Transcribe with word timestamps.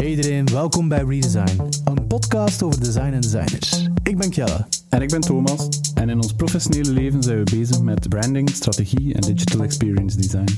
Hey 0.00 0.08
iedereen, 0.08 0.46
welkom 0.46 0.88
bij 0.88 1.04
Redesign, 1.04 1.60
een 1.84 2.06
podcast 2.06 2.62
over 2.62 2.80
design 2.80 3.12
en 3.12 3.20
designers. 3.20 3.88
Ik 4.02 4.18
ben 4.18 4.30
Kjelle. 4.30 4.66
En 4.88 5.02
ik 5.02 5.08
ben 5.08 5.20
Thomas. 5.20 5.68
En 5.94 6.08
in 6.08 6.16
ons 6.16 6.32
professionele 6.32 6.90
leven 6.90 7.22
zijn 7.22 7.44
we 7.44 7.56
bezig 7.56 7.80
met 7.80 8.08
branding, 8.08 8.50
strategie 8.50 9.14
en 9.14 9.20
digital 9.20 9.62
experience 9.62 10.16
design. 10.16 10.48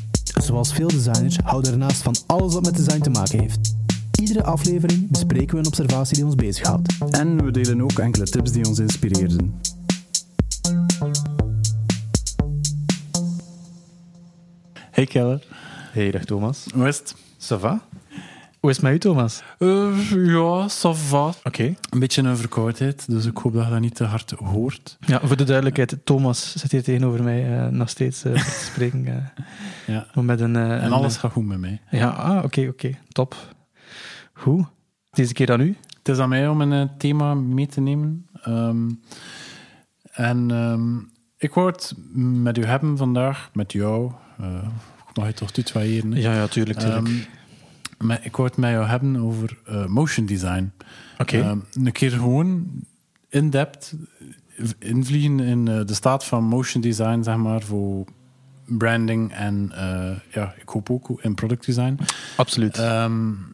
Zoals 0.42 0.72
veel 0.72 0.88
designers 0.88 1.36
houden 1.44 1.70
we 1.70 1.78
ernaast 1.78 2.02
van 2.02 2.14
alles 2.26 2.54
wat 2.54 2.64
met 2.64 2.76
design 2.76 3.00
te 3.00 3.10
maken 3.10 3.40
heeft. 3.40 3.74
Iedere 4.20 4.42
aflevering 4.42 5.10
bespreken 5.10 5.54
we 5.54 5.58
een 5.58 5.66
observatie 5.66 6.16
die 6.16 6.24
ons 6.24 6.34
bezighoudt. 6.34 6.98
En 7.10 7.44
we 7.44 7.50
delen 7.50 7.82
ook 7.82 7.98
enkele 7.98 8.24
tips 8.24 8.52
die 8.52 8.66
ons 8.66 8.78
inspireerden. 8.78 9.60
Hey 14.90 15.06
Kelle. 15.06 15.42
Hey, 15.92 16.10
dag 16.10 16.24
Thomas. 16.24 16.66
Hoe 16.74 16.88
is 16.88 16.98
het? 16.98 17.14
Ça 17.38 17.60
va? 17.60 17.82
Hoe 18.62 18.70
is 18.70 18.76
het 18.76 18.86
met 18.86 18.94
u, 18.94 18.98
Thomas? 18.98 19.42
Uh, 19.58 20.10
ja, 20.10 20.68
ça 20.68 20.90
va. 21.08 21.32
Oké. 21.44 21.74
Een 21.90 21.98
beetje 21.98 22.22
een 22.22 22.36
verkoudheid, 22.36 23.10
dus 23.10 23.26
ik 23.26 23.36
hoop 23.36 23.52
dat 23.52 23.64
je 23.64 23.70
dat 23.70 23.80
niet 23.80 23.94
te 23.94 24.04
hard 24.04 24.30
hoort. 24.30 24.96
Ja, 25.06 25.20
voor 25.22 25.36
de 25.36 25.44
duidelijkheid, 25.44 25.96
Thomas 26.04 26.56
zit 26.56 26.70
hier 26.70 26.82
tegenover 26.82 27.22
mij 27.22 27.50
uh, 27.50 27.66
nog 27.66 27.88
steeds 27.88 28.24
uh, 28.24 28.32
te 28.32 28.64
spreken. 28.72 29.06
Uh, 29.06 29.44
ja. 29.86 30.22
Met 30.22 30.40
een, 30.40 30.56
en 30.56 30.92
alles 30.92 31.16
gaat 31.16 31.32
goed 31.32 31.46
met 31.46 31.58
mij. 31.58 31.80
Ja, 31.90 32.08
ah, 32.08 32.36
oké, 32.36 32.44
okay, 32.44 32.68
oké. 32.68 32.86
Okay. 32.86 33.00
Top. 33.08 33.36
Goed. 34.32 34.66
Deze 35.10 35.32
keer 35.32 35.52
aan 35.52 35.60
u. 35.60 35.76
Het 35.98 36.08
is 36.08 36.18
aan 36.18 36.28
mij 36.28 36.48
om 36.48 36.60
een 36.60 36.90
thema 36.98 37.34
mee 37.34 37.66
te 37.66 37.80
nemen. 37.80 38.26
Um, 38.48 39.00
en 40.12 40.50
um, 40.50 41.10
ik 41.36 41.54
wou 41.54 41.70
het 41.70 41.94
met 42.42 42.58
u 42.58 42.64
hebben 42.64 42.96
vandaag, 42.96 43.50
met 43.52 43.72
jou. 43.72 44.12
mag 45.14 45.26
je 45.26 45.34
toch 45.34 45.50
tutoyeren? 45.50 46.12
Ja, 46.12 46.34
ja, 46.34 46.46
tuurlijk, 46.46 46.78
tuurlijk. 46.78 47.08
Um, 47.08 47.14
maar 47.14 47.41
ik 48.10 48.36
wou 48.36 48.48
het 48.48 48.56
met 48.56 48.70
jou 48.70 48.86
hebben 48.86 49.16
over 49.16 49.58
uh, 49.68 49.86
motion 49.86 50.26
design. 50.26 50.72
Oké. 51.18 51.36
Okay. 51.36 51.50
Um, 51.50 51.64
een 51.72 51.92
keer 51.92 52.10
gewoon 52.10 52.66
in-depth 53.28 53.94
invliegen 54.78 55.40
in 55.40 55.66
uh, 55.66 55.84
de 55.86 55.94
staat 55.94 56.24
van 56.24 56.44
motion 56.44 56.82
design, 56.82 57.22
zeg 57.22 57.36
maar, 57.36 57.62
voor 57.62 58.04
branding 58.66 59.32
en 59.32 59.72
uh, 59.74 60.10
ja, 60.30 60.54
ik 60.60 60.68
hoop 60.68 60.90
ook 60.90 61.20
in 61.20 61.34
product 61.34 61.66
design. 61.66 61.98
Absoluut. 62.36 62.78
Um, 62.78 63.50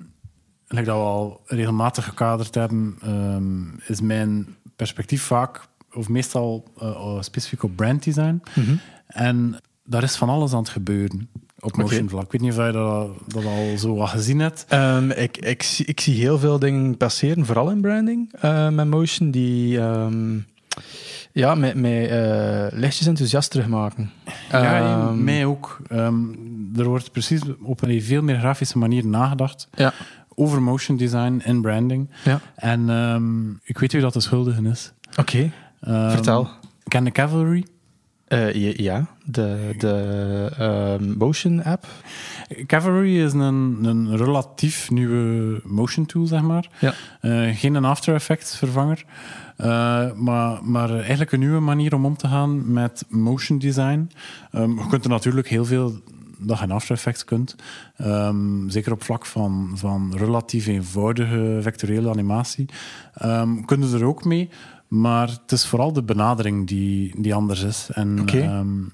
dat 0.67 0.85
we 0.85 0.91
al 0.91 1.41
regelmatig 1.47 2.05
gekaderd 2.05 2.55
hebben, 2.55 2.99
um, 3.07 3.81
is 3.87 4.01
mijn 4.01 4.57
perspectief 4.77 5.23
vaak, 5.23 5.69
of 5.93 6.09
meestal 6.09 6.73
specifiek 7.21 7.63
op 7.63 7.77
brand 7.77 8.05
design. 8.05 8.43
Mm 8.55 8.65
-hmm. 8.65 8.81
En 9.07 9.61
daar 9.85 10.03
is 10.03 10.17
van 10.17 10.29
alles 10.29 10.53
aan 10.53 10.59
het 10.59 10.69
gebeuren 10.69 11.29
op 11.61 11.77
motion 11.77 12.09
vlak. 12.09 12.25
Ik 12.25 12.33
weet 12.33 12.41
niet 12.41 12.59
of 12.59 12.67
je 12.67 12.73
dat, 12.73 13.11
dat 13.27 13.45
al 13.45 13.79
zo 13.79 13.95
wat 13.95 14.09
gezien 14.09 14.39
hebt. 14.39 14.67
Um, 14.73 15.11
ik, 15.11 15.37
ik, 15.37 15.63
zie, 15.63 15.87
ik 15.87 16.01
zie 16.01 16.15
heel 16.15 16.39
veel 16.39 16.59
dingen 16.59 16.97
passeren, 16.97 17.47
vooral 17.47 17.71
in 17.71 17.81
branding 17.81 18.33
uh, 18.45 18.69
met 18.69 18.87
motion, 18.87 19.31
die 19.31 19.79
um, 19.79 20.47
ja, 21.33 21.55
met, 21.55 21.75
met 21.75 22.11
uh, 22.11 22.67
lichtjes 22.71 23.07
enthousiast 23.07 23.51
terugmaken. 23.51 24.11
Ja, 24.51 25.09
um, 25.09 25.25
mij 25.25 25.45
ook. 25.45 25.81
er 26.77 26.85
wordt 26.85 27.13
precies 27.13 27.41
op 27.63 27.83
een 27.83 28.03
veel 28.03 28.23
meer 28.23 28.39
grafische 28.39 28.79
manier 28.79 29.07
nagedacht 29.07 29.69
ja. 29.75 29.93
over 30.35 30.63
motion 30.63 30.97
design 30.97 31.41
en 31.45 31.61
branding. 31.61 32.11
Ja. 32.25 32.41
En 32.55 33.61
ik 33.65 33.79
weet 33.79 33.93
wie 33.93 34.01
dat 34.01 34.13
de 34.13 34.21
schuldige 34.21 34.69
is. 34.69 34.93
Oké, 35.11 35.21
okay. 35.81 36.11
vertel. 36.11 36.49
Ken 36.89 37.05
de 37.05 37.13
Cavalry? 37.13 37.65
Uh, 38.29 38.77
ja, 38.77 39.07
de, 39.25 39.75
de 39.79 40.99
uh, 41.01 41.17
Motion 41.17 41.63
app. 41.65 41.87
Cavalry 42.67 43.21
is 43.25 43.33
een, 43.33 43.79
een 43.83 44.17
relatief 44.17 44.91
nieuwe 44.91 45.61
motion 45.65 46.07
tool, 46.07 46.27
zeg 46.27 46.43
maar. 46.43 46.69
Ja. 46.81 46.95
Uh, 47.23 47.57
geen 47.57 47.75
een 47.75 47.85
After 47.85 48.15
Effects 48.15 48.57
vervanger, 48.57 49.05
maar, 50.17 50.65
maar 50.65 50.91
eigenlijk 50.91 51.33
een 51.33 51.41
nieuwe 51.41 51.61
manier 51.61 51.95
om 51.95 52.05
om 52.05 52.17
te 52.17 52.29
gaan 52.29 52.73
met 52.73 53.05
motion 53.09 53.59
design. 53.59 54.11
Um, 54.53 54.79
je 54.79 54.87
kunt 54.87 55.05
er 55.05 55.11
natuurlijk 55.11 55.49
heel 55.49 55.65
veel 55.65 55.93
dat 56.39 56.59
je 56.59 56.65
in 56.65 56.71
After 56.71 56.95
Effects 56.95 57.25
kunt. 57.25 57.57
Um, 57.99 58.71
zeker 58.71 58.93
op 58.93 59.03
vlak 59.03 59.27
van, 59.27 59.71
van 59.75 60.15
relatief 60.17 60.67
eenvoudige 60.67 61.59
vectoriële 61.63 62.11
animatie. 62.11 62.69
Um, 63.25 63.65
kunnen 63.65 63.93
er 63.93 64.05
ook 64.05 64.25
mee. 64.25 64.49
Maar 64.89 65.29
het 65.29 65.53
is 65.53 65.67
vooral 65.67 65.93
de 65.93 66.03
benadering 66.03 66.67
die, 66.67 67.21
die 67.21 67.35
anders 67.35 67.63
is. 67.63 67.89
En 67.93 68.21
okay. 68.21 68.59
um, 68.59 68.93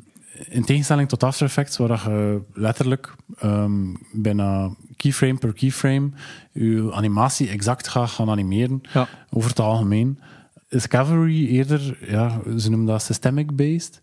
in 0.49 0.65
tegenstelling 0.65 1.09
tot 1.09 1.23
After 1.23 1.47
Effects, 1.47 1.77
waar 1.77 2.11
je 2.11 2.41
letterlijk 2.53 3.15
um, 3.45 3.97
bijna 4.13 4.71
keyframe 4.97 5.39
per 5.39 5.53
keyframe 5.53 6.11
je 6.53 6.91
animatie 6.93 7.49
exact 7.49 7.89
gaat 7.89 8.11
gaan 8.11 8.31
animeren, 8.31 8.81
ja. 8.93 9.09
over 9.31 9.49
het 9.49 9.61
algemeen, 9.61 10.19
is 10.69 10.89
Cavalry 10.89 11.47
eerder, 11.47 11.99
ja, 12.01 12.41
ze 12.59 12.71
noemen 12.71 12.87
dat 12.87 13.03
systemic-based, 13.03 14.01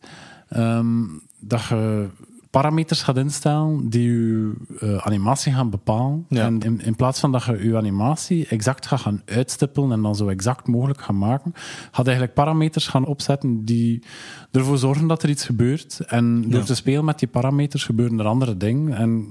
um, 0.58 1.22
dat 1.40 1.64
je 1.64 2.10
parameters 2.52 3.02
gaat 3.04 3.18
instellen 3.18 3.90
die 3.90 4.12
je 4.12 4.54
uh, 4.84 4.98
animatie 4.98 5.54
gaan 5.54 5.70
bepalen. 5.70 6.26
Ja. 6.30 6.46
En 6.46 6.60
in, 6.60 6.82
in, 6.82 6.96
plaats 6.96 7.20
van 7.20 7.32
dat 7.32 7.44
je 7.44 7.64
je 7.64 7.78
animatie 7.78 8.48
exact 8.48 8.88
gaat 8.88 9.00
gaan 9.00 9.22
uitstippelen 9.26 9.92
en 9.92 10.02
dan 10.02 10.16
zo 10.16 10.28
exact 10.28 10.68
mogelijk 10.68 11.02
gaan 11.02 11.18
maken, 11.18 11.54
gaat 11.92 12.06
eigenlijk 12.06 12.36
parameters 12.36 12.88
gaan 12.88 13.06
opzetten 13.06 13.66
die 13.66 14.04
ervoor 14.52 14.78
zorgen 14.78 15.08
dat 15.08 15.24
er 15.24 15.30
iets 15.30 15.46
gebeurt. 15.46 16.00
En 16.00 16.42
door 16.42 16.60
Ja. 16.60 16.66
te 16.66 16.76
spelen 16.76 17.06
met 17.06 17.20
die 17.20 17.28
parameters 17.28 17.84
gebeuren 17.84 18.20
er 18.20 18.26
andere 18.26 18.58
dingen 18.58 18.98
en 18.98 19.28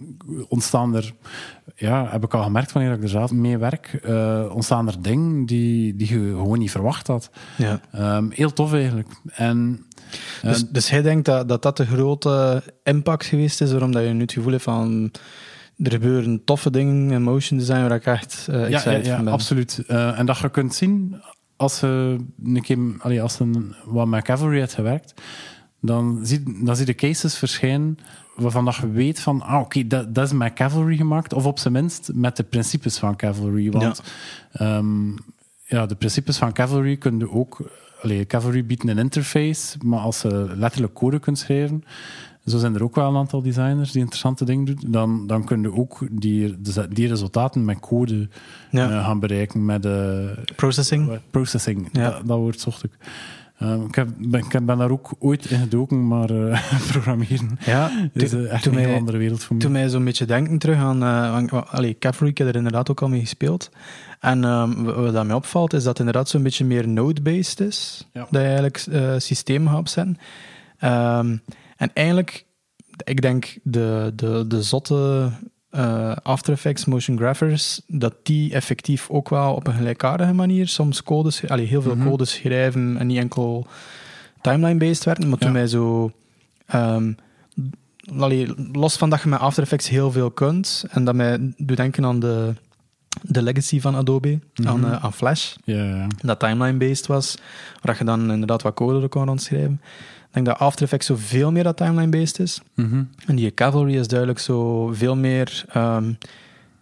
ontstaan 0.49 0.95
er, 0.95 1.15
ja, 1.77 2.09
heb 2.11 2.25
ik 2.25 2.35
al 2.35 2.43
gemerkt 2.43 2.73
wanneer 2.73 2.93
ik 2.93 3.03
er 3.03 3.09
zelf 3.09 3.33
mee 3.33 3.59
werk, 3.59 4.01
uh, 4.07 4.45
ontstaan 4.55 4.87
er 4.87 5.03
dingen 5.03 5.47
die, 5.47 5.97
die 5.97 6.09
je 6.09 6.29
gewoon 6.29 6.59
niet 6.59 6.71
verwacht 6.71 7.07
had. 7.07 7.31
Ja. 7.57 7.81
Um, 8.17 8.31
heel 8.31 8.53
tof 8.53 8.73
eigenlijk. 8.73 9.09
En 9.31 9.85
Dus, 10.43 10.69
dus 10.69 10.91
hij 10.91 11.03
denkt 11.03 11.25
dat, 11.25 11.49
dat 11.49 11.63
dat 11.63 11.77
de 11.77 11.87
grote 11.87 12.63
impact 12.91 13.25
geweest 13.25 13.61
is, 13.61 13.71
waarom 13.71 13.93
dat 13.93 14.03
je 14.03 14.09
nu 14.09 14.21
het 14.21 14.33
gevoel 14.33 14.53
hebt 14.53 14.63
van 14.63 15.11
er 15.77 15.91
gebeuren 15.91 16.45
toffe 16.45 16.71
dingen 16.71 17.11
in 17.11 17.23
motion 17.23 17.59
design 17.59 17.81
waar 17.81 17.93
ik 17.93 18.07
echt 18.07 18.47
uh, 18.51 18.57
ja, 18.57 18.67
ja, 18.67 18.75
excited 18.75 19.07
ja, 19.07 19.15
van 19.15 19.25
ben. 19.25 19.33
absoluut. 19.33 19.85
Uh, 19.89 20.19
en 20.19 20.27
dat 20.27 20.39
je 20.39 20.51
kunt 20.51 20.75
zien 20.75 21.17
als 21.57 21.81
je 21.81 22.17
een 22.45 22.63
keer, 22.63 22.79
allee, 22.99 23.23
als 23.23 23.37
je 23.37 23.75
wat 23.85 24.07
met 24.07 24.25
Cavalry 24.25 24.59
hebt 24.59 24.75
gewerkt, 24.75 25.15
dan 25.81 26.21
zie, 26.23 26.65
dan 26.65 26.77
zie 26.77 26.87
je 26.87 26.95
cases 26.95 27.37
verschijnen 27.37 27.99
waarvan 28.37 28.65
dat 28.65 28.77
je 28.77 28.91
weet 28.91 29.21
van, 29.21 29.43
ah, 29.43 29.55
oké, 29.55 29.63
okay, 29.65 29.87
dat, 29.87 30.15
dat 30.15 30.25
is 30.25 30.33
met 30.33 30.53
Cavalry 30.53 30.97
gemaakt, 30.97 31.33
of 31.33 31.47
op 31.47 31.59
zijn 31.59 31.73
minst 31.73 32.11
met 32.15 32.37
de 32.37 32.43
principes 32.43 32.99
van 32.99 33.17
Cavalry. 33.17 33.71
Want 33.71 34.03
ja, 34.53 34.77
um, 34.77 35.15
ja 35.65 35.87
de 35.87 35.95
principes 35.95 36.37
van 36.37 36.53
Cavalry 36.53 36.97
kun 36.97 37.19
je 37.19 37.31
ook 37.31 37.61
Allee, 38.03 38.27
Cavalry 38.27 38.67
biedt 38.67 38.89
een 38.89 38.99
interface, 38.99 39.77
maar 39.85 39.99
als 39.99 40.23
je 40.23 40.53
letterlijk 40.57 40.95
code 40.95 41.19
kunt 41.19 41.39
schrijven, 41.39 41.85
zo 42.51 42.59
zijn 42.59 42.75
er 42.75 42.83
ook 42.83 42.95
wel 42.95 43.09
een 43.09 43.17
aantal 43.17 43.43
designers 43.43 43.93
die 43.93 44.01
interessante 44.01 44.45
dingen 44.45 44.65
doen, 44.65 44.79
dan, 44.87 45.27
dan 45.27 45.45
kun 45.45 45.63
je 45.63 45.75
ook 45.75 45.99
die, 46.11 46.57
die 46.91 47.09
resultaten 47.09 47.65
met 47.65 47.81
code 47.81 48.29
ja. 48.71 48.91
uh, 48.91 49.05
gaan 49.05 49.21
bereiken. 49.21 49.65
Met, 49.65 49.87
uh, 49.87 50.31
processing. 50.57 51.19
Processing, 51.31 51.89
ja. 51.93 52.11
dat, 52.11 52.27
dat 52.27 52.39
woord 52.39 52.61
zocht 52.61 52.85
ik. 52.85 52.91
Um, 53.63 53.85
ik, 53.85 53.95
heb, 53.95 54.09
ben, 54.19 54.41
ik 54.41 54.67
ben 54.67 54.79
daar 54.79 54.91
ook 54.91 55.13
ooit 55.19 55.51
in 55.51 55.59
gedoken, 55.59 56.07
maar 56.07 56.31
uh, 56.31 56.71
programmeren 56.91 57.59
ja, 57.61 57.91
is 58.13 58.35
uh, 58.35 58.53
echt 58.53 58.67
een 58.67 58.75
mij, 58.75 58.85
heel 58.85 58.97
andere 58.97 59.19
wereld 59.19 59.45
voor 59.45 59.57
me. 59.57 59.63
Toen 59.63 59.73
mij 59.73 59.89
zo'n 59.89 60.05
beetje 60.05 60.25
denken 60.25 60.59
terug 60.59 60.77
aan... 60.77 61.03
Uh, 61.03 61.63
allee, 61.71 61.99
Cavalry, 61.99 62.31
ik 62.31 62.39
heb 62.39 62.49
er 62.49 62.57
inderdaad 62.57 62.91
ook 62.91 63.03
al 63.03 63.09
mee 63.09 63.21
gespeeld. 63.21 63.71
En 64.21 64.45
um, 64.45 64.85
wat 64.85 65.13
dat 65.13 65.27
mij 65.27 65.35
opvalt, 65.35 65.73
is 65.73 65.79
dat 65.79 65.89
het 65.89 65.99
inderdaad 65.99 66.29
zo'n 66.29 66.43
beetje 66.43 66.65
meer 66.65 66.89
node-based 66.89 67.61
is. 67.61 68.09
Ja. 68.13 68.21
Dat 68.31 68.41
je 68.43 68.47
eigenlijk 68.47 68.87
systemen 69.19 69.69
gaat 69.69 69.79
opzetten. 69.79 70.19
Um, 70.85 71.43
en 71.81 71.91
eigenlijk, 71.95 72.45
ik 73.05 73.21
denk 73.23 73.59
de, 73.63 74.13
de, 74.15 74.45
de 74.49 74.63
zotte 74.63 75.31
uh, 75.71 76.17
After 76.23 76.53
Effects 76.53 76.85
motion 76.85 77.17
graphers, 77.17 77.81
dat 77.87 78.15
die 78.23 78.53
effectief 78.53 79.11
ook 79.11 79.29
wel 79.29 79.55
op 79.55 79.67
een 79.67 79.75
gelijkaardige 79.75 80.33
manier 80.33 80.69
soms 80.69 81.03
codes, 81.03 81.49
allee, 81.49 81.67
heel 81.67 81.83
veel 81.83 81.97
Mhm. 81.97 82.09
codes 82.09 82.31
schrijven 82.33 82.97
en 82.99 83.07
niet 83.07 83.19
enkel 83.19 83.67
timeline-based 84.41 85.05
werken, 85.05 85.29
maar 85.29 85.39
toen 85.39 85.49
Ja. 85.49 85.55
mij 85.55 85.67
zo... 85.67 86.13
Um, 86.75 87.17
allee, 88.19 88.55
los 88.73 88.97
van 88.97 89.11
dat 89.11 89.23
je 89.23 89.29
met 89.29 89.39
After 89.41 89.63
Effects 89.63 89.89
heel 89.89 90.11
veel 90.13 90.31
kunt, 90.31 90.85
en 90.91 91.05
dat 91.05 91.15
mij 91.15 91.53
doet 91.57 91.77
denken 91.77 92.05
aan 92.05 92.21
de, 92.21 92.55
de 93.23 93.43
legacy 93.43 93.81
van 93.81 93.95
Adobe, 93.95 94.39
Mhm. 94.55 94.69
aan, 94.69 94.85
uh, 94.85 95.05
aan 95.05 95.13
Flash, 95.13 95.55
dat 96.23 96.39
timeline-based 96.41 97.07
was, 97.07 97.37
waar 97.83 97.97
je 97.99 98.05
dan 98.05 98.31
inderdaad 98.33 98.63
wat 98.63 98.75
code 98.75 99.03
er 99.03 99.09
kon 99.09 99.25
rondschrijven. 99.27 99.81
Ik 100.31 100.37
denk 100.37 100.47
dat 100.47 100.59
After 100.59 100.83
Effects 100.85 101.07
zo 101.07 101.17
veel 101.19 101.53
meer 101.53 101.63
dat 101.63 101.77
timeline-based 101.77 102.39
is. 102.39 102.61
Mhm. 102.75 103.03
En 103.27 103.37
die 103.37 103.55
Cavalry 103.55 103.97
is 103.97 104.09
duidelijk 104.09 104.39
zo 104.39 104.87
veel 104.93 105.17
meer... 105.17 105.65
Um, 105.77 106.19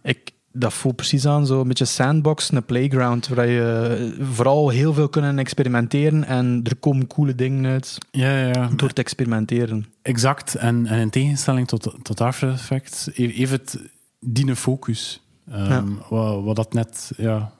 ik, 0.02 0.30
dat 0.52 0.72
voelt 0.72 0.96
precies 0.96 1.26
aan, 1.26 1.46
zo 1.46 1.60
een 1.60 1.68
beetje 1.68 1.84
sandbox, 1.84 2.52
een 2.52 2.64
playground, 2.64 3.28
waar 3.28 3.46
je 3.48 4.16
vooral 4.32 4.68
heel 4.68 4.92
veel 4.94 5.08
kunnen 5.08 5.38
experimenteren 5.38 6.24
en 6.24 6.60
er 6.64 6.76
komen 6.76 7.06
coole 7.06 7.34
dingen 7.34 7.66
uit 7.66 7.98
Ja, 8.10 8.46
ja. 8.46 8.68
door 8.76 8.92
te 8.92 9.00
experimenteren. 9.02 9.86
Exact. 10.02 10.54
En, 10.54 10.86
en 10.86 10.98
in 10.98 11.10
tegenstelling 11.10 11.68
tot, 11.68 11.94
tot 12.02 12.20
After 12.20 12.48
Effects 12.48 13.08
heeft 13.14 13.50
het 13.50 13.78
die 14.20 14.56
focus. 14.56 15.22
Ehm, 15.50 15.70
Ja. 15.70 15.84
wat, 16.08 16.44
wat 16.44 16.56
dat 16.56 16.72
net, 16.72 17.10
ja, 17.16 17.52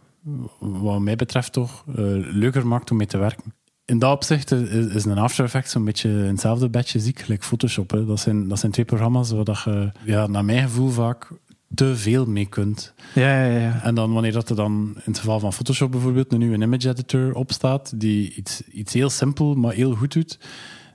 wat 0.58 1.00
mij 1.00 1.17
betreft 1.17 1.52
toch, 1.52 1.85
eh, 1.88 1.94
leuker 2.32 2.67
maakt 2.67 2.90
om 2.90 2.96
mee 2.96 3.06
te 3.06 3.19
werken. 3.19 3.55
In 3.88 3.99
dat 3.99 4.12
opzicht 4.12 4.50
is, 4.50 4.87
is 4.87 5.05
een 5.05 5.19
After 5.19 5.44
Effects 5.44 5.73
zo'n 5.73 5.85
beetje 5.85 6.08
in 6.08 6.17
hetzelfde 6.17 6.69
bedje 6.69 6.99
ziek, 6.99 7.19
gelijk 7.19 7.44
Photoshop. 7.44 7.90
Hè. 7.90 8.05
Dat, 8.05 8.20
zijn, 8.20 8.49
dat 8.49 8.58
zijn 8.58 8.73
twee 8.73 8.85
programma's 8.85 9.31
waar 9.31 9.44
dat 9.44 9.62
je, 9.64 9.93
ja, 10.05 10.26
naar 10.26 10.44
mijn 10.44 10.62
gevoel, 10.62 10.88
vaak 10.88 11.29
te 11.75 11.96
veel 11.96 12.26
mee 12.26 12.46
kunt. 12.46 12.94
Ja, 13.14 13.44
ja, 13.44 13.58
ja. 13.58 13.82
En 13.82 13.94
dan 13.94 14.12
wanneer 14.12 14.32
dat 14.32 14.50
er 14.50 14.56
dan 14.56 14.93
in 14.94 15.02
het 15.05 15.19
geval 15.19 15.40
van 15.40 15.52
Photoshop 15.52 15.90
bijvoorbeeld 15.90 16.32
een 16.32 16.38
nieuwe 16.38 16.58
image 16.58 16.88
editor 16.88 17.35
opstaat, 17.35 18.00
die 18.00 18.35
iets, 18.35 18.62
iets 18.62 18.93
heel 18.93 19.11
simpel, 19.11 19.55
maar 19.55 19.73
heel 19.73 19.94
goed 19.94 20.12
doet, 20.12 20.38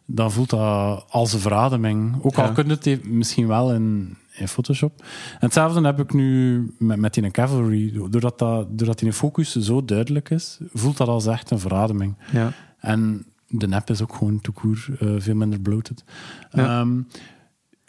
dan 0.05 0.31
voelt 0.31 0.49
dat 0.49 1.05
als 1.09 1.33
een 1.33 1.39
verademing. 1.39 2.23
Ook 2.23 2.37
al 2.37 2.51
kun 2.51 2.67
je 2.67 2.89
het 2.89 3.05
misschien 3.05 3.47
wel 3.47 3.73
in, 3.73 4.17
in 4.31 4.47
Photoshop. 4.47 5.01
En 5.31 5.37
hetzelfde 5.39 5.85
heb 5.85 5.99
ik 5.99 6.13
nu 6.13 6.57
met, 6.77 6.97
met 6.97 7.13
die 7.13 7.31
Cavalry. 7.31 7.91
Doordat, 8.09 8.39
dat, 8.39 8.77
doordat 8.77 8.99
die 8.99 9.13
focus 9.13 9.55
zo 9.55 9.85
duidelijk 9.85 10.29
is, 10.29 10.59
voelt 10.73 10.97
dat 10.97 11.07
als 11.07 11.25
echt 11.25 11.51
een 11.51 11.59
verademing. 11.59 12.15
ja. 12.31 12.53
En 12.83 13.25
de 13.47 13.67
nap 13.67 13.89
is 13.89 14.01
ook 14.01 14.15
gewoon 14.15 14.41
toekoer 14.41 14.85
uh, 15.01 15.15
veel 15.17 15.35
minder 15.35 15.59
bloated. 15.59 16.03
Ja. 16.51 16.79
Ehm, 16.79 17.01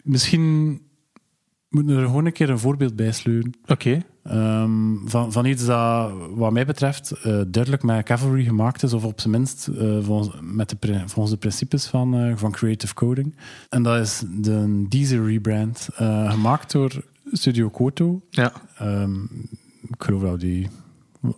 misschien 0.03 0.81
moeten 1.69 1.95
we 1.95 2.01
er 2.01 2.07
gewoon 2.07 2.25
een 2.25 2.31
keer 2.33 2.49
een 2.49 2.59
voorbeeld 2.59 2.95
bij 2.95 3.11
sleuren. 3.11 3.53
Oké. 3.67 4.01
Ehm, 4.23 4.95
van, 5.05 5.31
van 5.31 5.45
iets 5.45 5.65
dat, 5.65 6.11
wat 6.35 6.51
mij 6.51 6.65
betreft, 6.65 7.11
eh, 7.11 7.41
duidelijk 7.47 7.83
met 7.83 8.05
Cavalry 8.05 8.43
gemaakt 8.43 8.83
is, 8.83 8.93
of 8.93 9.03
op 9.05 9.19
zijn 9.19 9.33
minst 9.33 9.67
eh, 9.67 9.97
volgens, 10.01 10.35
met 10.41 10.69
de, 10.69 10.75
pri- 10.75 11.03
volgens 11.05 11.29
de 11.33 11.37
principes 11.39 11.85
van, 11.87 12.15
eh, 12.15 12.33
van 12.35 12.51
creative 12.51 12.93
coding. 12.93 13.35
En 13.69 13.83
dat 13.83 13.99
is 14.01 14.23
de 14.29 14.85
Deezer 14.89 15.25
rebrand, 15.25 15.89
eh, 15.95 16.31
gemaakt 16.31 16.71
door 16.71 17.03
Studio 17.31 17.69
Koto. 17.69 18.21
Ja. 18.29 18.53
Ehm, 18.77 19.23
ik 19.81 19.95
geloof 19.97 20.21
dat 20.21 20.39
die. 20.39 20.67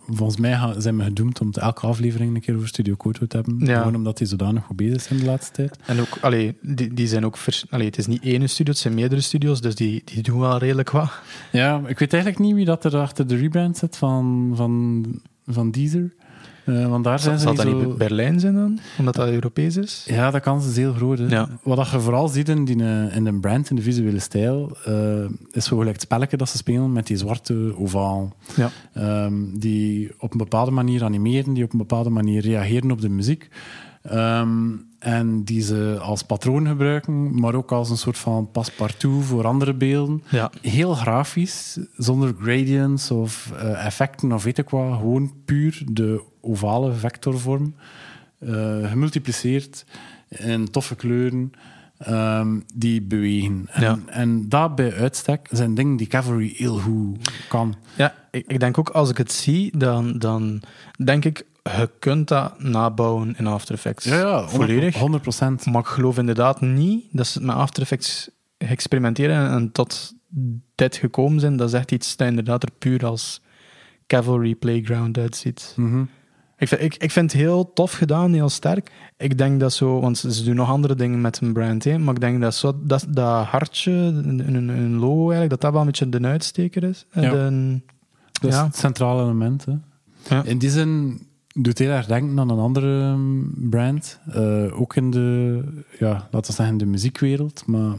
Volgens 0.06 0.38
mij 0.38 0.52
gaan- 0.52 0.82
zijn 0.82 0.96
we 0.96 1.02
gedoemd 1.04 1.40
om 1.40 1.50
elke 1.52 1.86
aflevering 1.86 2.34
een 2.34 2.40
keer 2.40 2.54
over 2.56 2.68
Studio 2.68 2.94
Koto 2.94 3.26
te 3.26 3.36
hebben. 3.36 3.66
Ja. 3.66 3.78
Gewoon 3.78 3.94
omdat 3.94 4.18
die 4.18 4.26
zodanig 4.26 4.64
goed 4.64 4.76
bezig 4.76 5.02
zijn 5.02 5.18
de 5.18 5.24
laatste 5.24 5.52
tijd. 5.52 5.78
En 5.86 6.00
ook, 6.00 6.18
allee, 6.20 6.56
die, 6.62 6.94
die 6.94 7.06
zijn 7.06 7.24
ook... 7.24 7.36
vers- 7.36 7.64
allee, 7.70 7.86
het 7.86 7.98
is 7.98 8.06
niet 8.06 8.22
één 8.22 8.48
studio, 8.48 8.72
het 8.72 8.82
zijn 8.82 8.94
meerdere 8.94 9.20
studios, 9.20 9.60
dus 9.60 9.74
die, 9.74 10.02
die 10.04 10.22
doen 10.22 10.38
wel 10.38 10.58
redelijk 10.58 10.90
wat. 10.90 11.10
Ja, 11.52 11.82
ik 11.86 11.98
weet 11.98 12.12
eigenlijk 12.12 12.42
niet 12.42 12.54
wie 12.54 12.64
dat 12.64 12.84
er 12.84 12.96
achter 12.96 13.26
de 13.26 13.36
rebrand 13.36 13.76
zit 13.76 13.96
van, 13.96 14.52
van, 14.54 15.04
van 15.46 15.70
Deezer. 15.70 16.14
Eh, 16.68 16.88
want 16.88 17.04
daar 17.04 17.18
zijn 17.18 17.38
Zal, 17.38 17.54
ze 17.54 17.62
zal 17.62 17.72
dat 17.72 17.80
zo... 17.82 17.88
niet 17.88 17.98
Berlijn 17.98 18.40
zijn 18.40 18.54
dan? 18.54 18.78
Omdat 18.98 19.14
dat 19.14 19.28
Europees 19.28 19.76
is? 19.76 20.04
Ja, 20.06 20.30
de 20.30 20.40
kans 20.40 20.66
is 20.66 20.76
heel 20.76 20.92
groot. 20.92 21.18
Hè. 21.18 21.26
Ja. 21.26 21.48
Wat 21.62 21.76
dat 21.76 21.90
je 21.90 22.00
vooral 22.00 22.28
ziet 22.28 22.48
in, 22.48 22.64
die, 22.64 22.84
eh, 22.84 23.16
in 23.16 23.24
de 23.24 23.32
brand, 23.32 23.70
in 23.70 23.76
de 23.76 23.82
visuele 23.82 24.18
stijl, 24.18 24.76
eh, 24.84 24.94
is 25.50 25.64
zo 25.64 25.76
gelijk 25.76 25.94
het 25.94 26.02
spelletje 26.02 26.36
dat 26.36 26.48
ze 26.48 26.56
spelen 26.56 26.92
met 26.92 27.06
die 27.06 27.16
zwarte 27.16 27.74
ovaal. 27.76 28.36
Ja. 28.56 28.70
Ehm, 28.92 29.34
die 29.52 30.10
op 30.18 30.32
een 30.32 30.38
bepaalde 30.38 30.70
manier 30.70 31.04
animeren, 31.04 31.54
die 31.54 31.64
op 31.64 31.72
een 31.72 31.78
bepaalde 31.78 32.10
manier 32.10 32.42
reageren 32.42 32.90
op 32.90 33.00
de 33.00 33.08
muziek. 33.08 33.48
Ehm, 34.02 34.66
en 34.98 35.44
die 35.44 35.62
ze 35.62 35.98
als 36.00 36.22
patroon 36.22 36.66
gebruiken, 36.66 37.40
maar 37.40 37.54
ook 37.54 37.72
als 37.72 37.90
een 37.90 37.96
soort 37.96 38.18
van 38.18 38.50
passepartout 38.50 39.24
voor 39.24 39.46
andere 39.46 39.74
beelden. 39.74 40.22
Ja. 40.30 40.50
Heel 40.62 40.94
grafisch, 40.94 41.78
zonder 41.96 42.34
gradients 42.40 43.10
of 43.10 43.52
eh, 43.56 43.86
effecten 43.86 44.32
of 44.32 44.44
weet 44.44 44.58
ik 44.58 44.68
wat. 44.70 44.96
Gewoon 44.96 45.32
puur 45.44 45.82
de 45.92 46.22
ovale 46.40 46.92
vectorvorm. 46.92 47.74
eh, 48.38 48.90
gemultipliceerd 48.90 49.84
in 50.28 50.70
toffe 50.70 50.94
kleuren 50.96 51.50
ehm, 51.98 52.60
die 52.74 53.02
bewegen. 53.02 53.66
En, 53.70 53.82
Ja. 53.82 53.98
en 54.06 54.48
dat 54.48 54.74
bij 54.74 54.92
uitstek 54.94 55.48
zijn 55.50 55.74
dingen 55.74 55.96
die 55.96 56.06
Cavalry 56.06 56.52
heel 56.56 56.78
goed 56.78 57.30
kan. 57.48 57.74
Ja, 57.96 58.14
ik, 58.30 58.44
ik 58.46 58.60
denk 58.60 58.78
ook 58.78 58.88
als 58.88 59.10
ik 59.10 59.16
het 59.16 59.32
zie, 59.32 59.76
dan, 59.76 60.18
dan 60.18 60.62
denk 61.04 61.24
ik, 61.24 61.44
je 61.76 61.90
kunt 61.98 62.28
dat 62.28 62.62
nabouwen 62.62 63.34
in 63.38 63.46
After 63.46 63.74
Effects. 63.74 64.04
Ja, 64.04 64.18
ja 64.18 64.48
volledig. 64.48 64.96
100 64.98 65.22
procent. 65.22 65.66
Maar 65.66 65.80
ik 65.80 65.86
geloof 65.86 66.18
inderdaad 66.18 66.60
niet 66.60 67.04
dat 67.12 67.26
ze 67.26 67.42
met 67.44 67.54
After 67.56 67.82
Effects 67.82 68.30
experimenteren 68.58 69.50
en, 69.50 69.72
tot 69.72 70.14
dit 70.74 70.96
gekomen 70.96 71.40
zijn. 71.40 71.56
Dat 71.56 71.68
is 71.68 71.74
echt 71.74 71.92
iets 71.92 72.16
dat 72.16 72.28
inderdaad 72.28 72.62
er 72.62 72.70
puur 72.78 73.06
als 73.06 73.42
Cavalry 74.06 74.54
Playground 74.54 75.18
uitziet. 75.18 75.72
Mhm. 75.76 76.02
Ik 76.58 76.68
vind, 76.68 76.80
ik, 76.82 76.94
ik 76.96 77.10
vind 77.10 77.32
het 77.32 77.40
heel 77.40 77.72
tof 77.72 77.92
gedaan, 77.92 78.32
heel 78.32 78.48
sterk. 78.48 78.90
Ik 79.16 79.38
denk 79.38 79.60
dat 79.60 79.72
zo, 79.72 80.00
want 80.00 80.18
ze 80.18 80.44
doen 80.44 80.54
nog 80.56 80.68
andere 80.68 80.94
dingen 80.94 81.20
met 81.20 81.40
een 81.40 81.52
brand, 81.52 81.84
hè, 81.84 81.98
maar 81.98 82.14
ik 82.14 82.20
denk 82.20 82.40
dat 82.40 82.54
zo, 82.54 82.78
dat, 82.84 83.06
dat 83.08 83.44
hartje, 83.46 83.92
een, 83.92 84.54
een, 84.54 84.68
een 84.68 84.96
logo 84.98 85.20
eigenlijk, 85.20 85.50
dat 85.50 85.60
dat 85.60 85.70
wel 85.72 85.80
een 85.80 85.86
beetje 85.86 86.08
de 86.08 86.20
uitsteker 86.26 86.82
is. 86.84 87.06
En 87.10 87.22
Ja. 87.22 87.30
de- 87.30 87.80
Dat 88.32 88.50
is 88.50 88.56
Ja. 88.56 88.64
het 88.64 88.76
centrale 88.76 89.22
element. 89.22 89.64
Hè. 89.64 89.72
Ja. 90.36 90.42
In 90.44 90.58
die 90.58 90.70
zin 90.70 91.20
doet 91.62 91.78
heel 91.78 91.90
erg 91.90 92.06
denken 92.06 92.38
aan 92.38 92.50
een 92.50 92.58
andere 92.58 93.02
ehm, 93.02 93.68
brand. 93.70 94.20
Eh, 94.32 94.80
ook 94.80 94.96
in 94.96 95.10
de, 95.10 95.62
ja, 95.98 96.28
laten 96.30 96.50
we 96.50 96.56
zeggen, 96.56 96.76
de 96.76 96.86
muziekwereld. 96.86 97.66
Maar 97.66 97.96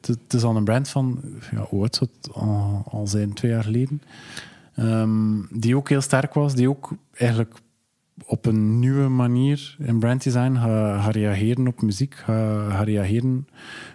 het, 0.00 0.34
is 0.34 0.42
al 0.42 0.56
een 0.56 0.64
brand 0.64 0.88
van, 0.88 1.20
ja, 1.50 1.60
hoe 1.68 1.80
oud 1.80 1.94
zou 1.94 2.10
het 2.20 2.32
al, 2.32 2.82
al 2.90 3.06
zijn? 3.06 3.32
Twee 3.32 3.50
jaar 3.50 3.64
geleden. 3.64 4.02
Ehm, 4.74 5.40
die 5.50 5.76
ook 5.76 5.88
heel 5.88 6.00
sterk 6.00 6.34
was. 6.34 6.54
Die 6.54 6.68
ook 6.68 6.92
eigenlijk 7.12 7.54
op 8.26 8.46
een 8.46 8.78
nieuwe 8.78 9.08
manier 9.08 9.76
in 9.78 9.98
branddesign 9.98 10.54
gaat, 10.54 11.14
reageren 11.14 11.66
op 11.66 11.82
muziek. 11.82 12.14
Gaat, 12.14 12.84
reageren 12.84 13.48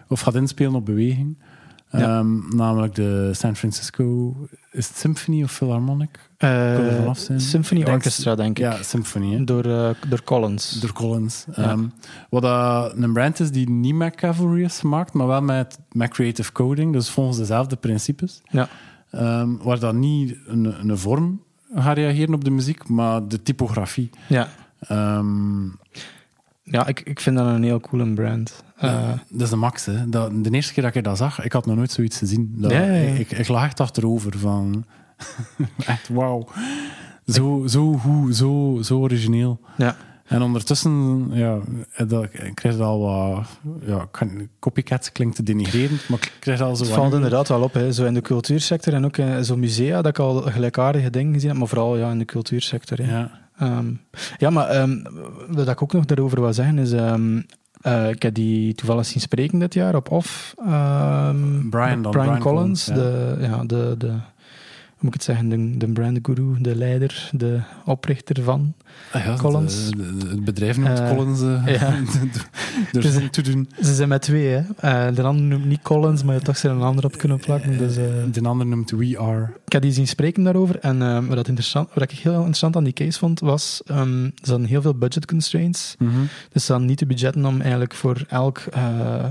of 0.08 0.20
gaat 0.20 0.36
inspelen 0.36 0.76
op 0.76 0.86
beweging. 0.86 1.38
Ja. 1.92 2.00
Ehm, 2.00 2.56
namelijk 2.56 2.96
de 2.96 3.30
San 3.34 3.56
Francisco... 3.56 4.36
Is 4.72 4.88
het 4.88 4.98
Symphony 4.98 5.44
of 5.44 5.52
Philharmonic? 5.52 6.29
Zijn? 7.14 7.40
Symphony 7.42 7.84
denk- 7.84 7.96
Orchestra, 7.98 8.36
denk 8.36 8.60
ik. 8.60 8.64
Ja, 8.64 8.84
Symphony. 8.84 9.34
hè. 9.34 9.44
Door, 9.44 9.66
eh, 9.66 9.90
door 10.10 10.24
Collins. 10.24 10.72
Door 10.80 10.94
Collins. 10.94 11.46
Ja. 11.56 11.64
Ehm, 11.64 11.84
wat 12.30 12.44
een 12.98 13.14
brand 13.14 13.40
is 13.40 13.52
die 13.52 13.70
niet 13.70 13.96
met 13.96 14.16
Cavalry 14.16 14.64
is 14.64 14.80
gemaakt, 14.80 15.14
maar 15.14 15.28
wel 15.28 15.42
met, 15.42 15.80
met 15.92 16.10
creative 16.10 16.52
coding, 16.52 16.94
dus 16.94 17.10
volgens 17.10 17.38
dezelfde 17.38 17.76
principes. 17.76 18.42
Ja. 18.50 18.68
Ehm, 19.12 19.50
waar 19.62 19.80
dat 19.80 19.94
niet 19.94 20.36
een, 20.48 20.90
een 20.90 20.98
vorm 20.98 21.42
gaat 21.76 21.96
reageren 21.98 22.34
op 22.34 22.44
de 22.44 22.52
muziek, 22.52 22.88
maar 22.88 23.28
de 23.28 23.42
typografie. 23.44 24.10
Ja, 24.28 24.48
Ehm, 24.80 25.64
ja 26.64 26.88
ik, 26.88 27.00
ik 27.00 27.20
vind 27.20 27.36
dat 27.38 27.46
een 27.46 27.64
heel 27.64 27.80
coole 27.80 28.14
brand. 28.14 28.64
Eh, 28.78 28.92
ja, 28.92 29.24
dat 29.30 29.42
is 29.42 29.50
de 29.50 29.56
max. 29.56 29.86
Hè. 29.86 30.10
Dat, 30.10 30.44
de 30.44 30.50
eerste 30.50 30.74
keer 30.74 30.84
dat 30.84 30.96
ik 30.96 31.04
dat 31.04 31.18
zag, 31.18 31.44
ik 31.44 31.52
had 31.54 31.66
nog 31.66 31.76
nooit 31.76 31.92
zoiets 31.92 32.18
gezien. 32.18 32.54
Dat, 32.58 32.72
Ja, 32.72 32.80
ja, 32.82 32.94
ja. 32.94 33.14
Ik, 33.14 33.32
ik 33.32 33.48
lag 33.48 33.64
echt 33.64 33.80
achterover 33.80 34.38
van... 34.40 34.86
echt 35.86 36.10
wauw. 36.10 36.48
Zo, 37.26 37.64
zo 37.68 37.94
goed, 37.94 38.36
zo, 38.36 38.80
zo 38.82 39.00
origineel. 39.00 39.60
ja. 39.78 39.96
En 40.26 40.42
ondertussen 40.42 41.28
ja, 41.34 41.58
dat, 42.08 42.24
ik 42.24 42.52
krijg 42.54 42.76
je 42.76 42.84
al 42.84 43.00
wat... 43.00 43.48
Ja, 43.86 44.08
copycats 44.60 45.12
klinkt 45.12 45.36
te 45.36 45.44
denigrerend, 45.44 46.10
maar 46.10 46.20
ik 46.20 46.34
krijg 46.40 46.62
al 46.62 46.76
zo 46.76 46.84
Het 46.84 46.94
valt 46.94 47.14
inderdaad 47.14 47.48
wel 47.48 47.62
op, 47.62 47.74
hè. 47.74 47.94
zo 47.94 48.06
in 48.06 48.14
de 48.14 48.22
cultuursector 48.22 48.94
en 48.94 49.06
ook 49.06 49.18
in 49.18 49.46
zo'n 49.46 49.60
musea, 49.60 50.02
dat 50.02 50.12
ik 50.12 50.20
al 50.20 50.42
gelijkaardige 50.42 51.10
dingen 51.10 51.34
gezien 51.34 51.50
heb, 51.50 51.58
maar 51.58 51.68
vooral 51.68 51.98
ja, 51.98 52.12
in 52.12 52.20
de 52.20 52.26
cultuursector. 52.26 52.98
Hè. 52.98 53.18
Ja, 53.18 53.50
Ehm, 53.60 53.92
ja, 54.38 54.50
maar 54.50 54.68
ehm, 54.68 55.04
wat 55.48 55.68
ik 55.68 55.84
ook 55.84 55.94
nog 55.94 56.06
daarover 56.06 56.42
wil 56.42 56.54
zeggen 56.54 56.78
is, 56.78 56.92
ehm, 56.92 57.42
eh, 57.82 58.10
ik 58.10 58.22
heb 58.22 58.34
die 58.34 58.74
toevallig 58.74 59.06
zien 59.06 59.22
spreken 59.22 59.60
dit 59.60 59.74
jaar 59.74 59.96
op 59.96 60.12
OFF. 60.12 60.54
Brian 60.58 61.68
Brian 61.70 62.02
Brian 62.02 62.40
Collins, 62.40 62.40
Collins, 62.40 62.86
ja. 62.86 62.94
de, 62.94 63.38
ja, 63.40 63.64
de, 63.64 63.96
de, 63.98 64.14
moet 65.00 65.08
ik 65.08 65.14
het 65.14 65.24
zeggen, 65.24 65.50
de, 65.50 65.78
de 65.78 65.88
brandguru, 65.92 66.62
de 66.62 66.76
leider, 66.76 67.30
de 67.32 67.60
oprichter 67.86 68.44
van. 68.44 68.74
Ah 69.12 69.26
ja, 69.26 69.36
Collins. 69.36 69.90
de- 69.90 70.18
de- 70.18 70.28
het 70.30 70.44
bedrijf 70.44 70.78
noemt 70.78 71.00
Eh, 71.00 71.16
Collins. 71.16 71.42
eh, 71.42 71.64
ja. 71.80 71.94
er 72.94 73.02
Dus- 73.02 73.14
zin 73.14 73.30
te 73.30 73.42
doen. 73.42 73.70
Ze 73.82 73.94
zijn 73.96 74.10
met 74.10 74.22
twee, 74.22 74.48
hè. 74.48 74.62
Eh, 74.78 75.16
de 75.16 75.22
ander 75.24 75.44
noemt 75.46 75.66
niet 75.66 75.82
Collins, 75.82 76.24
maar 76.24 76.36
je 76.36 76.42
toch 76.42 76.58
zijn 76.58 76.76
een 76.76 76.82
ander 76.82 77.06
op 77.06 77.18
kunnen 77.18 77.40
plakken. 77.40 77.78
Dus, 77.78 77.96
De 78.32 78.42
ander 78.44 78.66
noemt 78.68 78.92
We 78.92 79.20
Are. 79.20 79.50
ik 79.66 79.72
heb 79.72 79.82
die 79.82 79.92
zien 79.92 80.08
spreken 80.08 80.44
daarover. 80.44 80.80
En 80.80 81.28
wat, 81.28 81.48
interessant, 81.48 81.90
wat 81.94 82.04
ik 82.12 82.20
heel 82.20 82.34
interessant 82.38 82.76
aan 82.76 82.84
die 82.84 82.94
case 82.94 83.20
vond, 83.20 83.40
was 83.40 83.82
um, 83.92 84.24
er 84.26 84.32
zaten 84.42 84.64
heel 84.66 84.82
veel 84.82 84.94
budget 84.96 85.26
constraints. 85.26 85.96
Dus 86.52 86.66
dan 86.66 86.86
niet 86.86 86.98
te 86.98 87.06
budgetten 87.06 87.46
om 87.46 87.62
eigenlijk 87.62 87.94
voor 87.94 88.26
elk 88.30 88.64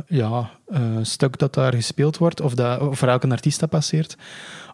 ja, 0.09 0.51
eh, 0.69 0.81
stuk 1.03 1.39
dat 1.39 1.55
daar 1.55 1.75
gespeeld 1.75 2.19
wordt, 2.19 2.41
of, 2.41 2.55
dat, 2.55 2.81
of 2.81 2.99
voor 2.99 3.09
elke 3.09 3.29
artiest 3.29 3.61
dat 3.61 3.69
passeert, 3.69 4.17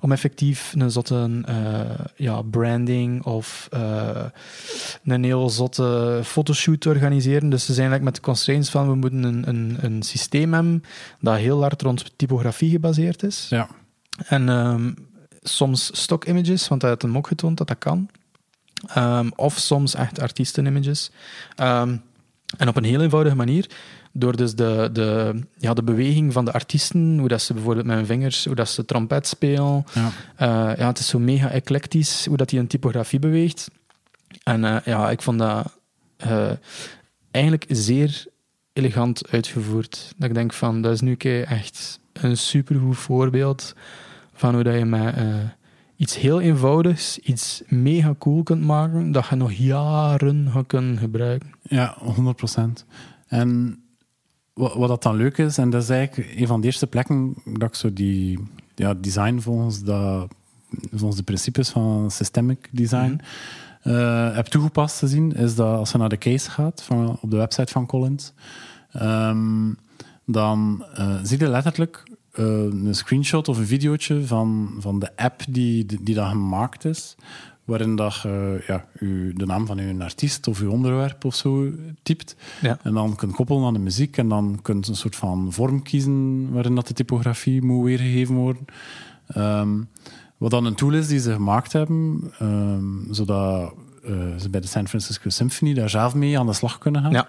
om 0.01 0.13
effectief 0.13 0.73
een 0.77 0.91
zotte 0.91 1.43
eh, 1.45 2.05
ja, 2.17 2.43
branding 2.43 3.25
of 3.25 3.69
eh, 3.71 4.25
een 5.05 5.25
heel 5.25 5.51
zotte 5.51 6.21
fotoshoot 6.25 6.81
te 6.81 6.89
organiseren. 6.89 7.49
Dus 7.49 7.65
ze 7.65 7.73
zijn 7.73 7.91
eigenlijk 7.91 8.05
met 8.05 8.15
de 8.15 8.31
constraints 8.31 8.71
van 8.71 8.89
we 8.89 8.95
moeten 8.95 9.23
een, 9.23 9.49
een, 9.49 9.77
een 9.81 10.03
systeem 10.03 10.53
hebben 10.53 10.85
dat 11.21 11.37
heel 11.37 11.61
hard 11.61 11.83
rond 11.83 12.13
typografie 12.17 12.71
gebaseerd 12.71 13.23
is. 13.23 13.47
Ja. 13.51 13.69
En 14.27 14.49
ehm, 14.49 14.93
soms 15.43 16.01
stock 16.01 16.25
images, 16.25 16.69
want 16.69 16.81
dat 16.81 16.91
had 16.91 17.03
hem 17.03 17.17
ook 17.17 17.27
getoond 17.27 17.57
dat 17.57 17.69
dat 17.69 17.79
kan. 17.79 18.09
Ehm, 18.87 19.31
of 19.37 19.59
soms 19.59 19.95
echt 19.95 20.21
artiestenimages. 20.21 21.11
Ehm 21.57 21.97
En 22.57 22.69
op 22.69 22.77
een 22.77 22.85
heel 22.85 23.01
eenvoudige 23.01 23.37
manier, 23.37 23.67
door 24.17 24.37
dus 24.37 24.55
de, 24.55 24.91
de, 24.93 25.41
ja, 25.59 25.75
de 25.75 25.83
beweging 25.83 26.33
van 26.33 26.45
de 26.45 26.53
artiesten, 26.53 27.19
hoe 27.19 27.29
dat 27.29 27.43
ze 27.43 27.55
bijvoorbeeld 27.55 27.87
met 27.87 27.97
hun 27.97 28.07
vingers, 28.07 28.45
hoe 28.45 28.55
dat 28.55 28.69
ze 28.69 28.85
trompet 28.85 29.27
spelen. 29.27 29.85
Ja. 29.95 30.11
Eh, 30.37 30.79
ja, 30.79 30.87
het 30.87 30.99
is 30.99 31.09
zo 31.09 31.19
mega 31.19 31.51
eclectisch 31.51 32.27
hoe 32.27 32.37
dat 32.37 32.51
hij 32.51 32.61
een 32.61 32.67
typografie 32.67 33.19
beweegt. 33.19 33.71
En 34.43 34.65
eh, 34.65 34.77
ja, 34.85 35.11
ik 35.11 35.23
vond 35.23 35.39
dat 35.39 35.79
eh, 36.17 36.51
eigenlijk 37.31 37.65
zeer 37.69 38.27
elegant 38.73 39.29
uitgevoerd. 39.31 40.13
Dat 40.17 40.29
ik 40.29 40.35
denk 40.35 40.53
van, 40.53 40.83
dat 40.83 40.93
is 40.93 41.01
nu 41.01 41.17
echt 41.17 42.01
een 42.13 42.37
supergoed 42.37 42.97
voorbeeld 42.97 43.75
van 44.33 44.55
hoe 44.55 44.63
dat 44.63 44.75
je 44.75 44.85
met 44.85 45.15
iets 45.97 46.17
heel 46.17 46.41
eenvoudigs, 46.41 47.19
iets 47.19 47.63
mega 47.67 48.15
cool 48.19 48.43
kunt 48.43 48.63
maken, 48.63 49.13
dat 49.13 49.27
je 49.27 49.37
nog 49.37 49.53
jaren 49.53 50.51
gaat 50.51 50.67
kunnen 50.67 50.99
gebruiken. 50.99 51.51
Ja, 51.63 51.97
100%. 52.59 52.61
En 53.27 53.79
wat, 54.55 54.75
wat 54.75 54.89
dat 54.89 55.03
dan 55.03 55.17
leuk 55.17 55.39
is, 55.39 55.59
en 55.59 55.71
dat 55.71 55.83
is 55.83 55.89
eigenlijk 55.89 56.35
een 56.37 56.47
van 56.47 56.61
de 56.61 56.67
eerste 56.67 56.87
plekken 56.87 57.35
dat 57.45 57.69
ik 57.69 57.75
zo 57.75 57.93
die 57.93 58.39
ja, 58.75 58.95
design 58.95 59.39
volgens, 59.39 59.83
dat, 59.83 60.29
volgens 60.91 61.17
de 61.17 61.23
principes 61.23 61.69
van 61.69 62.11
systemic 62.11 62.69
design 62.71 63.21
eh, 63.83 64.35
heb 64.35 64.47
toegepast 64.47 64.99
te 64.99 65.07
zien, 65.07 65.33
is 65.33 65.55
dat 65.55 65.79
als 65.79 65.93
je 65.93 65.99
naar 65.99 66.09
de 66.09 66.19
case 66.19 66.51
gaat 66.51 66.83
van, 66.83 67.19
op 67.21 67.31
de 67.31 67.37
website 67.37 67.73
van 67.73 67.87
Collins, 67.87 68.33
ehm, 68.93 69.73
dan 70.25 70.85
eh, 70.95 71.17
zie 71.23 71.39
je 71.39 71.49
letterlijk 71.49 72.03
eh, 72.33 72.45
een 72.45 72.95
screenshot 72.95 73.49
of 73.49 73.59
een 73.59 73.67
videootje 73.67 74.27
van, 74.27 74.77
van 74.79 74.99
de 74.99 75.17
app 75.17 75.43
die, 75.49 75.87
die, 75.87 76.03
die 76.03 76.15
dat 76.15 76.29
gemaakt 76.29 76.85
is, 76.85 77.17
waarin 77.65 77.97
dat 77.97 78.21
je 78.23 78.65
ja, 78.67 78.85
uw, 78.99 79.33
de 79.33 79.47
naam 79.47 79.67
van 79.67 79.79
uw 79.79 80.01
artiest 80.01 80.49
of 80.49 80.61
uw 80.61 80.71
onderwerp 80.71 81.25
of 81.25 81.35
zo 81.35 81.71
typt. 82.03 82.37
Ja. 82.63 82.79
En 82.83 82.95
dan 82.95 83.17
kunt 83.17 83.35
koppelen 83.35 83.65
aan 83.65 83.73
de 83.73 83.79
muziek 83.79 84.17
en 84.17 84.29
dan 84.29 84.59
kunt 84.63 84.89
een 84.89 84.97
soort 84.97 85.17
van 85.17 85.53
vorm 85.53 85.83
kiezen 85.83 86.51
waarin 86.53 86.75
dat 86.75 86.87
de 86.87 86.95
typografie 86.95 87.63
moet 87.63 87.85
weergegeven 87.85 88.35
worden. 88.35 88.65
Ehm, 89.27 89.83
wat 90.37 90.51
dan 90.51 90.65
een 90.65 90.75
tool 90.75 90.93
is 90.93 91.07
die 91.07 91.21
ze 91.21 91.33
gemaakt 91.33 91.73
hebben, 91.73 92.33
ehm, 92.39 93.13
zodat 93.13 93.75
eh, 94.05 94.37
ze 94.39 94.51
bij 94.51 94.61
de 94.61 94.67
San 94.67 94.89
Francisco 94.89 95.29
Symphony 95.29 95.75
daar 95.75 95.91
zelf 95.91 96.15
mee 96.15 96.39
aan 96.39 96.47
de 96.47 96.53
slag 96.53 96.79
kunnen 96.79 97.03
gaan. 97.03 97.13
Ja. 97.13 97.29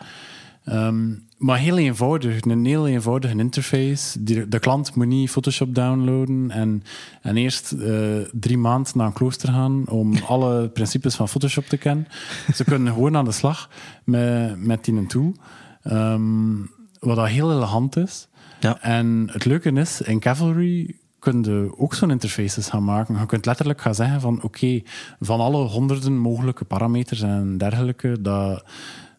Ehm, 0.64 1.14
maar 1.38 1.58
heel 1.58 1.78
eenvoudig, 1.78 2.42
een 2.42 2.66
heel 2.66 2.88
eenvoudige 2.88 3.38
interface. 3.38 4.24
Die, 4.24 4.48
de 4.48 4.60
klant 4.60 4.96
moet 4.96 5.08
niet 5.08 5.30
Photoshop 5.30 5.76
downloaden 5.76 6.52
en, 6.52 6.84
en 7.22 7.38
eerst 7.38 7.72
eh, 7.72 8.18
drie 8.32 8.58
maanden 8.58 8.92
naar 8.96 9.06
een 9.06 9.14
klooster 9.14 9.50
gaan 9.50 9.88
om 9.88 10.18
alle 10.28 10.70
principes 10.70 11.16
van 11.16 11.30
Photoshop 11.30 11.66
te 11.66 11.78
kennen. 11.78 12.08
Ze 12.54 12.64
kunnen 12.64 12.94
gewoon 12.94 13.18
aan 13.18 13.26
de 13.26 13.32
slag 13.32 13.70
met, 14.04 14.66
met 14.66 14.86
die 14.86 15.06
tool. 15.06 15.34
Ehm, 15.84 16.56
wat 17.00 17.16
dat 17.16 17.28
heel 17.28 17.52
elegant 17.52 17.98
is. 17.98 18.28
Ja. 18.60 18.82
En 18.82 19.30
het 19.32 19.46
leuke 19.46 19.72
is, 19.72 20.02
in 20.02 20.20
Cavalry 20.20 20.96
kun 21.20 21.44
je 21.44 21.78
ook 21.78 21.94
zo'n 21.94 22.12
interfaces 22.12 22.70
gaan 22.70 22.84
maken. 22.84 23.20
Je 23.20 23.26
kunt 23.26 23.46
letterlijk 23.46 23.82
gaan 23.82 23.96
zeggen 23.96 24.22
van 24.22 24.44
oké, 24.44 24.82
van 25.20 25.40
alle 25.40 25.66
honderden 25.66 26.18
mogelijke 26.18 26.66
parameters 26.66 27.22
en 27.22 27.58
dergelijke 27.58 28.22
dat, 28.22 28.64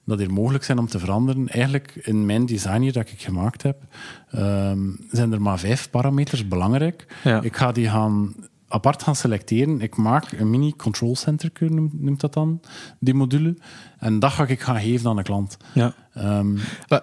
dat 0.06 0.18
hier 0.18 0.32
mogelijk 0.32 0.64
zijn 0.64 0.78
om 0.78 0.86
te 0.86 0.98
veranderen. 0.98 1.48
Eigenlijk 1.48 1.94
in 1.94 2.26
mijn 2.26 2.46
design 2.46 2.80
hier 2.80 2.92
dat 2.92 3.08
ik 3.08 3.20
gemaakt 3.20 3.62
heb, 3.62 3.82
ehm, 4.30 4.80
zijn 5.10 5.32
er 5.32 5.42
maar 5.42 5.58
vijf 5.58 5.90
parameters 5.90 6.48
belangrijk. 6.48 7.06
Ja. 7.25 7.42
Ik 7.42 7.56
ga 7.56 7.72
die 7.72 7.88
gaan 7.88 8.34
apart 8.68 9.02
gaan 9.02 9.16
selecteren. 9.16 9.80
Ik 9.80 9.96
maak 9.96 10.32
een 10.32 10.50
mini 10.50 10.72
control 10.76 11.16
center, 11.16 11.50
noemt, 11.58 12.20
dat 12.20 12.32
dan, 12.32 12.60
die 13.00 13.14
module. 13.14 13.56
En 13.98 14.18
dat 14.18 14.32
ga 14.32 14.46
ik 14.46 14.60
gaan 14.60 14.80
geven 14.80 15.10
aan 15.10 15.16
de 15.16 15.22
klant. 15.22 15.56
Ja. 15.75 15.94
Ehm, 16.12 16.56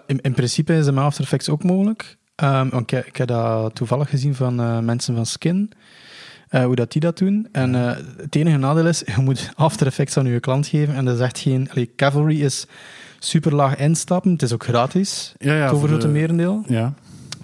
in, 0.07 0.21
in 0.21 0.33
principe 0.33 0.73
is 0.73 0.85
met 0.85 0.97
After 0.97 1.23
Effects 1.23 1.49
ook 1.49 1.63
mogelijk. 1.63 2.17
Want 2.35 2.91
ik, 2.91 3.05
ik 3.05 3.17
heb 3.17 3.27
dat 3.27 3.75
toevallig 3.75 4.09
gezien 4.09 4.35
van 4.35 4.59
eh, 4.59 4.79
mensen 4.79 5.15
van 5.15 5.25
Skin, 5.25 5.71
eh, 6.53 6.63
hoe 6.65 6.75
dat 6.75 6.91
die 6.91 7.01
dat 7.01 7.17
doen. 7.17 7.47
En 7.51 7.75
eh, 7.75 7.95
het 8.17 8.35
enige 8.35 8.57
nadeel 8.57 8.87
is, 8.87 8.99
je 9.15 9.21
moet 9.21 9.51
After 9.55 9.87
Effects 9.87 10.17
aan 10.17 10.25
je 10.25 10.39
klant 10.39 10.67
geven. 10.67 10.95
En 10.95 11.05
dat 11.05 11.15
is 11.15 11.21
echt 11.21 11.39
geen... 11.39 11.69
Allee, 11.71 11.91
Cavalry 11.95 12.41
is 12.41 12.65
super 13.19 13.55
laag 13.55 13.75
instappen. 13.75 14.31
Het 14.31 14.41
is 14.41 14.53
ook 14.53 14.63
gratis, 14.63 15.33
ja, 15.39 15.53
ja, 15.55 15.63
het 15.63 15.73
overgrote 15.73 16.05
de- 16.07 16.13
merendeel. 16.13 16.63
Ja, 16.67 16.93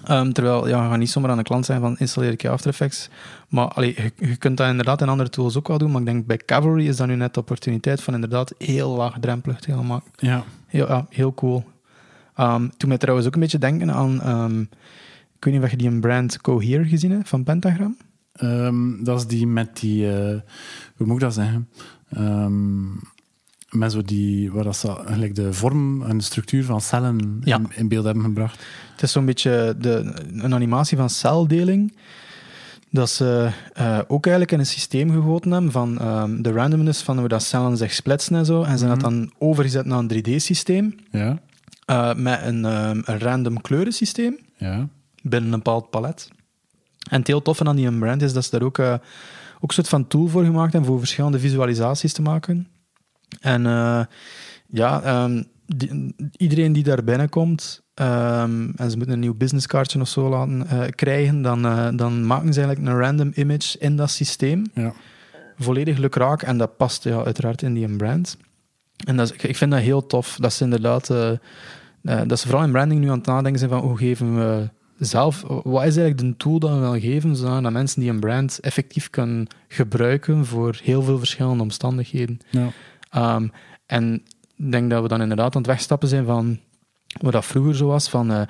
Ehm, 0.04 0.32
terwijl, 0.32 0.68
ja, 0.68 0.82
je 0.84 0.88
gaat 0.90 0.98
niet 0.98 1.10
zomaar 1.10 1.30
aan 1.30 1.36
de 1.36 1.42
klant 1.42 1.66
zijn 1.66 1.80
van 1.80 1.96
installeer 1.98 2.30
ik 2.32 2.42
je 2.42 2.48
After 2.48 2.70
Effects. 2.70 3.08
Maar 3.48 3.68
allee, 3.68 3.94
je, 3.96 4.26
je 4.26 4.36
kunt 4.36 4.56
dat 4.56 4.68
inderdaad 4.68 5.00
in 5.02 5.08
andere 5.08 5.30
tools 5.30 5.56
ook 5.56 5.68
wel 5.68 5.78
doen. 5.78 5.90
Maar 5.90 6.00
ik 6.00 6.06
denk 6.06 6.26
bij 6.26 6.36
Cavalry 6.36 6.86
is 6.88 6.96
dat 6.96 7.06
nu 7.06 7.14
net 7.14 7.34
de 7.34 7.40
opportuniteit 7.40 8.00
van 8.02 8.14
inderdaad 8.14 8.52
heel 8.58 8.90
laagdrempelig 8.96 9.60
te 9.60 9.72
gaan 9.72 9.86
maken. 9.86 10.10
ja. 10.16 10.44
Heel, 10.66 10.86
ja, 10.88 11.06
heel 11.10 11.34
cool. 11.34 11.64
Ehm 12.36 12.68
toen 12.76 12.88
mij 12.88 12.98
trouwens 12.98 13.26
ook 13.26 13.34
een 13.34 13.40
beetje 13.40 13.58
denken 13.58 13.92
aan... 13.92 14.22
ehm, 14.22 14.60
ik 15.36 15.44
weet 15.44 15.54
niet 15.54 15.62
of 15.62 15.70
je 15.70 15.76
die 15.76 15.88
een 15.88 16.00
brand 16.00 16.40
Cohere 16.40 16.84
gezien 16.84 17.10
hebt, 17.10 17.28
van 17.28 17.44
Pentagram. 17.44 17.96
Ehm, 18.32 19.04
dat 19.04 19.18
is 19.18 19.26
die 19.26 19.46
met 19.46 19.76
die, 19.80 20.12
eh, 20.16 20.38
hoe 20.96 21.06
moet 21.06 21.14
ik 21.16 21.20
dat 21.22 21.34
zeggen? 21.34 21.68
Ehm, 22.10 22.88
met 23.70 23.92
zo 23.92 24.02
die, 24.02 24.52
waar 24.52 24.64
dat 24.64 24.76
ze 24.76 24.96
eigenlijk 24.96 25.34
de 25.34 25.52
vorm 25.52 26.02
en 26.02 26.18
de 26.18 26.24
structuur 26.24 26.64
van 26.64 26.80
cellen 26.80 27.40
Ja. 27.44 27.56
in, 27.56 27.66
in 27.74 27.88
beeld 27.88 28.04
hebben 28.04 28.24
gebracht. 28.24 28.64
Het 28.92 29.02
is 29.02 29.12
zo'n 29.12 29.24
beetje 29.24 29.74
de, 29.78 30.12
een 30.32 30.54
animatie 30.54 30.96
van 30.96 31.10
celdeling. 31.10 31.96
Dat 32.92 33.10
ze 33.10 33.50
eh, 33.74 33.98
ook 34.08 34.24
eigenlijk 34.26 34.52
in 34.54 34.58
een 34.58 34.66
systeem 34.66 35.10
gegoten 35.10 35.50
hebben 35.50 35.72
van 35.72 35.98
ehm, 35.98 36.42
de 36.42 36.52
randomness 36.52 37.02
van 37.02 37.18
hoe 37.18 37.28
dat 37.28 37.42
cellen 37.42 37.76
zich 37.76 37.92
splitsen 37.92 38.36
en 38.36 38.44
zo. 38.46 38.62
En 38.62 38.78
ze 38.78 38.86
hebben 38.86 39.02
dat 39.02 39.10
dan 39.12 39.32
overgezet 39.38 39.84
naar 39.86 39.98
een 39.98 40.08
3D-systeem. 40.08 40.94
Ja, 41.10 41.38
eh, 41.86 42.14
met 42.14 42.40
een, 42.44 42.64
een 42.64 43.04
random 43.18 43.60
kleurensysteem 43.60 44.36
ja, 44.56 44.88
binnen 45.22 45.52
een 45.52 45.56
bepaald 45.58 45.90
palet. 45.90 46.28
En 47.10 47.18
het 47.18 47.26
heel 47.26 47.42
toffe 47.42 47.64
aan 47.64 47.76
die 47.76 47.98
brand 47.98 48.22
is 48.22 48.32
dat 48.32 48.44
ze 48.44 48.50
daar 48.50 48.62
ook, 48.62 48.78
eh, 48.78 48.92
ook 49.60 49.68
een 49.68 49.74
soort 49.74 49.88
van 49.88 50.06
tool 50.06 50.26
voor 50.26 50.44
gemaakt 50.44 50.72
hebben 50.72 50.90
voor 50.90 50.98
verschillende 50.98 51.38
visualisaties 51.38 52.12
te 52.12 52.22
maken. 52.22 52.68
En 53.40 53.66
eh, 53.66 54.00
ja, 54.66 55.02
ehm, 55.02 55.42
die- 55.66 56.14
iedereen 56.36 56.72
die 56.72 56.82
daar 56.82 57.04
binnenkomt 57.04 57.82
ehm, 57.94 58.68
en 58.76 58.90
ze 58.90 58.96
moeten 58.96 59.14
een 59.14 59.20
nieuw 59.20 59.34
businesskaartje 59.34 60.00
of 60.00 60.08
zo 60.08 60.28
laten 60.28 60.66
eh, 60.66 60.80
krijgen, 60.94 61.42
dan, 61.42 61.62
dan 61.96 62.26
maken 62.26 62.52
ze 62.52 62.60
eigenlijk 62.62 62.92
een 62.92 63.00
random 63.02 63.32
image 63.34 63.78
in 63.78 63.96
dat 63.96 64.10
systeem. 64.10 64.64
ja. 64.74 64.92
Volledig 65.58 65.98
lukraak 65.98 66.42
en 66.42 66.58
dat 66.58 66.76
past 66.76 67.04
ja, 67.04 67.24
uiteraard 67.24 67.62
in 67.62 67.74
die 67.74 67.96
brand. 67.96 68.36
En 69.06 69.16
dat 69.16 69.30
is, 69.30 69.42
ik- 69.44 69.56
vind 69.56 69.70
dat 69.70 69.80
heel 69.80 70.06
tof. 70.06 70.36
Dat 70.40 70.52
ze 70.52 70.64
inderdaad, 70.64 71.10
eh, 71.10 71.30
dat 72.26 72.38
ze 72.40 72.46
vooral 72.48 72.64
in 72.64 72.70
branding 72.72 73.00
nu 73.00 73.08
aan 73.10 73.16
het 73.18 73.26
nadenken 73.26 73.58
zijn 73.58 73.70
van 73.70 73.80
hoe 73.80 73.96
geven 73.96 74.34
we 74.36 74.68
zelf, 75.06 75.42
wat 75.46 75.84
is 75.84 75.96
eigenlijk 75.96 76.18
de 76.18 76.36
tool 76.36 76.58
dat 76.58 76.70
we 76.70 76.78
willen 76.78 77.00
geven, 77.00 77.36
zodat 77.36 77.72
mensen 77.72 78.00
die 78.00 78.10
een 78.10 78.20
brand 78.20 78.58
effectief 78.60 79.10
kunnen 79.10 79.46
gebruiken 79.68 80.46
voor 80.46 80.78
heel 80.82 81.02
veel 81.02 81.18
verschillende 81.18 81.62
omstandigheden. 81.62 82.38
ja. 82.50 82.68
Ehm, 83.10 83.48
en 83.86 84.14
ik 84.56 84.72
denk 84.72 84.90
dat 84.90 85.02
we 85.02 85.08
dan 85.08 85.20
inderdaad 85.22 85.54
aan 85.54 85.62
het 85.62 85.70
wegstappen 85.70 86.08
zijn 86.08 86.24
van 86.24 86.58
wat 87.20 87.32
dat 87.32 87.44
vroeger 87.44 87.76
zo 87.76 87.86
was, 87.86 88.08
van 88.08 88.30
eh, 88.32 88.42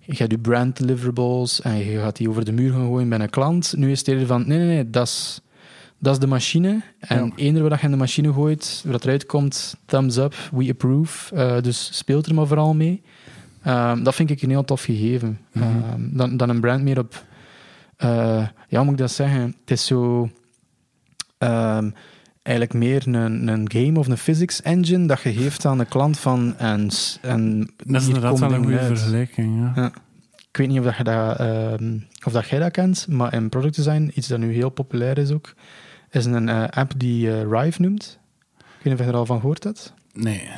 je 0.00 0.16
hebt 0.16 0.30
je 0.30 0.38
brand 0.38 0.76
deliverables 0.76 1.60
en 1.60 1.76
je 1.76 1.98
gaat 1.98 2.16
die 2.16 2.28
over 2.28 2.44
de 2.44 2.52
muur 2.52 2.72
gaan 2.72 2.86
gooien 2.86 3.08
bij 3.08 3.18
een 3.18 3.30
klant. 3.30 3.74
Nu 3.76 3.90
is 3.90 3.98
het 3.98 4.08
eerder 4.08 4.26
van, 4.26 4.44
nee, 4.46 4.58
nee, 4.58 4.66
nee, 4.66 4.90
dat 4.90 5.06
is, 5.06 5.40
dat 5.98 6.12
is 6.12 6.18
de 6.18 6.26
machine. 6.26 6.82
En 6.98 7.24
Ja. 7.24 7.32
eender 7.36 7.68
wat 7.68 7.78
je 7.78 7.84
in 7.84 7.90
de 7.90 7.96
machine 7.96 8.32
gooit, 8.32 8.84
wat 8.86 9.04
eruit 9.04 9.26
komt, 9.26 9.76
thumbs 9.86 10.16
up, 10.16 10.34
we 10.52 10.68
approve. 10.70 11.34
Eh, 11.34 11.60
dus 11.62 11.88
speelt 11.92 12.26
er 12.26 12.34
maar 12.34 12.46
vooral 12.46 12.74
mee. 12.74 13.02
Ehm, 13.62 14.02
dat 14.02 14.14
vind 14.14 14.30
ik 14.30 14.42
een 14.42 14.50
heel 14.50 14.64
tof 14.64 14.82
gegeven. 14.82 15.38
Mhm. 15.52 15.64
Ehm, 15.64 16.00
dan, 16.16 16.36
dan 16.36 16.48
een 16.48 16.60
brand 16.60 16.82
meer 16.82 16.98
op... 16.98 17.24
eh, 17.96 18.46
ja, 18.68 18.82
moet 18.82 18.92
ik 18.92 18.98
dat 18.98 19.10
zeggen? 19.10 19.40
Het 19.60 19.70
is 19.70 19.86
zo... 19.86 20.30
ehm, 21.38 21.90
eigenlijk 22.42 22.74
meer 22.78 23.06
een, 23.08 23.48
een 23.48 23.70
game 23.72 23.98
of 23.98 24.08
een 24.08 24.16
physics 24.16 24.62
engine 24.62 25.06
dat 25.06 25.20
je 25.22 25.32
geeft 25.32 25.64
aan 25.64 25.78
de 25.78 25.84
klant 25.84 26.18
van... 26.18 26.54
En, 26.58 26.88
en 27.22 27.70
Dat 27.86 28.00
is 28.00 28.06
inderdaad 28.06 28.38
wel 28.38 28.52
een 28.52 28.62
goede 28.62 28.78
uit. 28.78 28.86
vergelijking. 28.86 29.72
Ja. 29.76 29.92
Ik 30.50 30.56
weet 30.56 30.68
niet 30.68 30.78
of, 30.78 30.84
dat 30.84 30.96
je 30.96 31.04
dat, 31.04 31.40
of 32.26 32.32
dat 32.32 32.48
jij 32.48 32.58
dat 32.58 32.70
kent, 32.70 33.06
maar 33.08 33.34
in 33.34 33.48
product 33.48 33.76
design, 33.76 34.10
iets 34.14 34.28
dat 34.28 34.38
nu 34.38 34.52
heel 34.52 34.68
populair 34.70 35.18
is 35.18 35.30
ook, 35.30 35.54
is 36.10 36.24
een 36.24 36.48
eh, 36.48 36.64
app 36.70 36.92
die 36.96 37.30
eh, 37.32 37.42
Rive 37.50 37.80
noemt. 37.82 38.18
Ik 38.58 38.64
weet 38.76 38.84
niet 38.84 38.92
of 38.92 39.00
je 39.00 39.12
er 39.12 39.18
al 39.18 39.26
van 39.26 39.40
gehoord 39.40 39.64
hebt. 39.64 39.94
Nee, 40.14 40.48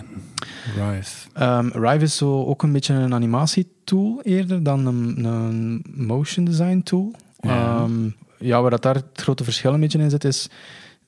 Rive. 0.76 1.28
Ehm, 1.32 1.66
Rive 1.68 2.04
is 2.04 2.16
zo 2.16 2.44
ook 2.44 2.62
een 2.62 2.72
beetje 2.72 2.94
een 2.94 3.14
animatietool 3.14 4.20
eerder 4.22 4.62
dan 4.62 4.86
een, 4.86 5.24
een 5.24 5.84
motion 5.94 6.44
design 6.44 6.80
tool. 6.84 7.12
Ja. 7.40 7.76
Ehm, 7.76 8.08
ja, 8.38 8.60
waar 8.60 8.70
dat 8.70 8.82
daar 8.82 8.94
het 8.94 9.04
grote 9.12 9.44
verschil 9.44 9.74
een 9.74 9.80
beetje 9.80 9.98
in 9.98 10.10
zit, 10.10 10.24
is 10.24 10.48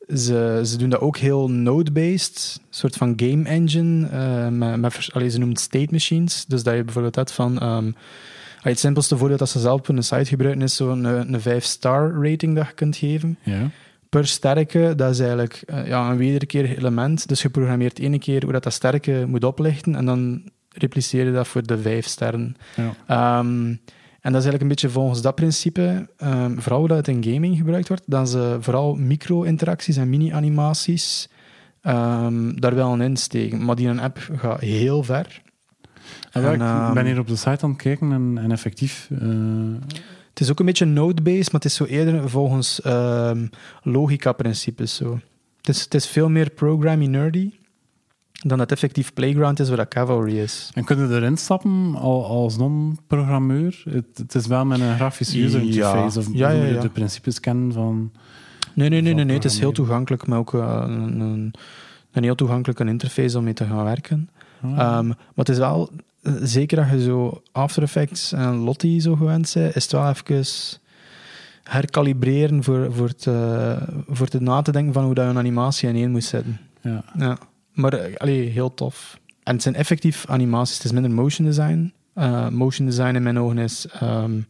ze, 0.09 0.61
ze 0.65 0.77
doen 0.77 0.89
dat 0.89 1.01
ook 1.01 1.17
heel 1.17 1.51
node-based, 1.51 2.61
een 2.61 2.67
soort 2.71 2.97
van 2.97 3.13
game 3.17 3.45
engine. 3.49 4.07
eh, 4.09 4.49
met, 4.49 4.81
met, 4.81 5.09
allee, 5.13 5.31
ze 5.31 5.39
noemen 5.39 5.57
het 5.57 5.65
state 5.65 5.89
machines. 5.91 6.45
Dus 6.49 6.63
dat 6.63 6.75
je 6.75 6.85
bijvoorbeeld 6.85 7.15
hebt 7.17 7.33
van. 7.33 7.61
ehm, 7.61 7.91
het 8.61 8.79
simpelste 8.79 9.17
voorbeeld 9.17 9.39
dat 9.39 9.49
ze 9.49 9.59
zelf 9.61 9.79
op 9.79 9.89
een 9.89 10.03
site 10.03 10.25
gebruiken 10.25 10.63
is 10.63 10.77
zo'n 10.77 11.07
eh, 11.07 11.13
een 11.13 11.41
5-star 11.41 12.13
rating 12.23 12.57
dat 12.57 12.67
je 12.67 12.73
kunt 12.73 12.97
geven. 12.97 13.39
Ja, 13.43 13.71
Per 14.15 14.27
sterke, 14.27 14.93
dat 14.97 15.11
is 15.11 15.19
eigenlijk 15.19 15.63
eh, 15.67 15.87
ja, 15.87 16.11
een 16.11 16.17
wederkerig 16.17 16.77
element. 16.77 17.29
Dus 17.29 17.43
je 17.43 17.51
programmeert 17.51 17.99
ene 17.99 18.19
keer 18.19 18.43
hoe 18.43 18.53
dat, 18.53 18.63
dat 18.63 18.73
sterke 18.73 19.25
moet 19.29 19.45
oplichten 19.45 19.95
en 19.95 20.05
dan 20.05 20.43
repliceerde 20.69 21.33
dat 21.33 21.49
voor 21.49 21.63
de 21.63 21.79
vijf 21.79 22.07
sterren. 22.07 22.57
Ja. 22.77 22.95
Ehm, 23.07 23.67
en 24.21 24.33
dat 24.33 24.43
is 24.43 24.49
eigenlijk 24.49 24.63
een 24.63 24.69
beetje 24.69 24.91
volgens 24.91 25.23
dat 25.23 25.35
principe, 25.35 26.09
ehm, 26.17 26.59
vooral 26.59 26.79
hoe 26.79 26.89
dat 26.89 26.97
het 26.97 27.09
in 27.09 27.25
gaming 27.25 27.57
gebruikt 27.57 27.89
wordt, 27.89 28.03
dat 28.07 28.29
ze 28.31 28.57
vooral 28.61 28.95
micro-interacties 28.95 29.97
en 29.97 30.09
mini-animaties 30.09 31.29
ehm, 31.81 32.55
daar 32.55 32.75
wel 32.75 32.91
aan 32.91 33.03
insteken. 33.03 33.65
Maar 33.65 33.77
die 33.77 33.89
een 33.89 34.01
app 34.01 34.19
gaat 34.37 34.61
heel 34.61 35.03
ver. 35.03 35.43
Ja, 36.31 36.53
En, 36.53 36.89
ik 36.89 36.95
ben 36.95 37.07
hier 37.07 37.19
op 37.19 37.29
de 37.29 37.37
site 37.37 37.65
aan 37.65 37.71
het 37.71 37.83
kijken 37.83 38.13
en, 38.13 38.39
en 38.39 38.51
effectief... 38.51 39.09
eh, 39.21 39.29
Het 40.35 40.43
is 40.43 40.51
ook 40.51 40.59
een 40.61 40.67
beetje 40.67 40.85
node-based, 40.85 41.53
maar 41.53 41.61
het 41.61 41.65
is 41.71 41.75
zo 41.75 41.85
eerder 41.85 42.29
volgens 42.31 42.81
ehm, 42.81 43.47
logica-principes. 43.83 44.95
Zo. 44.95 45.19
Het, 45.57 45.69
is, 45.69 45.81
het 45.83 45.95
is 45.95 46.07
veel 46.07 46.29
meer 46.29 46.51
programming 46.51 47.11
nerdy 47.11 47.51
dan 48.33 48.59
het 48.59 48.73
effectief 48.73 49.13
playground 49.13 49.61
is 49.61 49.69
waar 49.69 49.77
dat 49.77 49.89
Cavalry 49.89 50.39
is. 50.39 50.71
en 50.75 50.85
kun 50.85 50.99
je 51.09 51.15
erin 51.15 51.37
stappen 51.37 51.95
al, 51.95 52.27
als 52.27 52.57
non-programmeur? 52.57 53.83
Het, 53.91 54.05
het 54.15 54.35
is 54.35 54.47
wel 54.47 54.65
met 54.65 54.81
een 54.81 54.95
grafische 54.95 55.43
user 55.43 55.61
Ja. 55.63 55.67
interface. 55.67 56.19
Of 56.19 56.29
Ja, 56.33 56.51
ja, 56.51 56.59
moet 56.59 56.69
je 56.69 56.75
ja. 56.75 56.81
de 56.81 56.89
principes 56.89 57.41
kennen 57.41 57.73
van... 57.73 58.13
Nee, 58.75 58.89
nee, 58.89 59.01
nee, 59.01 59.15
nee, 59.15 59.25
nee. 59.25 59.35
het 59.35 59.45
is 59.45 59.59
heel 59.59 59.73
toegankelijk, 59.73 60.27
maar 60.27 60.39
ook 60.39 60.55
eh, 60.55 60.83
een, 60.87 61.21
een, 61.21 61.55
een 62.13 62.23
heel 62.23 62.35
toegankelijke 62.35 62.85
interface 62.85 63.39
om 63.39 63.45
mee 63.45 63.53
te 63.53 63.65
gaan 63.65 63.85
werken. 63.85 64.29
Ah, 64.63 64.71
Ehm, 64.71 65.07
maar 65.07 65.17
het 65.35 65.49
is 65.49 65.59
wel, 65.59 65.91
zeker 66.43 66.77
dat 66.77 66.91
je 66.91 67.03
zo 67.03 67.43
After 67.53 67.83
Effects 67.83 68.33
en 68.33 68.55
Lottie 68.55 69.01
zo 69.01 69.15
gewend 69.15 69.53
bent, 69.55 69.77
is 69.77 69.83
het 69.83 69.93
wel 69.93 70.09
even 70.09 70.47
herkalibreren 71.63 72.65
voor, 72.65 72.93
voor, 72.93 73.09
het, 73.09 73.27
eh, 73.27 73.83
voor 74.09 74.27
het 74.31 74.41
na 74.41 74.63
te 74.63 74.73
denken 74.73 74.93
van 74.93 75.05
hoe 75.05 75.15
dat 75.15 75.25
je 75.25 75.31
een 75.31 75.39
animatie 75.39 75.89
in 75.89 75.95
één 75.95 76.11
moet 76.11 76.25
zetten. 76.25 76.61
ja. 76.81 77.05
Ja. 77.19 77.39
Maar 77.73 77.93
eh, 77.93 78.17
allee, 78.17 78.49
heel 78.49 78.75
tof. 78.75 79.19
En 79.43 79.53
het 79.53 79.63
zijn 79.63 79.75
effectief 79.75 80.27
animaties, 80.29 80.77
het 80.77 80.85
is 80.85 80.93
minder 80.93 81.11
motion 81.11 81.47
design. 81.47 81.93
Eh, 82.15 82.49
motion 82.49 82.87
design 82.87 83.15
in 83.15 83.23
mijn 83.23 83.39
ogen 83.39 83.59
is 83.59 83.87
ehm, 83.87 84.41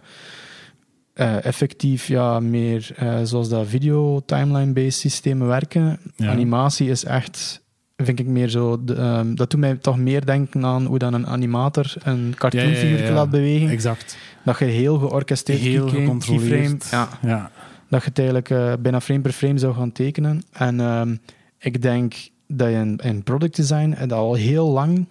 eh, 1.15 1.45
effectief 1.45 2.07
ja, 2.07 2.41
meer 2.41 2.93
eh, 2.97 3.19
zoals 3.23 3.49
dat 3.49 3.67
video 3.67 4.21
timeline-based 4.21 5.01
systemen 5.01 5.47
werken. 5.47 5.99
Ja. 6.17 6.31
Animatie 6.31 6.91
is 6.91 7.05
echt, 7.05 7.63
vind 7.97 8.19
ik 8.19 8.27
meer 8.27 8.49
zo, 8.49 8.85
de, 8.85 8.95
ehm, 8.95 9.35
dat 9.35 9.51
doet 9.51 9.61
mij 9.61 9.75
toch 9.75 9.99
meer 9.99 10.25
denken 10.27 10.65
aan 10.65 10.85
hoe 10.87 10.99
dan 10.99 11.15
een 11.15 11.27
animator 11.27 11.95
een 12.03 12.35
cartoonfiguur 12.37 12.91
Ja, 12.91 13.03
ja, 13.03 13.09
ja. 13.09 13.15
laat 13.15 13.31
bewegen. 13.31 13.69
Exact. 13.69 14.17
Dat 14.45 14.59
je 14.59 14.65
heel 14.65 14.99
georchestreerd 14.99 15.61
Heel 15.61 15.81
keyframe- 15.85 16.05
gecontroleerd. 16.05 16.79
keyframe- 16.89 17.09
ja, 17.23 17.29
ja. 17.29 17.51
dat 17.89 18.03
je 18.03 18.09
het 18.09 18.19
eigenlijk 18.19 18.51
eh, 18.51 18.73
bijna 18.81 19.01
frame 19.01 19.21
per 19.21 19.33
frame 19.33 19.59
zou 19.59 19.75
gaan 19.75 19.93
tekenen. 19.93 20.43
En 20.53 20.81
ehm, 20.81 21.17
ik 21.59 21.83
denk 21.83 22.15
dat 22.49 22.69
je 22.69 22.75
in, 22.75 22.97
in 22.97 23.23
product 23.23 23.57
design 23.57 23.95
het 23.97 24.13
al 24.13 24.35
heel 24.35 24.69
lang, 24.71 25.07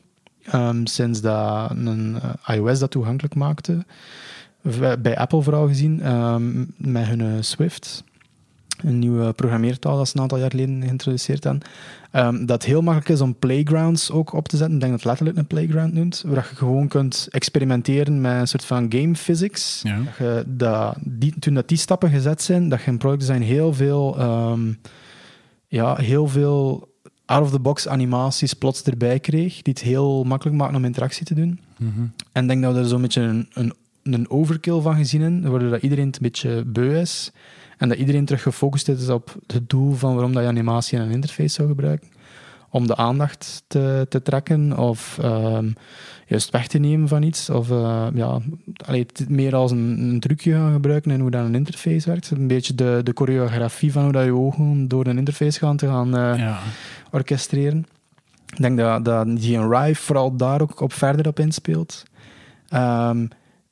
ehm, 0.46 0.86
sinds 0.86 1.22
dat 1.22 1.70
een 1.72 2.18
eh, 2.46 2.56
iOS 2.56 2.80
dat 2.80 2.92
toegankelijk 2.92 3.36
maakte, 3.36 3.86
v- 4.66 4.96
bij 5.00 5.18
Apple 5.18 5.42
vooral 5.42 5.68
gezien, 5.68 6.02
ehm, 6.02 6.60
met 6.78 7.06
hun 7.08 7.22
eh, 7.22 7.28
Swift, 7.40 8.04
een 8.84 9.00
nieuwe 9.00 9.34
programmeertaal 9.34 9.98
dat 9.98 10.08
ze 10.08 10.16
een 10.16 10.22
aantal 10.22 10.38
jaar 10.38 10.50
geleden 10.50 10.84
geïntroduceerd 10.84 11.44
hebben, 11.44 11.62
ehm, 12.12 12.46
dat 12.46 12.64
heel 12.64 12.82
makkelijk 12.82 13.10
is 13.10 13.22
om 13.22 13.36
playgrounds 13.36 14.12
ook 14.12 14.34
op 14.34 14.48
te 14.48 14.58
zetten. 14.58 14.76
Ik 14.76 14.82
denk 14.82 14.92
dat 14.92 15.02
het 15.02 15.10
letterlijk 15.10 15.38
een 15.38 15.58
playground 15.58 15.94
noemt, 15.94 16.24
waar 16.26 16.48
je 16.50 16.56
gewoon 16.56 16.88
kunt 16.88 17.28
experimenteren 17.32 18.22
met 18.22 18.40
een 18.40 18.48
soort 18.48 18.66
van 18.66 18.86
game 18.90 19.16
physics. 19.16 19.82
Ja. 19.84 19.98
Dat 19.98 20.18
je 20.18 20.44
dat, 20.48 20.96
die, 21.00 21.40
toen 21.40 21.54
dat 21.54 21.68
die 21.68 21.78
stappen 21.78 22.10
gezet 22.10 22.42
zijn, 22.42 22.70
dat 22.70 22.82
je 22.82 22.92
in 22.92 22.98
product 22.98 23.28
design 23.28 23.42
heel 23.42 23.74
veel, 23.74 24.18
ehm, 24.18 24.74
ja, 25.68 25.96
heel 25.96 26.28
veel 26.28 26.92
out-of-the-box 27.26 27.88
animaties 27.88 28.54
plots 28.54 28.84
erbij 28.84 29.20
kreeg, 29.20 29.62
die 29.62 29.74
het 29.74 29.82
heel 29.82 30.24
makkelijk 30.24 30.58
maken 30.58 30.76
om 30.76 30.86
interactie 30.86 31.26
te 31.26 31.34
doen. 31.34 31.60
Mhm. 31.78 32.02
En 32.32 32.42
ik 32.42 32.48
denk 32.48 32.62
dat 32.62 32.74
we 32.74 32.80
er 32.80 32.88
zo'n 32.88 33.02
beetje 33.02 33.22
een, 33.22 33.50
een, 33.54 33.74
een 34.04 34.30
overkill 34.30 34.82
van 34.82 34.96
gezien 34.96 35.22
hebben, 35.22 35.52
waardoor 35.52 35.70
dat 35.70 35.82
iedereen 35.82 36.06
het 36.06 36.16
een 36.16 36.22
beetje 36.22 36.64
beu 36.66 37.00
is. 37.00 37.32
En 37.78 37.90
dat 37.90 37.98
iedereen 37.98 38.26
terug 38.26 38.42
gefocust 38.42 38.88
is 38.88 39.10
op 39.10 39.36
het 39.48 39.70
doel 39.70 39.94
van 39.94 40.14
waarom 40.14 40.34
dat 40.34 40.44
je 40.44 40.50
animatie 40.50 40.98
in 40.98 41.04
een 41.04 41.12
interface 41.12 41.54
zou 41.54 41.68
gebruiken. 41.68 42.08
Om 42.70 42.88
de 42.88 42.96
aandacht 42.96 43.64
te, 43.68 44.06
te 44.10 44.22
trekken 44.22 44.78
of 44.78 45.18
ehm, 45.22 45.72
juist 46.28 46.50
weg 46.50 46.68
te 46.68 46.78
nemen 46.78 47.08
van 47.08 47.24
iets. 47.24 47.50
Of 47.50 47.72
eh, 47.72 48.08
ja, 48.14 48.40
allee, 48.86 49.06
meer 49.28 49.56
als 49.56 49.72
een, 49.72 50.00
een 50.00 50.20
trucje 50.20 50.52
gaan 50.52 50.74
gebruiken 50.74 51.12
en 51.12 51.20
hoe 51.20 51.32
dat 51.32 51.46
een 51.46 51.56
interface 51.56 52.10
werkt. 52.10 52.30
Een 52.30 52.48
beetje 52.48 52.76
de, 52.76 53.02
de 53.04 53.12
choreografie 53.16 53.92
van 53.92 54.04
hoe 54.04 54.12
dat 54.12 54.26
je 54.26 54.36
ogen 54.36 54.88
door 54.88 55.08
een 55.08 55.18
interface 55.18 55.60
gaan 55.60 55.78
te 55.78 55.88
gaan 55.88 56.10
ja. 56.38 56.60
orchestreren. 57.12 57.86
Ik 58.56 58.62
denk 58.62 58.78
dat, 58.78 59.06
dat 59.06 59.98
vooral 59.98 60.36
daar 60.36 60.62
ook 60.62 60.80
op 60.80 60.94
verder 60.94 61.28
op 61.28 61.40
inspeelt. 61.40 62.04
Ehm, 62.68 63.26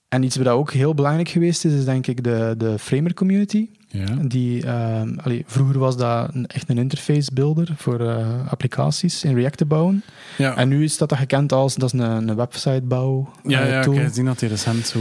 en 0.10 0.23
iets 0.23 0.36
wat 0.36 0.47
ook 0.47 0.71
heel 0.71 0.93
belangrijk 0.93 1.30
geweest 1.30 1.65
is, 1.65 1.73
is 1.73 1.86
denk 1.86 2.08
ik 2.08 2.23
de, 2.23 2.56
de 2.58 2.80
framer 2.80 3.13
community. 3.13 3.69
Ja. 3.91 4.06
Die, 4.21 4.65
ehm, 4.65 5.13
allee, 5.23 5.43
vroeger 5.47 5.80
was 5.80 5.97
dat 5.97 6.30
een, 6.34 6.47
echt 6.47 6.69
een 6.69 6.77
interface 6.77 7.34
builder 7.34 7.73
voor 7.77 7.99
eh, 7.99 8.25
applicaties 8.49 9.23
in 9.23 9.36
React 9.36 9.58
te 9.58 9.65
bouwen. 9.65 10.04
Ja. 10.38 10.56
En 10.58 10.67
nu 10.69 10.84
is 10.84 10.97
dat, 10.97 11.10
dat 11.10 11.17
gekend 11.17 11.51
als 11.51 11.75
dat 11.75 11.93
is 11.93 11.99
een, 11.99 12.27
een 12.30 12.36
websitebouw 12.36 13.30
Ja, 13.43 13.62
eh, 13.62 13.69
ja 13.69 13.80
ik 13.84 13.93
heb 13.93 14.08
gezien 14.08 14.25
dat 14.25 14.39
hij 14.39 14.49
recent 14.49 14.88
zo... 14.88 14.99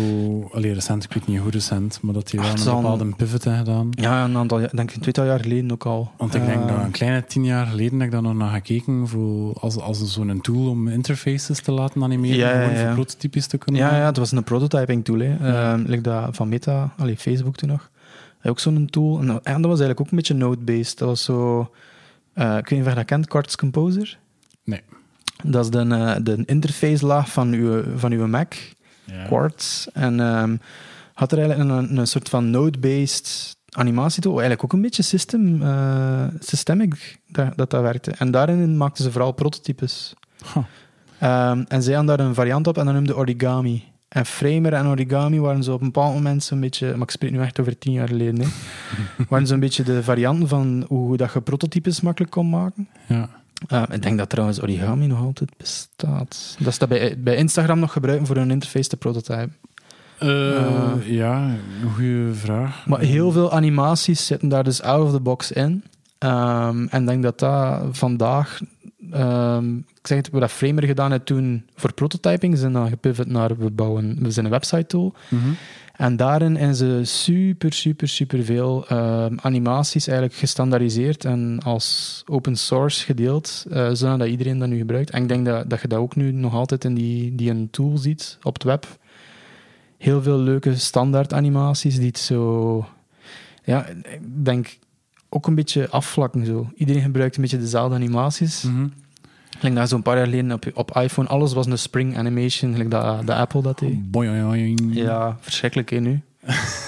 Allee, 0.53 0.73
recent, 0.73 1.05
ik 1.05 1.13
weet 1.13 1.27
niet 1.27 1.39
hoe 1.39 1.51
recent, 1.51 1.99
maar 2.03 2.15
dat 2.15 2.31
hij 2.31 2.41
wel 2.41 2.51
een 2.51 2.65
bepaalde 2.83 3.05
een- 3.05 3.17
pivot 3.17 3.45
heeft 3.45 3.57
gedaan. 3.57 3.89
Ja, 3.91 4.25
een 4.25 4.37
aantal, 4.37 4.59
denk 4.73 4.91
ik 4.91 5.03
tweetal 5.03 5.25
jaar 5.25 5.41
geleden 5.41 5.73
ook 5.73 5.87
al. 5.87 6.11
Want 6.17 6.35
ik 6.35 6.47
denk 6.47 6.69
dat 6.69 6.79
een 6.83 6.91
kleine 6.91 7.25
tien 7.27 7.45
jaar 7.45 7.67
geleden 7.67 7.93
heb 7.99 8.07
ik 8.07 8.13
daar 8.13 8.23
nog 8.23 8.35
naar 8.35 8.53
gekeken 8.53 9.09
voor, 9.09 9.53
als, 9.61 9.77
als 9.79 10.13
zo'n 10.13 10.41
tool 10.41 10.69
om 10.69 10.89
interfaces 10.89 11.61
te 11.61 11.73
laten 11.73 12.03
animeren, 12.03 12.39
Ja, 12.39 12.51
ja, 12.63 12.71
ja. 12.71 12.85
voor 12.85 12.95
prototypes 12.95 13.47
te 13.47 13.59
kunnen 13.59 13.81
Ja, 13.83 13.97
ja, 13.97 14.07
het 14.07 14.17
was 14.17 14.33
een 14.33 14.45
prototyping 14.45 15.05
tool. 15.05 15.19
Hè. 15.19 15.37
Ehm, 15.37 15.83
like 15.87 16.03
dat 16.03 16.37
van 16.37 16.49
Meta, 16.49 16.93
allee, 16.99 17.17
Facebook 17.17 17.57
toen 17.57 17.69
nog. 17.69 17.91
Ook 18.43 18.59
zo'n 18.59 18.87
tool. 18.91 19.19
En, 19.19 19.27
dat 19.27 19.45
was 19.45 19.65
eigenlijk 19.65 20.01
ook 20.01 20.11
een 20.11 20.17
beetje 20.17 20.35
node-based. 20.35 20.99
Dat 20.99 21.09
was 21.09 21.25
zo... 21.25 21.71
eh 22.33 22.57
ik 22.57 22.69
weet 22.69 22.71
niet 22.71 22.81
of 22.81 22.89
je 22.89 22.95
dat 22.95 23.05
kent, 23.05 23.27
Quartz 23.27 23.55
Composer. 23.55 24.19
Nee. 24.65 24.83
Dat 25.45 25.65
is 25.65 25.71
de, 25.71 25.81
eh, 25.81 26.17
de 26.23 26.43
interface 26.47 27.07
laag 27.07 27.33
van 27.33 27.53
uw, 27.53 27.83
van 27.97 28.13
uw 28.13 28.27
Mac, 28.27 28.55
Ja. 29.05 29.25
Quartz. 29.27 29.87
En 29.87 30.21
ehm, 30.21 30.57
had 31.15 31.33
er 31.33 31.39
eigenlijk 31.39 31.71
een, 31.71 31.97
een 31.97 32.07
soort 32.07 32.29
van 32.29 32.51
node-based 32.51 33.57
animatietool, 33.71 34.33
eigenlijk 34.33 34.65
ook 34.65 34.73
een 34.73 34.81
beetje 34.81 35.03
system, 35.03 35.63
eh, 35.63 36.25
systemic 36.39 37.19
dat, 37.27 37.57
dat 37.57 37.71
dat 37.71 37.83
werkte. 37.83 38.11
En 38.11 38.31
daarin 38.31 38.77
maakten 38.77 39.05
ze 39.05 39.13
vooral 39.13 39.33
prototypes. 39.33 40.15
Huh. 40.55 40.65
Ehm, 41.19 41.65
en 41.69 41.83
zij 41.83 41.95
hadden 41.95 42.17
daar 42.17 42.27
een 42.27 42.35
variant 42.35 42.67
op 42.67 42.79
en 42.79 42.85
dat 42.85 42.95
noemde 42.95 43.17
origami. 43.17 43.90
En 44.11 44.27
Framer 44.27 44.73
en 44.73 44.87
origami 44.87 45.41
waren 45.41 45.63
zo 45.63 45.73
op 45.73 45.81
een 45.81 45.87
bepaald 45.93 46.15
moment 46.15 46.43
zo'n 46.45 46.61
beetje, 46.61 46.91
maar 46.93 47.03
ik 47.03 47.11
spreek 47.11 47.31
nu 47.31 47.41
echt 47.41 47.61
over 47.61 47.79
tien 47.79 47.93
jaar 47.93 48.09
geleden, 48.09 48.41
hè, 48.41 48.47
waren 49.29 49.47
zo'n 49.47 49.61
beetje 49.61 49.83
de 49.83 50.03
varianten 50.03 50.49
van 50.49 50.85
hoe 50.89 51.17
dat 51.17 51.33
je 51.33 51.41
prototypes 51.41 52.01
makkelijk 52.01 52.33
kon 52.33 52.49
maken. 52.49 52.89
Ja. 53.07 53.29
Uh, 53.73 53.83
ik 53.91 54.03
denk 54.03 54.19
dat 54.19 54.29
trouwens 54.31 54.63
origami 54.63 55.07
nog 55.07 55.21
altijd 55.23 55.51
bestaat. 55.57 56.57
Dat 56.59 56.67
is 56.69 56.79
dat 56.79 56.89
bij, 56.89 57.17
bij 57.19 57.37
Instagram 57.37 57.79
nog 57.79 57.93
gebruiken 57.93 58.27
voor 58.27 58.37
hun 58.37 58.51
interface 58.51 58.89
te 58.89 58.97
prototypen. 58.97 59.57
Eh, 60.19 60.57
Eh. 60.57 60.93
ja, 61.07 61.45
een 61.83 61.91
goede 61.95 62.35
vraag. 62.35 62.87
Maar 62.87 63.01
heel 63.01 63.33
veel 63.33 63.53
animaties 63.53 64.27
zitten 64.27 64.49
daar 64.49 64.65
dus 64.65 64.83
out 64.83 65.07
of 65.07 65.13
the 65.13 65.21
box 65.21 65.53
in. 65.53 65.85
Ehm, 66.19 66.87
en 66.91 67.01
ik 67.01 67.07
denk 67.07 67.23
dat 67.23 67.39
dat 67.39 67.83
vandaag... 67.93 68.61
ehm, 69.13 69.77
ik 69.77 70.07
zeg 70.07 70.17
het, 70.17 70.31
wat 70.31 70.41
dat 70.41 70.51
Framer 70.51 70.85
gedaan 70.85 71.11
heeft 71.11 71.27
toen 71.27 71.65
voor 71.75 71.95
prototyping, 71.95 72.59
zijn 72.59 72.73
dan 72.73 72.89
gepivot 72.89 73.27
naar 73.27 73.57
we 73.57 73.71
bouwen 73.71 74.17
we 74.23 74.31
zijn 74.31 74.45
een 74.45 74.51
website 74.51 74.87
tool. 74.87 75.15
Mhm. 75.29 75.51
En 76.01 76.17
daarin 76.17 76.57
hebben 76.57 76.77
ze 76.77 77.01
super, 77.05 77.73
super, 77.73 78.09
super 78.09 78.45
veel 78.45 78.87
ehm, 78.89 79.37
animaties 79.41 80.07
eigenlijk 80.07 80.39
gestandaardiseerd 80.39 81.25
en 81.25 81.59
als 81.65 82.23
open 82.27 82.57
source 82.57 83.05
gedeeld, 83.05 83.65
eh, 83.71 83.89
zodat 83.93 84.29
iedereen 84.29 84.59
dat 84.59 84.69
nu 84.69 84.79
gebruikt. 84.79 85.11
En 85.11 85.23
ik 85.23 85.29
denk 85.29 85.47
dat, 85.47 85.71
dat 85.71 85.81
je 85.81 85.89
dat 85.89 85.99
ook 85.99 86.17
nu 86.17 86.33
nog 86.33 86.55
altijd 86.55 86.85
in 86.85 86.95
die, 86.95 87.35
die 87.35 87.51
een 87.51 87.71
tool 87.71 87.99
ziet 87.99 88.39
op 88.43 88.55
het 88.55 88.63
web. 88.63 88.87
Heel 89.99 90.23
veel 90.23 90.39
leuke 90.39 90.77
standaard 90.77 91.33
animaties 91.33 91.97
die 91.97 92.07
het 92.07 92.19
zo... 92.19 92.87
Ja, 93.65 93.87
ik 93.87 94.45
denk 94.45 94.79
ook 95.31 95.47
een 95.47 95.55
beetje 95.55 95.89
afvlakken 95.89 96.47
zo. 96.47 96.71
Iedereen 96.75 97.03
gebruikt 97.03 97.37
een 97.37 97.43
beetje 97.43 97.59
dezelfde 97.59 97.95
animaties. 97.95 98.63
Mhm. 98.63 98.85
Ik 99.51 99.61
denk 99.61 99.77
dat 99.77 99.89
zo'n 99.89 100.03
paar 100.03 100.17
jaar 100.17 100.25
geleden 100.25 100.53
op, 100.53 100.71
op 100.75 100.97
iPhone 100.97 101.29
alles 101.29 101.53
was 101.53 101.67
een 101.67 101.79
spring 101.79 102.17
animation, 102.19 102.73
gelijk 102.73 102.91
dat, 102.91 103.27
dat 103.27 103.37
Apple 103.37 103.63
dat 103.63 103.79
deed. 103.79 104.11
Boing. 104.11 104.95
Ja, 104.95 105.37
verschrikkelijk 105.41 105.91
hè, 105.91 106.01
nu. 106.01 106.21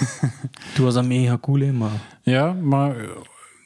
Toen 0.75 0.85
was 0.85 0.95
dat 0.95 1.05
mega 1.05 1.39
cool, 1.39 1.61
hè, 1.61 1.73
maar... 1.73 1.91
Ja, 2.23 2.53
maar 2.53 2.97
eh, 2.97 3.09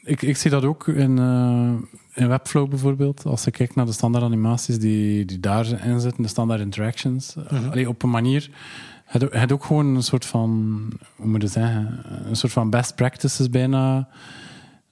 ik, 0.03 0.21
ik 0.21 0.37
zie 0.37 0.51
dat 0.51 0.63
ook 0.63 0.87
in, 0.87 1.19
eh, 1.19 1.71
in 2.13 2.27
Webflow 2.27 2.69
bijvoorbeeld. 2.69 3.25
Als 3.25 3.43
je 3.43 3.51
kijkt 3.51 3.75
naar 3.75 3.85
de 3.85 3.91
standaard 3.91 4.23
animaties 4.23 4.79
die, 4.79 5.25
die 5.25 5.39
daarin 5.39 5.99
zitten, 5.99 6.23
de 6.23 6.29
standaard 6.29 6.61
interactions. 6.61 7.35
allee, 7.69 7.89
op 7.89 8.03
een 8.03 8.09
manier. 8.09 8.49
Het 9.05 9.21
je 9.21 9.27
hebt 9.31 9.51
ook 9.51 9.65
gewoon 9.65 9.95
een 9.95 10.03
soort 10.03 10.25
van, 10.25 10.83
hoe 11.15 11.27
moet 11.27 11.41
je 11.41 11.47
zeggen, 11.47 12.03
een 12.25 12.35
soort 12.35 12.53
van 12.53 12.69
best 12.69 12.95
practices 12.95 13.49
bijna. 13.49 14.07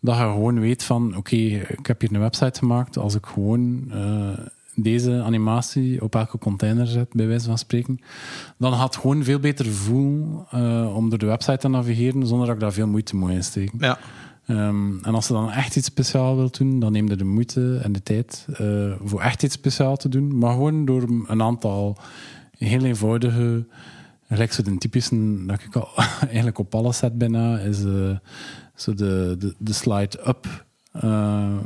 Dat 0.06 0.16
je 0.16 0.22
gewoon 0.22 0.60
weet 0.60 0.84
van, 0.84 1.18
oké, 1.18 1.36
ik 1.36 1.88
heb 1.88 2.02
hier 2.02 2.14
een 2.14 2.20
website 2.20 2.60
gemaakt. 2.60 2.98
Als 2.98 3.16
ik 3.16 3.26
gewoon 3.26 3.84
eh, 3.92 4.30
deze 4.76 5.22
animatie 5.24 6.02
op 6.02 6.16
elke 6.16 6.38
container 6.38 6.88
zet, 6.88 7.14
bij 7.14 7.28
wijze 7.28 7.46
van 7.46 7.58
spreken, 7.58 8.00
dan 8.58 8.74
gaat 8.74 8.94
het 8.94 9.02
gewoon 9.02 9.24
veel 9.24 9.40
beter 9.40 9.66
voelen 9.66 10.46
uh, 10.54 10.96
om 10.96 11.10
door 11.10 11.20
de 11.20 11.26
website 11.26 11.58
te 11.58 11.68
navigeren 11.68 12.28
zonder 12.28 12.46
dat 12.46 12.56
ik 12.56 12.62
daar 12.62 12.74
veel 12.74 12.88
moeite 12.88 13.16
moet 13.16 13.32
insteken. 13.32 13.78
Ja. 13.80 13.98
Um, 14.48 15.00
en 15.04 15.16
als 15.16 15.26
ze 15.26 15.34
dan 15.34 15.52
echt 15.52 15.76
iets 15.76 15.88
speciaals 15.88 16.36
wil 16.38 16.50
doen, 16.52 16.80
dan 16.80 16.92
neem 16.92 17.10
je 17.10 17.16
de 17.16 17.24
moeite 17.24 17.80
en 17.84 17.92
de 17.92 18.04
tijd 18.04 18.48
uh, 18.62 18.94
voor 19.04 19.22
echt 19.22 19.44
iets 19.44 19.54
speciaals 19.54 20.00
te 20.00 20.10
doen. 20.10 20.38
Maar 20.38 20.52
gewoon 20.52 20.86
door 20.86 21.04
een 21.28 21.42
aantal 21.42 21.98
heel 22.58 22.84
eenvoudige, 22.84 23.66
gelijk 24.28 24.54
zo 24.54 24.64
de 24.64 24.78
typische 24.78 25.46
dat 25.46 25.62
ik 25.62 25.76
al 25.76 25.90
eigenlijk 26.28 26.60
op 26.60 26.76
alles 26.76 26.98
zet 26.98 27.18
bijna, 27.18 27.60
is 27.60 27.84
uh, 27.84 28.18
zo 28.76 28.94
de, 28.94 29.36
de, 29.40 29.56
de 29.58 29.74
slide 29.74 30.28
up 30.28 30.66
uh, 31.04 31.58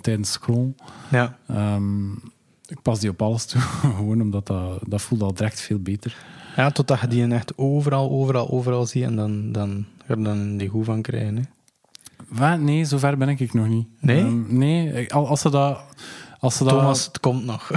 tijdens 0.00 0.32
scroll. 0.32 0.74
Ja. 1.10 1.38
Um, 1.50 2.20
ik 2.66 2.82
pas 2.82 3.00
die 3.00 3.10
op 3.10 3.22
alles 3.22 3.44
toe, 3.44 3.60
gewoon 3.96 4.20
omdat 4.20 4.46
dat, 4.46 4.78
dat 4.86 5.02
voelt 5.02 5.22
al 5.22 5.34
direct 5.34 5.60
veel 5.60 5.78
beter. 5.78 6.16
Ja, 6.56 6.70
totdat 6.70 7.00
je 7.00 7.06
die 7.06 7.26
echt 7.26 7.58
overal, 7.58 8.10
overal, 8.10 8.50
overal 8.50 8.86
ziet 8.86 9.02
en 9.02 9.16
dan, 9.16 9.52
dan 9.52 9.86
ga 10.06 10.14
je 10.16 10.22
dan 10.22 10.56
die 10.56 10.68
goed 10.68 10.84
van 10.84 11.02
krijgen. 11.02 11.36
Hè? 11.36 11.42
Wat? 12.28 12.60
Nee, 12.60 12.84
zover 12.84 13.16
ben 13.16 13.28
ik 13.28 13.54
nog 13.54 13.68
niet. 13.68 13.86
Nee? 14.00 14.20
Um, 14.20 14.46
nee, 14.48 15.12
als 15.12 15.40
ze 15.40 15.50
dat... 15.50 15.80
Als 16.42 16.56
ze 16.56 16.64
Thomas, 16.64 17.04
dat... 17.04 17.06
het 17.06 17.20
komt 17.20 17.44
nog. 17.44 17.70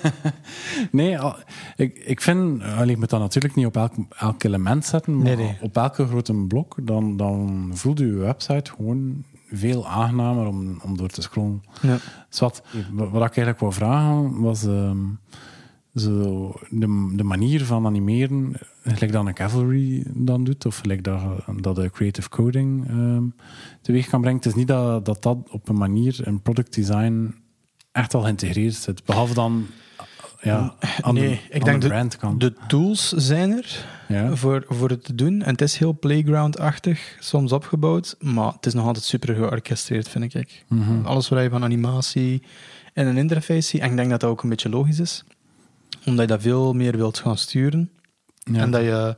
nee, 0.90 1.18
ik, 1.76 1.98
ik 1.98 2.20
vind... 2.20 2.62
Je 2.86 2.96
moet 2.98 3.10
dat 3.10 3.20
natuurlijk 3.20 3.54
niet 3.54 3.66
op 3.66 3.76
elk, 3.76 3.92
elk 4.16 4.42
element 4.42 4.84
zetten, 4.84 5.16
maar 5.16 5.24
nee, 5.24 5.36
nee. 5.36 5.58
op 5.60 5.76
elke 5.76 6.06
grote 6.06 6.34
blok, 6.34 6.76
dan, 6.82 7.16
dan 7.16 7.70
voelt 7.74 7.98
je 7.98 8.12
website 8.12 8.70
gewoon 8.70 9.24
veel 9.50 9.88
aangenamer 9.88 10.46
om, 10.46 10.80
om 10.82 10.96
door 10.96 11.08
te 11.08 11.22
scrollen. 11.22 11.62
Ja. 11.82 11.96
Zwat, 12.28 12.62
wat 12.92 13.08
ik 13.08 13.20
eigenlijk 13.20 13.58
wou 13.58 13.72
vragen, 13.72 14.40
was... 14.40 14.64
Um, 14.64 15.18
zo 15.94 16.54
de, 16.70 17.12
de 17.16 17.24
manier 17.24 17.64
van 17.64 17.86
animeren, 17.86 18.52
gelijk 18.82 19.12
dat 19.12 19.26
een 19.26 19.34
Cavalry 19.34 20.04
dan 20.14 20.44
doet, 20.44 20.66
of 20.66 20.78
gelijk 20.78 21.04
dat, 21.04 21.20
dat 21.56 21.76
de 21.76 21.90
creative 21.90 22.28
coding 22.28 22.88
um, 22.90 23.34
teweeg 23.82 24.08
kan 24.08 24.20
brengen. 24.20 24.38
Het 24.38 24.46
is 24.46 24.54
niet 24.54 24.68
dat, 24.68 25.04
dat 25.04 25.22
dat 25.22 25.38
op 25.50 25.68
een 25.68 25.78
manier 25.78 26.26
in 26.26 26.42
product 26.42 26.74
design 26.74 27.34
echt 27.98 28.14
al 28.14 28.22
geïntegreerd 28.22 28.74
zit. 28.74 29.04
Behalve 29.04 29.34
dan 29.34 29.66
ja, 30.40 30.74
aan 31.00 31.14
nee, 31.14 31.28
de, 31.28 31.56
ik 31.56 31.64
denk 31.64 31.82
de 31.82 32.34
de, 32.38 32.54
tools 32.66 33.08
zijn 33.08 33.50
er 33.52 33.86
ja. 34.08 34.36
voor, 34.36 34.64
voor 34.68 34.88
het 34.88 35.04
te 35.04 35.14
doen. 35.14 35.42
En 35.42 35.52
het 35.52 35.60
is 35.60 35.76
heel 35.76 35.98
playground-achtig 35.98 37.16
soms 37.20 37.52
opgebouwd, 37.52 38.16
maar 38.18 38.52
het 38.52 38.66
is 38.66 38.74
nog 38.74 38.86
altijd 38.86 39.04
super 39.04 39.34
georchestreerd, 39.34 40.08
vind 40.08 40.34
ik. 40.34 40.64
Mm 40.68 40.82
-hmm. 40.82 41.06
Alles 41.06 41.28
wat 41.28 41.42
je 41.42 41.48
van 41.48 41.64
animatie 41.64 42.42
en 42.92 43.06
een 43.06 43.16
interface 43.16 43.68
ziet, 43.68 43.80
en 43.80 43.90
ik 43.90 43.96
denk 43.96 44.10
dat 44.10 44.20
dat 44.20 44.30
ook 44.30 44.42
een 44.42 44.48
beetje 44.48 44.68
logisch 44.68 44.98
is 44.98 45.24
omdat 46.08 46.28
je 46.28 46.34
dat 46.34 46.42
veel 46.42 46.72
meer 46.72 46.96
wilt 46.96 47.18
gaan 47.18 47.38
sturen. 47.38 47.90
Ja. 48.44 48.60
En 48.60 48.70
dat 48.70 48.82
je 48.82 49.16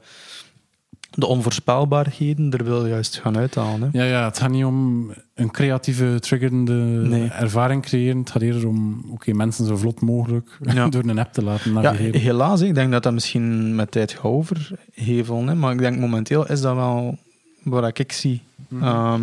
de 1.10 1.26
onvoorspelbaarheden 1.26 2.50
er 2.50 2.64
wil 2.64 2.86
juist 2.86 3.16
gaan 3.18 3.36
uithalen. 3.36 3.90
Hè? 3.92 3.98
Ja, 3.98 4.04
ja, 4.04 4.24
het 4.24 4.38
gaat 4.38 4.50
niet 4.50 4.64
om 4.64 5.10
een 5.34 5.50
creatieve, 5.50 6.16
triggerende 6.20 6.72
Nee. 7.08 7.28
ervaring 7.28 7.82
creëren. 7.82 8.18
Het 8.18 8.30
gaat 8.30 8.42
eerder 8.42 8.66
om 8.68 9.04
oké, 9.10 9.32
mensen 9.32 9.66
zo 9.66 9.76
vlot 9.76 10.00
mogelijk 10.00 10.58
Ja. 10.74 10.88
door 10.88 11.04
een 11.04 11.18
app 11.18 11.32
te 11.32 11.42
laten 11.44 11.72
Ja, 11.72 11.80
navigeren. 11.80 12.20
helaas, 12.20 12.60
ik 12.60 12.74
denk 12.74 12.92
dat 12.92 13.02
dat 13.02 13.12
misschien 13.12 13.74
met 13.74 13.90
tijd 13.90 14.12
gaat 14.12 14.22
overhevelen. 14.24 15.46
Hè? 15.46 15.54
Maar 15.54 15.72
ik 15.72 15.78
denk 15.78 15.98
momenteel 15.98 16.48
is 16.50 16.60
dat 16.60 16.74
wel 16.74 17.18
wat 17.62 17.98
ik 17.98 18.12
zie. 18.12 18.42
Ehm, 18.80 19.22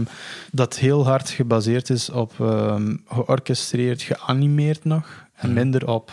dat 0.52 0.78
heel 0.78 1.06
hard 1.06 1.30
gebaseerd 1.30 1.90
is 1.90 2.10
op 2.10 2.34
ehm, 2.40 2.96
georchestreerd, 3.06 4.02
geanimeerd 4.02 4.84
nog. 4.84 5.26
En 5.36 5.48
Mhm. 5.50 5.58
minder 5.60 5.88
op 5.88 6.12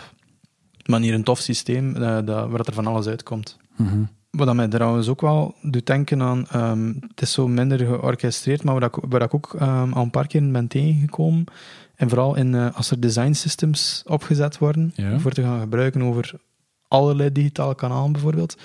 manier 0.85 1.13
een 1.13 1.23
tof 1.23 1.39
systeem 1.39 1.95
eh, 1.95 2.01
dat, 2.25 2.49
waar 2.49 2.59
er 2.65 2.73
van 2.73 2.87
alles 2.87 3.07
uitkomt. 3.07 3.57
Mhm. 3.75 4.03
Wat 4.35 4.45
dat 4.47 4.55
mij 4.55 4.67
trouwens 4.67 5.07
ook 5.07 5.21
wel 5.21 5.55
doet 5.61 5.85
denken 5.85 6.21
aan, 6.21 6.47
ehm, 6.51 6.87
het 6.87 7.21
is 7.21 7.31
zo 7.31 7.47
minder 7.47 7.77
georchestreerd, 7.79 8.63
maar 8.63 8.73
waar 8.73 8.83
ik, 8.83 8.95
waar 9.09 9.21
ik 9.21 9.33
ook 9.33 9.55
ehm, 9.59 9.93
al 9.93 10.03
een 10.03 10.09
paar 10.09 10.27
keer 10.27 10.51
ben 10.51 10.67
tegengekomen, 10.67 11.43
en 11.95 12.09
vooral 12.09 12.35
in, 12.35 12.55
eh, 12.55 12.75
als 12.75 12.91
er 12.91 12.99
design 12.99 13.31
systems 13.33 14.03
opgezet 14.05 14.57
worden, 14.57 14.91
Ja. 14.95 15.19
voor 15.19 15.31
te 15.31 15.41
gaan 15.41 15.59
gebruiken 15.59 16.01
over 16.01 16.33
allerlei 16.87 17.31
digitale 17.31 17.75
kanalen 17.75 18.11
bijvoorbeeld, 18.11 18.57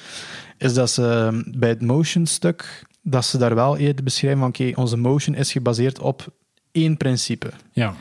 is 0.59 0.75
dat 0.75 0.91
ze 0.91 1.07
ehm, 1.33 1.59
bij 1.59 1.69
het 1.69 1.83
motion 1.83 2.27
stuk, 2.27 2.87
dat 3.03 3.25
ze 3.25 3.39
daar 3.39 3.55
wel 3.55 3.77
eerder 3.77 4.05
beschrijven 4.05 4.39
van 4.41 4.49
oké, 4.49 4.73
onze 4.75 4.97
motion 4.97 5.35
is 5.35 5.53
gebaseerd 5.53 5.99
op 5.99 6.27
één 6.73 6.97
principe. 6.97 7.51
Ja, 7.73 7.95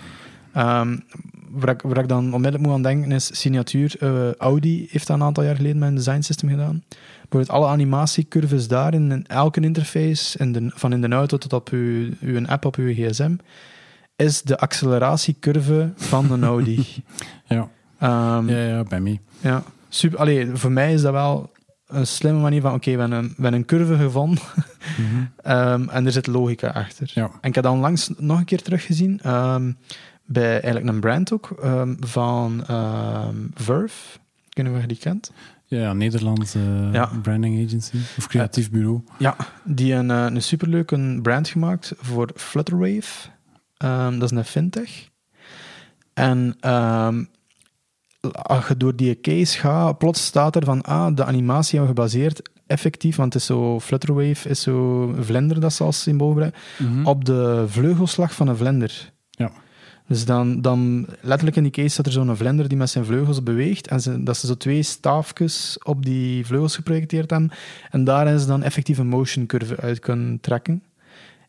waar, 1.52 1.70
ik, 1.74 1.82
waar 1.82 1.98
ik 1.98 2.08
dan 2.08 2.24
onmiddellijk 2.34 2.64
moet 2.64 2.74
aan 2.74 2.82
denken 2.82 3.12
is 3.12 3.40
signatuur. 3.40 3.96
eh, 4.00 4.34
Audi 4.34 4.88
heeft 4.90 5.08
dat 5.08 5.18
een 5.18 5.24
aantal 5.24 5.44
jaar 5.44 5.56
geleden 5.56 5.78
met 5.80 5.90
een 5.90 5.96
design 5.96 6.22
system 6.22 6.50
gedaan. 6.50 6.84
Bijvoorbeeld 7.30 7.50
alle 7.62 7.68
animatiecurves 7.74 8.68
daar 8.68 8.94
in, 8.94 9.12
in 9.12 9.26
elke 9.28 9.60
interface, 9.62 10.38
in 10.38 10.52
de, 10.52 10.72
van 10.76 10.94
in 10.94 11.02
de 11.02 11.08
auto 11.10 11.38
tot 11.38 11.54
op 11.54 11.70
uw, 11.70 12.10
uw 12.22 12.46
app 12.48 12.66
op 12.66 12.76
uw 12.76 12.94
gsm, 12.94 13.36
is 14.16 14.42
de 14.42 14.58
acceleratiecurve 14.58 15.92
van 15.96 16.32
een 16.32 16.44
Audi. 16.44 16.86
ja. 17.48 17.70
Ehm, 18.00 18.50
ja, 18.50 18.58
ja, 18.64 18.84
bij 18.84 19.00
mij. 19.02 19.20
ja. 19.42 19.64
Super, 19.90 20.20
allee, 20.20 20.50
voor 20.54 20.72
mij 20.72 20.94
is 20.94 21.02
dat 21.02 21.12
wel 21.12 21.52
een 21.88 22.08
slimme 22.08 22.42
manier 22.42 22.62
van, 22.62 22.74
oké, 22.74 22.92
we, 22.92 23.00
hebben 23.00 23.18
een- 23.18 23.28
we 23.28 23.42
hebben 23.42 23.54
een 23.60 23.66
curve 23.66 23.96
gevonden 23.98 24.44
Mhm. 24.98 25.24
ehm, 25.56 25.90
en 25.90 26.06
er 26.06 26.12
zit 26.12 26.28
logica 26.28 26.68
achter. 26.68 27.12
Ja. 27.14 27.24
En 27.42 27.50
ik 27.50 27.56
heb 27.56 27.64
dat 27.64 27.74
onlangs 27.74 28.10
nog 28.18 28.38
een 28.38 28.46
keer 28.46 28.62
teruggezien, 28.62 29.20
ehm, 29.22 29.72
bij 30.26 30.52
eigenlijk 30.52 30.86
een 30.88 31.00
brand 31.00 31.34
ook, 31.34 31.56
ehm, 31.62 31.96
van 32.00 32.64
ehm, 32.68 33.36
Verve. 33.54 34.18
Ik 34.50 34.56
weet 34.56 34.66
niet 34.66 34.76
of 34.76 34.82
je 34.82 34.88
die 34.88 34.98
kent. 34.98 35.32
Ja, 35.70 35.94
Nederlandse 35.94 36.60
Ja. 36.92 37.12
branding 37.22 37.66
agency 37.66 37.98
of 38.18 38.28
creatief 38.28 38.72
bureau. 38.72 39.02
Ja, 39.20 39.36
die 39.64 39.94
een, 39.94 40.12
eh, 40.12 40.26
een 40.30 40.42
superleuke 40.42 41.20
brand 41.22 41.48
gemaakt 41.48 41.94
voor 41.98 42.30
Flutterwave. 42.36 43.30
Ehm, 43.78 44.20
dat 44.20 44.32
is 44.32 44.38
een 44.38 44.46
fintech. 44.46 45.10
En 46.14 46.56
ehm, 46.60 47.24
als 48.32 48.68
je 48.68 48.78
door 48.78 48.96
die 48.96 49.20
case 49.22 49.58
gaat, 49.60 49.98
plots 49.98 50.26
staat 50.26 50.56
er 50.56 50.66
van, 50.66 50.82
ah, 50.82 51.16
de 51.16 51.26
animatie 51.26 51.78
hebben 51.80 51.96
we 51.96 52.02
gebaseerd 52.02 52.42
effectief, 52.68 53.16
want 53.16 53.34
het 53.34 53.42
is 53.42 53.48
zo, 53.48 53.80
Flutterwave 53.80 54.50
is 54.50 54.62
zo 54.62 55.04
een 55.10 55.24
vlinder 55.24 55.60
dat 55.60 55.74
ze 55.74 55.84
als 55.84 56.02
symbool 56.02 56.30
gebruiken, 56.30 56.60
Mhm. 56.78 57.06
op 57.06 57.26
de 57.26 57.66
vleugelslag 57.68 58.34
van 58.34 58.48
een 58.48 58.58
vlinder. 58.58 59.12
Ja. 59.30 59.52
Dus 60.10 60.26
dan, 60.26 60.62
dan 60.62 61.08
letterlijk 61.22 61.58
in 61.58 61.64
die 61.64 61.72
case 61.72 61.90
staat 61.90 62.06
er 62.06 62.12
zo'n 62.12 62.36
vlinder 62.36 62.68
die 62.68 62.78
met 62.78 62.90
zijn 62.90 63.06
vleugels 63.06 63.44
beweegt 63.44 63.88
en 63.88 64.02
ze, 64.02 64.24
dat 64.24 64.38
ze 64.38 64.48
zo 64.48 64.58
twee 64.58 64.84
staafjes 64.84 65.78
op 65.84 66.06
die 66.06 66.46
vleugels 66.46 66.76
geprojecteerd 66.76 67.30
hebben 67.30 67.52
en 67.90 68.04
daar 68.04 68.28
is 68.28 68.46
dan 68.46 68.64
effectief 68.64 68.98
een 68.98 69.08
motion 69.08 69.46
curve 69.46 69.78
uit 69.78 70.00
kunnen 70.00 70.40
trekken. 70.42 70.84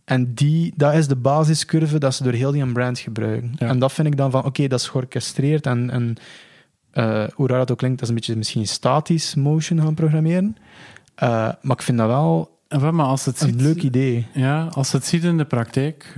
En 0.04 0.34
die, 0.34 0.72
dat 0.76 0.94
is 0.94 1.08
de 1.08 1.16
basiscurve 1.16 1.98
dat 1.98 2.14
ze 2.14 2.22
door 2.22 2.32
heel 2.32 2.52
die 2.52 2.72
brand 2.72 2.98
gebruiken. 2.98 3.54
Ja. 3.58 3.68
En 3.68 3.78
dat 3.78 3.92
vind 3.92 4.06
ik 4.08 4.16
dan 4.16 4.30
van, 4.30 4.44
oké, 4.44 4.68
dat 4.68 4.80
is 4.80 4.88
georchestreerd 4.88 5.66
en, 5.66 5.90
en 5.90 6.16
eh, 6.90 7.24
hoe 7.34 7.46
raar 7.48 7.58
dat 7.58 7.70
ook 7.70 7.78
klinkt, 7.78 7.98
dat 7.98 8.08
is 8.08 8.14
een 8.14 8.20
beetje 8.20 8.36
misschien 8.36 8.66
statisch 8.66 9.34
motion 9.34 9.80
gaan 9.80 9.94
programmeren. 9.94 10.56
Eh, 11.14 11.28
maar 11.62 11.76
ik 11.76 11.82
vind 11.82 11.98
dat 11.98 12.06
wel 12.06 12.58
En 12.68 12.80
wat, 12.80 12.92
maar 12.92 13.06
als 13.06 13.24
het 13.24 13.40
een 13.40 13.48
ziet, 13.48 13.60
leuk 13.60 13.82
idee. 13.82 14.26
Ja, 14.34 14.64
als 14.64 14.92
het 14.92 15.04
ziet 15.04 15.24
in 15.24 15.36
de 15.36 15.44
praktijk, 15.44 16.14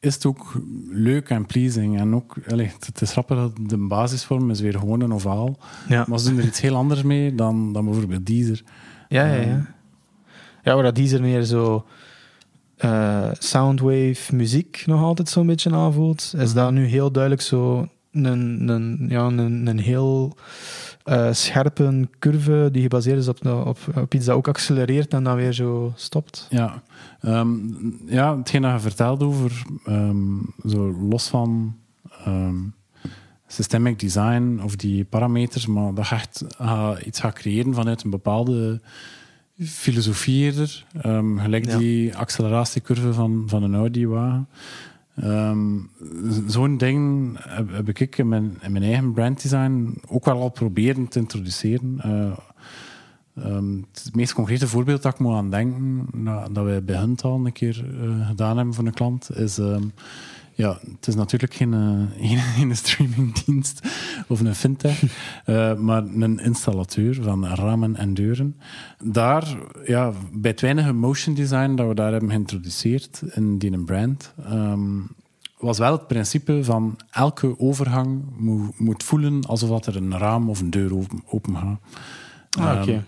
is 0.00 0.14
het 0.14 0.26
ook 0.26 0.52
leuk 0.90 1.28
en 1.28 1.46
pleasing. 1.46 1.98
En 1.98 2.14
ook, 2.14 2.36
allee, 2.48 2.72
het 2.86 3.00
is 3.00 3.10
grappig 3.12 3.36
dat 3.36 3.52
de 3.66 3.76
basisvorm 3.76 4.50
is 4.50 4.60
weer 4.60 4.78
gewoon 4.78 5.00
een 5.00 5.12
ovaal. 5.14 5.58
Ja. 5.88 6.04
Maar 6.08 6.18
ze 6.18 6.28
doen 6.28 6.38
er 6.38 6.44
iets 6.46 6.60
heel 6.60 6.76
anders 6.76 7.02
mee 7.02 7.34
dan, 7.34 7.72
dan 7.72 7.84
bijvoorbeeld 7.84 8.26
Deezer. 8.26 8.62
Ja, 9.08 9.26
ja, 9.26 9.36
Ehm. 9.40 9.48
ja. 9.48 9.74
Ja, 10.62 10.74
waar 10.74 10.82
dat 10.82 10.94
die 10.94 11.14
er 11.14 11.20
meer 11.20 11.42
zo 11.42 11.84
eh, 12.76 13.28
soundwave 13.38 14.34
muziek 14.34 14.82
nog 14.86 15.02
altijd 15.02 15.28
zo'n 15.28 15.46
beetje 15.46 15.70
aanvoelt, 15.72 16.34
is 16.36 16.52
dat 16.52 16.72
nu 16.72 16.84
heel 16.86 17.10
duidelijk 17.12 17.42
zo 17.42 17.88
een, 18.12 18.68
een, 18.68 19.06
ja, 19.08 19.24
een, 19.26 19.66
een 19.66 19.78
heel 19.78 20.36
eh, 21.10 21.32
scherpe 21.32 22.08
curve 22.18 22.68
die 22.72 22.82
gebaseerd 22.82 23.18
is 23.18 23.28
op, 23.28 23.46
op, 23.46 23.78
op 23.94 24.14
iets 24.14 24.24
dat 24.26 24.36
ook 24.36 24.48
accelereert 24.48 25.12
en 25.14 25.24
dan 25.24 25.36
weer 25.36 25.52
zo 25.52 25.92
stopt. 25.96 26.46
Ja, 26.50 26.82
Ehm, 27.20 27.56
ja 28.06 28.36
hetgeen 28.36 28.62
dat 28.62 28.72
je 28.72 28.78
vertelt 28.80 29.22
over, 29.22 29.62
ehm, 29.84 30.38
zo 30.68 30.92
los 31.08 31.28
van 31.28 31.76
ehm, 32.24 32.54
systemic 33.46 33.98
design 33.98 34.60
of 34.64 34.76
die 34.76 35.04
parameters, 35.04 35.66
maar 35.66 35.94
dat 35.94 36.08
je 36.08 36.14
echt 36.14 36.44
ah, 36.58 36.90
iets 37.06 37.20
gaat 37.20 37.34
creëren 37.34 37.74
vanuit 37.74 38.02
een 38.04 38.10
bepaalde 38.10 38.80
filosofie 39.62 40.44
eerder. 40.44 40.86
Ehm, 41.02 41.38
gelijk 41.38 41.64
Ja. 41.66 41.78
die 41.78 42.16
acceleratiecurve 42.16 43.12
van, 43.12 43.42
van 43.46 43.62
een 43.62 43.74
Audi-wagen. 43.74 44.48
Ehm, 45.20 45.78
Zo'n 46.46 46.76
ding 46.76 47.36
heb, 47.48 47.88
ik 47.88 48.18
in 48.18 48.28
mijn, 48.28 48.58
eigen 48.82 49.12
branddesign 49.12 49.94
ook 50.08 50.24
wel 50.24 50.40
al 50.40 50.50
proberen 50.50 51.08
te 51.08 51.18
introduceren. 51.18 51.96
Eh, 51.98 52.38
Ehm, 53.44 53.76
het 53.92 54.10
meest 54.14 54.32
concrete 54.32 54.68
voorbeeld 54.68 55.02
dat 55.02 55.12
ik 55.12 55.18
moet 55.18 55.34
aan 55.34 55.50
denken, 55.50 56.06
nou, 56.12 56.52
dat 56.52 56.64
wij 56.64 56.84
bij 56.84 56.96
Hunt 56.96 57.22
al 57.22 57.46
een 57.46 57.52
keer 57.52 57.84
eh, 58.02 58.26
gedaan 58.28 58.56
hebben 58.56 58.74
voor 58.74 58.86
een 58.86 58.92
klant, 58.92 59.36
is... 59.36 59.58
ehm, 59.58 59.82
ja, 60.60 60.78
het 60.96 61.06
is 61.06 61.14
natuurlijk 61.14 61.54
geen, 61.54 61.74
eh, 61.74 62.42
geen, 62.56 62.76
streamingdienst 62.76 63.80
of 64.28 64.40
een 64.40 64.54
fintech, 64.54 65.02
eh, 65.44 65.74
maar 65.74 66.02
een 66.02 66.38
installateur 66.38 67.22
van 67.22 67.46
ramen 67.46 67.96
en 67.96 68.14
deuren. 68.14 68.56
Daar, 69.02 69.56
ja, 69.84 70.12
bij 70.32 70.50
het 70.50 70.60
weinige 70.60 70.92
motion 70.92 71.34
design 71.34 71.74
dat 71.74 71.88
we 71.88 71.94
daar 71.94 72.10
hebben 72.12 72.30
geïntroduceerd 72.30 73.22
in 73.34 73.58
die 73.58 73.78
brand, 73.78 74.32
ehm, 74.44 74.98
was 75.58 75.78
wel 75.78 75.92
het 75.92 76.06
principe 76.06 76.64
van 76.64 76.98
elke 77.10 77.58
overgang 77.58 78.22
moet, 78.36 78.78
moet 78.78 79.02
voelen 79.02 79.44
alsof 79.46 79.86
er 79.86 79.96
een 79.96 80.18
raam 80.18 80.50
of 80.50 80.60
een 80.60 80.70
deur 80.70 80.94
open, 80.94 81.22
open 81.26 81.56
gaat. 81.56 81.80
Ah, 82.58 82.80
oké. 82.80 82.90
Ehm, 82.90 83.00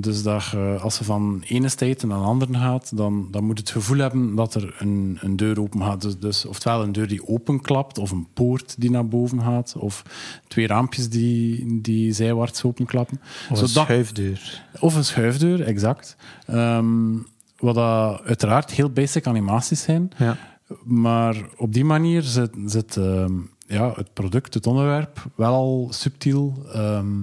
dus 0.00 0.22
dat 0.22 0.44
je, 0.44 0.78
als 0.80 0.98
je 0.98 1.04
van 1.04 1.42
ene 1.46 1.68
state 1.68 2.06
naar 2.06 2.18
een 2.18 2.24
andere 2.24 2.54
gaat, 2.54 2.96
dan, 2.96 3.28
dan 3.30 3.44
moet 3.44 3.58
het 3.58 3.70
gevoel 3.70 3.98
hebben 3.98 4.34
dat 4.34 4.54
er 4.54 4.74
een, 4.78 5.18
een 5.20 5.36
deur 5.36 5.60
open 5.60 5.82
gaat. 5.82 6.02
Dus, 6.02 6.18
dus 6.18 6.44
oftewel 6.44 6.82
een 6.82 6.92
deur 6.92 7.08
die 7.08 7.26
openklapt, 7.26 7.98
of 7.98 8.10
een 8.10 8.26
poort 8.34 8.74
die 8.78 8.90
naar 8.90 9.08
boven 9.08 9.42
gaat, 9.42 9.74
of 9.78 10.02
twee 10.48 10.66
raampjes 10.66 11.08
die, 11.08 11.80
die 11.80 12.12
zijwaarts 12.12 12.62
openklappen. 12.62 13.20
Of 13.50 13.60
een 13.60 13.68
schuifdeur. 13.68 14.64
Of 14.80 14.94
een 14.94 15.04
schuifdeur, 15.04 15.62
exact. 15.62 16.16
Ehm, 16.46 17.14
wat 17.58 17.74
dat 17.74 18.22
uiteraard 18.24 18.70
heel 18.70 18.90
basic 18.90 19.26
animaties 19.26 19.82
zijn. 19.82 20.10
Ja. 20.16 20.36
Maar 20.84 21.36
op 21.56 21.72
die 21.72 21.84
manier 21.84 22.22
zit, 22.22 22.50
zit 22.66 22.96
ehm, 22.96 23.32
ja, 23.66 23.92
het 23.94 24.12
product, 24.12 24.54
het 24.54 24.66
onderwerp, 24.66 25.24
wel 25.34 25.52
al 25.52 25.88
subtiel 25.90 26.66
ehm, 26.72 27.22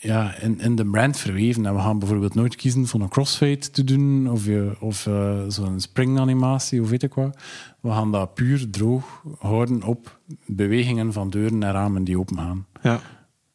ja, 0.00 0.34
in, 0.38 0.60
in 0.60 0.76
de 0.76 0.84
brand 0.86 1.16
verweven. 1.16 1.66
En 1.66 1.74
we 1.74 1.80
gaan 1.80 1.98
bijvoorbeeld 1.98 2.34
nooit 2.34 2.56
kiezen 2.56 2.86
voor 2.86 3.00
een 3.00 3.08
crossfade 3.08 3.58
te 3.70 3.84
doen 3.84 4.30
of, 4.30 4.44
je- 4.44 4.76
of 4.80 5.06
eh, 5.06 5.38
zo'n 5.48 5.80
spring-animatie 5.80 6.82
of 6.82 6.88
weet 6.90 7.02
ik 7.02 7.14
wat. 7.14 7.38
We 7.80 7.90
gaan 7.90 8.12
dat 8.12 8.34
puur 8.34 8.70
droog 8.70 9.22
houden 9.38 9.82
op 9.82 10.18
bewegingen 10.46 11.12
van 11.12 11.30
deuren 11.30 11.62
en 11.62 11.72
ramen 11.72 12.04
die 12.04 12.18
opengaan. 12.18 12.66
Ja, 12.82 13.00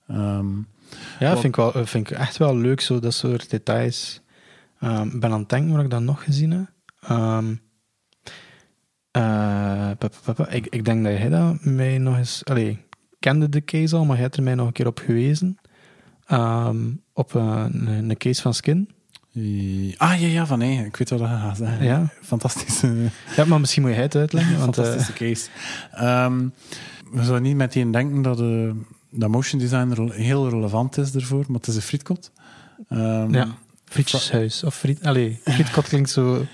Ehm 0.08 0.48
ja 1.20 1.30
Wat- 1.30 1.40
vind, 1.40 1.44
ik 1.44 1.56
wel, 1.56 1.72
vind 1.86 2.10
ik 2.10 2.18
echt 2.18 2.38
wel 2.38 2.58
leuk, 2.58 2.82
zo, 2.82 3.00
dat 3.00 3.14
soort 3.14 3.50
details. 3.50 4.22
Ehm, 4.80 5.08
Ik 5.08 5.20
ben 5.20 5.32
aan 5.32 5.40
het 5.40 5.50
denken 5.50 5.76
wat 5.76 5.84
ik 5.84 5.90
dan 5.90 6.06
nog 6.06 6.24
gezien 6.24 6.52
heb. 6.52 6.66
Ehm, 7.02 7.56
eh, 9.12 9.22
pa, 9.22 9.96
pa, 9.98 10.10
pa, 10.24 10.34
pa. 10.34 10.48
ik, 10.50 10.68
ik 10.70 10.86
denk 10.86 11.04
dat 11.04 11.18
jij 11.18 11.30
dat 11.30 11.64
mij 11.66 11.98
nog 11.98 12.18
eens... 12.18 12.46
Allee, 12.46 12.80
kende 13.20 13.50
de 13.50 13.64
case 13.64 13.96
al, 13.96 14.06
maar 14.06 14.14
jij 14.16 14.24
hebt 14.24 14.38
er 14.38 14.44
mij 14.44 14.56
nog 14.56 14.68
een 14.68 14.74
keer 14.74 14.88
op 14.88 15.00
gewezen. 15.00 15.58
Ehm, 16.28 16.78
op 17.14 17.34
een, 17.34 17.88
een 17.88 18.18
case 18.18 18.42
van 18.42 18.54
Skin. 18.54 18.90
Eh, 19.34 19.42
Ah, 19.98 20.22
ja, 20.22 20.28
ja, 20.28 20.46
van 20.46 20.60
nee, 20.60 20.86
ik 20.86 20.96
weet 20.96 21.10
wat 21.10 21.20
je 21.20 21.26
gaat 21.26 21.58
zeggen. 21.58 21.86
Ja. 21.86 22.10
Fantastische, 22.22 22.94
Ja, 23.36 23.46
maar 23.46 23.60
misschien 23.60 23.82
moet 23.84 23.92
jij 23.92 24.02
het 24.02 24.16
uitleggen. 24.16 24.58
Want, 24.60 24.78
eh, 24.78 24.84
fantastische 24.84 25.14
case. 25.14 25.50
Ehm, 25.92 26.48
we 27.12 27.24
zouden 27.24 27.42
niet 27.42 27.56
meteen 27.56 27.92
denken 27.92 28.22
dat, 28.22 28.40
eh, 28.42 28.72
dat 29.10 29.30
motion 29.30 29.60
design 29.60 30.12
heel 30.12 30.50
relevant 30.50 30.98
is 30.98 31.16
ervoor, 31.16 31.44
maar 31.48 31.58
het 31.58 31.68
is 31.68 31.76
een 31.76 31.82
frietkot. 31.82 32.32
Ehm, 32.90 33.34
ja, 33.34 33.48
frietjeshuis. 33.86 34.64
Of 34.64 34.76
friet... 34.76 35.04
Allee, 35.06 35.40
frietkot 35.44 35.88
klinkt 35.88 36.10
zo 36.10 36.34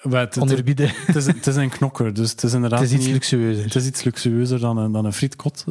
het, 0.00 0.12
het, 0.12 0.36
onderbieden. 0.38 0.90
het 1.06 1.16
is, 1.16 1.26
het 1.26 1.46
is 1.46 1.56
een 1.56 1.68
knokker, 1.70 2.14
dus 2.14 2.30
het 2.30 2.42
is 2.42 2.52
inderdaad 2.52 2.78
Het 2.80 2.88
is 2.88 2.94
iets 2.94 3.04
niet- 3.04 3.14
luxueuzer. 3.14 3.64
Het 3.64 3.74
is 3.74 3.86
iets 3.86 4.02
luxueuzer 4.02 4.58
dan 4.60 4.76
een, 4.76 4.92
dan 4.92 5.04
een 5.04 5.12
frietkot. 5.12 5.64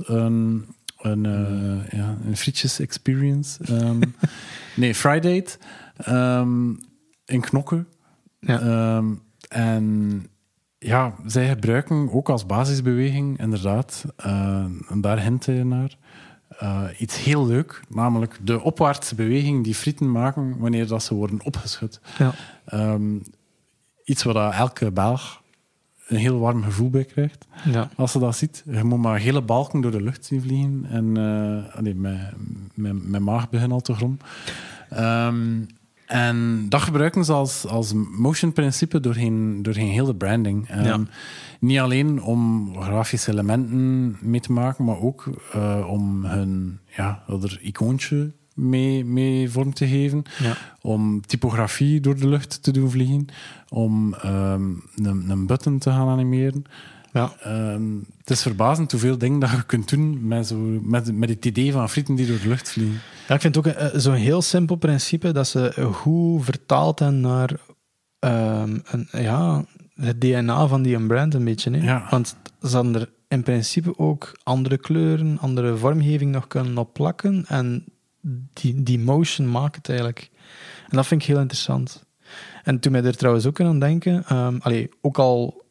Een, 1.01 1.25
eh, 1.25 1.99
ja, 1.99 2.17
een 2.25 2.37
frietjes 2.37 2.79
experience. 2.79 3.63
Ehm, 3.63 3.99
nee, 4.75 4.95
Friday. 4.95 5.45
ehm 5.97 6.71
in 7.29 7.41
knokken. 7.41 7.87
Ja. 8.39 8.59
Ehm, 8.59 9.13
en 9.49 10.25
ja, 10.77 11.15
zij 11.25 11.47
gebruiken 11.47 12.11
ook 12.11 12.29
als 12.29 12.45
basisbeweging, 12.45 13.39
inderdaad, 13.39 14.05
eh, 14.15 14.65
en 14.89 15.01
daar 15.01 15.21
hint 15.21 15.45
je 15.45 15.63
naar, 15.63 15.97
eh, 16.49 16.83
iets 16.97 17.23
heel 17.23 17.45
leuk, 17.45 17.81
namelijk 17.89 18.39
de 18.41 18.61
opwaartse 18.61 19.15
beweging 19.15 19.63
die 19.63 19.75
frieten 19.75 20.11
maken 20.11 20.57
wanneer 20.57 20.87
dat 20.87 21.03
ze 21.03 21.13
worden 21.13 21.45
opgeschud. 21.45 21.99
Ja. 22.17 22.33
Iets 24.03 24.23
dat 24.23 24.53
elke 24.53 24.91
Belg 24.91 25.38
een 26.09 26.17
heel 26.17 26.39
warm 26.39 26.63
gevoel 26.63 26.89
bij 26.89 27.03
krijgt 27.05 27.47
Ja. 27.71 27.89
als 27.95 28.11
ze 28.11 28.19
dat 28.19 28.35
ziet. 28.35 28.63
Je 28.71 28.83
moet 28.83 28.99
maar 29.01 29.19
hele 29.19 29.41
balken 29.41 29.81
door 29.81 29.91
de 29.91 30.01
lucht 30.01 30.25
zien 30.25 30.41
vliegen 30.41 30.85
en 30.89 31.17
eh 31.17 31.75
allee, 31.77 31.95
mijn, 31.95 32.33
mijn, 32.73 33.09
mijn 33.09 33.23
maag 33.23 33.49
begint 33.49 33.71
al 33.71 33.81
te 33.81 33.93
grom. 33.93 34.17
Ehm, 34.89 35.37
en 36.05 36.65
dat 36.69 36.81
gebruiken 36.81 37.25
ze 37.25 37.33
als, 37.33 37.67
als 37.67 37.93
motion 38.17 38.53
principe 38.53 38.99
doorheen, 38.99 39.61
doorheen 39.61 39.87
heel 39.91 40.05
de 40.05 40.15
branding. 40.15 40.67
Ehm, 40.69 40.83
Ja. 40.85 40.99
Niet 41.59 41.79
alleen 41.79 42.21
om 42.21 42.71
grafische 42.81 43.31
elementen 43.31 44.17
mee 44.21 44.39
te 44.39 44.51
maken, 44.51 44.85
maar 44.85 44.99
ook 44.99 45.29
eh, 45.53 45.87
om 45.89 46.25
hun 46.25 46.79
ja, 46.95 47.23
er 47.27 47.59
icoontje 47.61 48.31
mee, 48.59 49.05
mee 49.05 49.49
vorm 49.49 49.73
te 49.73 49.87
geven. 49.87 50.23
Ja. 50.39 50.57
Om 50.81 51.21
typografie 51.25 51.99
door 51.99 52.15
de 52.15 52.27
lucht 52.27 52.63
te 52.63 52.71
doen 52.71 52.89
vliegen. 52.91 53.25
Om 53.69 54.13
ehm, 54.13 54.61
een, 54.95 55.29
een 55.29 55.45
button 55.47 55.77
te 55.79 55.89
gaan 55.89 56.07
animeren. 56.07 56.63
Ja. 57.13 57.33
Ehm, 57.41 57.95
het 58.17 58.29
is 58.29 58.41
verbazend 58.41 58.91
hoeveel 58.91 59.17
dingen 59.17 59.39
dat 59.39 59.49
je 59.49 59.63
kunt 59.65 59.89
doen 59.89 60.27
met, 60.27 60.47
zo, 60.47 60.55
met, 60.83 61.15
met 61.15 61.29
het 61.29 61.45
idee 61.45 61.71
van 61.71 61.89
frieten 61.89 62.15
die 62.15 62.27
door 62.27 62.39
de 62.41 62.47
lucht 62.47 62.69
vliegen. 62.69 62.99
Ja, 63.27 63.35
ik 63.35 63.41
vind 63.41 63.55
het 63.55 63.67
ook 63.67 63.73
een- 63.75 64.01
zo'n 64.01 64.13
heel 64.13 64.41
simpel 64.41 64.75
principe 64.75 65.31
dat 65.31 65.47
ze 65.47 65.87
goed 65.93 66.45
vertaald 66.45 66.99
hebben 66.99 67.19
naar 67.21 67.51
ehm, 68.19 68.77
een, 68.85 69.07
ja, 69.11 69.65
het 69.95 70.21
DNA 70.21 70.67
van 70.67 70.81
die 70.81 71.05
brand 71.05 71.33
een 71.33 71.43
beetje. 71.43 71.71
Hè? 71.71 71.83
Ja. 71.85 72.07
Want 72.09 72.35
ze 72.61 72.75
hadden 72.75 72.95
er 72.95 73.09
in 73.27 73.43
principe 73.43 73.97
ook 73.97 74.31
andere 74.43 74.77
kleuren, 74.77 75.37
andere 75.39 75.77
vormgeving 75.77 76.31
nog 76.31 76.47
kunnen 76.47 76.77
opplakken 76.77 77.45
en 77.47 77.85
die, 78.53 78.83
die 78.83 78.99
motion 78.99 79.51
maakt 79.51 79.75
het 79.75 79.89
eigenlijk. 79.89 80.29
En 80.89 80.95
dat 80.97 81.07
vind 81.07 81.21
ik 81.21 81.27
heel 81.27 81.39
interessant. 81.39 82.03
En 82.63 82.79
toen 82.79 82.91
mij 82.91 83.03
er 83.03 83.17
trouwens 83.17 83.45
ook 83.45 83.61
aan 83.61 83.79
denken, 83.79 84.23
ehm, 84.27 84.57
allee, 84.59 84.89
ook 85.01 85.17
al 85.17 85.63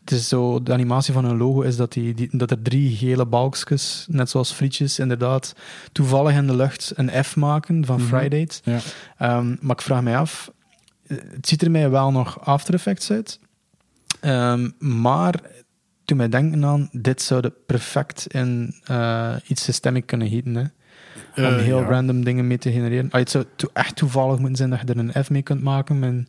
het 0.00 0.18
is 0.18 0.28
zo, 0.28 0.62
de 0.62 0.72
animatie 0.72 1.12
van 1.12 1.24
een 1.24 1.36
logo 1.36 1.60
is 1.60 1.76
dat, 1.76 1.92
die, 1.92 2.14
die, 2.14 2.28
dat 2.32 2.50
er 2.50 2.62
drie 2.62 2.96
gele 2.96 3.26
balkjes, 3.26 4.06
net 4.10 4.30
zoals 4.30 4.52
frietjes, 4.52 4.98
inderdaad, 4.98 5.54
toevallig 5.92 6.34
in 6.36 6.46
de 6.46 6.56
lucht 6.56 6.92
een 6.94 7.24
F 7.24 7.36
maken 7.36 7.84
van 7.84 8.00
Mhm. 8.00 8.06
Friday. 8.06 8.48
Ja. 8.64 8.78
Ehm, 9.18 9.56
maar 9.60 9.76
ik 9.76 9.82
vraag 9.82 10.02
mij 10.02 10.18
af, 10.18 10.52
eh, 11.06 11.16
het 11.30 11.48
ziet 11.48 11.62
er 11.62 11.70
mij 11.70 11.90
wel 11.90 12.10
nog 12.12 12.40
After 12.40 12.74
Effects 12.74 13.10
uit. 13.10 13.40
Ehm, 14.20 14.70
maar 14.78 15.40
toen 16.04 16.16
mij 16.16 16.28
denken 16.28 16.64
aan, 16.64 16.88
dit 16.92 17.22
zou 17.22 17.48
perfect 17.66 18.26
in 18.26 18.74
eh, 18.84 19.34
iets 19.46 19.62
systemic 19.62 20.06
kunnen 20.06 20.28
gieten. 20.28 20.54
Hè? 20.54 20.64
Om 21.36 21.44
Eh, 21.44 21.56
heel 21.56 21.80
ja. 21.80 21.86
random 21.88 22.24
dingen 22.24 22.46
mee 22.46 22.58
te 22.58 22.72
genereren. 22.72 23.10
Ah, 23.10 23.20
het 23.20 23.30
zou 23.30 23.44
to- 23.56 23.68
echt 23.72 23.96
toevallig 23.96 24.38
moeten 24.38 24.56
zijn 24.56 24.70
dat 24.70 24.80
je 24.80 24.86
er 24.86 24.98
een 24.98 25.24
F 25.24 25.30
mee 25.30 25.42
kunt 25.42 25.62
maken. 25.62 26.02
En, 26.04 26.28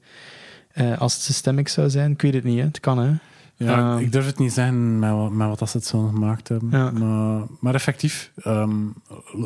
eh, 0.72 0.98
als 1.02 1.14
het 1.14 1.22
systemic 1.24 1.68
zou 1.68 1.90
zijn, 1.90 2.12
ik 2.12 2.22
weet 2.22 2.34
het 2.34 2.44
niet. 2.44 2.58
Hè? 2.60 2.64
Het 2.66 2.80
kan, 2.80 2.98
hè. 2.98 3.12
Ja, 3.56 3.78
Ehm. 3.94 3.98
ik 4.04 4.12
durf 4.12 4.26
het 4.26 4.40
niet 4.40 4.54
zeggen 4.54 5.00
met, 5.00 5.12
wat- 5.12 5.32
met 5.32 5.48
wat 5.48 5.60
dat 5.60 5.70
ze 5.70 5.78
het 5.78 5.86
zo 5.86 6.08
gemaakt 6.08 6.48
hebben. 6.48 6.70
Ja. 6.72 6.92
Maar, 6.92 7.44
maar 7.60 7.74
effectief, 7.74 8.32
ehm, 8.36 8.72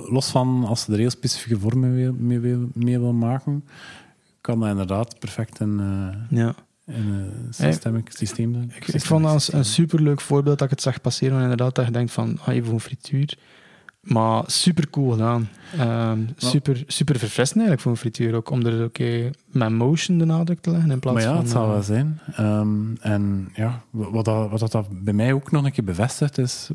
los 0.09 0.29
van 0.29 0.63
als 0.67 0.81
ze 0.81 0.91
er 0.91 0.97
heel 0.97 1.09
specifieke 1.09 1.59
vormen 1.59 1.95
mee, 1.95 2.11
mee, 2.11 2.39
wil- 2.39 2.69
mee 2.73 2.99
wil 2.99 3.13
maken, 3.13 3.63
kan 4.41 4.59
dat 4.59 4.69
inderdaad 4.69 5.19
perfect 5.19 5.59
in, 5.59 5.79
eh, 5.79 6.37
Ja. 6.37 6.53
in 6.85 7.07
een 7.11 7.47
systemic 7.53 8.09
systeem 8.11 8.53
zijn. 8.53 8.71
Ik, 8.75 8.87
ik 8.87 9.01
vond 9.05 9.23
dat 9.23 9.49
een 9.53 9.65
superleuk 9.65 10.21
voorbeeld 10.21 10.57
dat 10.59 10.67
ik 10.67 10.73
het 10.73 10.81
zag 10.83 11.01
passeren. 11.01 11.35
En 11.37 11.41
inderdaad, 11.41 11.75
dat 11.75 11.85
je 11.85 11.91
denkt 11.91 12.11
van, 12.11 12.37
ah, 12.45 12.53
even 12.55 12.73
een 12.73 12.79
frituur. 12.79 13.37
Maar 14.01 14.43
super 14.47 14.89
cool 14.89 15.11
gedaan. 15.11 15.49
Ehm, 15.77 16.19
super, 16.35 16.83
super 16.87 17.19
verfrissend 17.19 17.59
eigenlijk 17.59 17.81
voor 17.81 17.91
een 17.91 17.97
frituur 17.97 18.35
ook. 18.35 18.49
Om 18.49 18.65
er 18.65 18.83
oké 18.85 19.29
met 19.45 19.69
motion 19.71 20.17
de 20.17 20.25
nadruk 20.25 20.59
te 20.61 20.71
leggen 20.71 20.91
in 20.91 20.99
plaats 20.99 21.17
Maar 21.17 21.25
ja, 21.27 21.33
van... 21.33 21.41
het 21.43 21.51
zal 21.51 21.63
eh, 21.65 21.69
wel 21.71 21.83
zijn. 21.83 22.19
Ehm, 22.35 22.95
en 22.99 23.51
ja, 23.53 23.83
wat, 23.89 24.25
dat, 24.25 24.49
wat 24.49 24.59
dat, 24.59 24.71
dat 24.71 25.03
bij 25.03 25.13
mij 25.13 25.33
ook 25.33 25.51
nog 25.51 25.65
een 25.65 25.71
keer 25.71 25.83
bevestigt, 25.83 26.37
is 26.37 26.69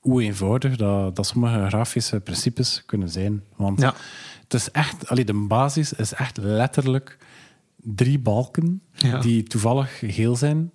hoe 0.00 0.22
eenvoudig 0.22 0.76
dat, 0.76 1.16
dat 1.16 1.26
sommige 1.26 1.66
grafische 1.68 2.20
principes 2.20 2.82
kunnen 2.86 3.08
zijn. 3.08 3.42
Want 3.56 3.80
Ja. 3.80 3.94
het 4.42 4.54
is 4.54 4.70
echt, 4.70 5.08
allee, 5.08 5.24
de 5.24 5.34
basis 5.46 5.92
is 5.92 6.12
echt 6.14 6.36
letterlijk 6.36 7.18
drie 7.76 8.18
balken 8.18 8.82
Ja. 8.92 9.20
die 9.20 9.42
toevallig 9.42 10.02
geel 10.06 10.36
zijn, 10.36 10.70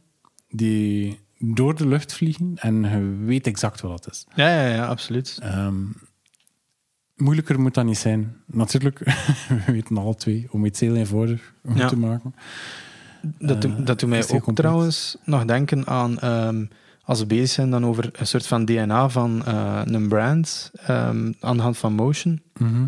die 0.49 1.19
door 1.53 1.75
de 1.75 1.87
lucht 1.87 2.13
vliegen 2.13 2.53
en 2.55 2.81
je 2.83 3.25
weet 3.25 3.47
exact 3.47 3.81
wat 3.81 4.03
dat 4.03 4.13
is. 4.13 4.25
Ja, 4.35 4.49
ja, 4.49 4.67
ja, 4.73 4.85
absoluut. 4.85 5.37
Ehm, 5.41 5.75
moeilijker 7.15 7.59
moet 7.59 7.73
dat 7.73 7.85
niet 7.85 7.97
zijn. 7.97 8.35
Natuurlijk, 8.45 8.99
we 9.65 9.71
weten 9.71 9.97
alle 9.97 10.15
twee 10.15 10.47
om 10.51 10.65
iets 10.65 10.79
heel 10.79 10.95
eenvoudig 10.95 11.53
goed 11.65 11.77
Ja. 11.77 11.87
te 11.87 11.97
maken. 11.97 12.35
Dat, 13.39 13.61
doet- 13.61 13.77
Eh, 13.79 13.85
dat 13.85 13.99
doet 13.99 14.09
mij 14.09 14.29
ook 14.29 14.55
trouwens 14.55 15.17
nog 15.23 15.45
denken 15.45 15.87
aan... 15.87 16.19
ehm, 16.19 16.65
als 17.03 17.19
we 17.19 17.25
bezig 17.25 17.49
zijn 17.49 17.69
dan 17.69 17.85
over 17.85 18.09
een 18.13 18.27
soort 18.27 18.47
van 18.47 18.65
DNA 18.65 19.09
van 19.09 19.45
eh, 19.45 19.81
een 19.85 20.07
brand, 20.07 20.71
ehm, 20.75 21.31
aan 21.39 21.55
de 21.57 21.61
hand 21.63 21.77
van 21.77 21.93
motion. 21.93 22.41
Mhm. 22.57 22.85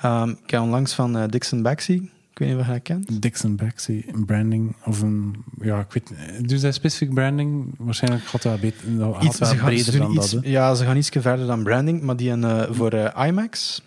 Ehm, 0.00 0.28
ik 0.44 0.50
heb 0.50 0.60
onlangs 0.60 0.94
van 0.94 1.16
eh, 1.18 1.28
Dixon 1.28 1.62
Baxi, 1.62 2.10
weet 2.40 2.48
niet 2.48 2.58
of 2.58 2.66
je 2.66 2.72
dat 2.72 2.82
kent. 2.82 3.22
Dixon 3.22 3.56
Baxi, 3.56 4.04
een 4.12 4.24
branding 4.24 4.76
of 4.84 5.02
een... 5.02 5.44
Ja, 5.60 5.78
ik 5.80 5.92
weet 5.92 6.48
Dus 6.48 6.60
dat 6.60 6.74
specifiek 6.74 7.14
branding? 7.14 7.74
Waarschijnlijk 7.78 8.24
gaat 8.24 8.42
dat, 8.42 8.60
beter, 8.60 8.84
gaat 8.98 9.24
Iets- 9.24 9.38
wel 9.38 9.54
breder 9.54 9.92
doen 9.92 10.00
dan 10.00 10.12
iets- 10.14 10.30
dat. 10.30 10.44
hè. 10.44 10.50
Ja, 10.50 10.74
ze 10.74 10.84
gaan 10.84 10.96
iets 10.96 11.08
verder 11.12 11.46
dan 11.46 11.62
branding, 11.62 12.02
maar 12.02 12.16
die 12.16 12.28
hebben 12.28 12.68
eh, 12.68 12.74
voor 12.74 12.90
eh, 12.92 13.26
IMAX, 13.26 13.82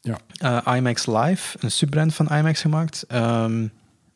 Ja. 0.00 0.18
eh, 0.38 0.76
IMAX 0.76 1.06
Live, 1.06 1.56
een 1.60 1.70
subbrand 1.70 2.14
van 2.14 2.26
IMAX 2.28 2.60
gemaakt, 2.60 3.04
ehm, 3.08 3.66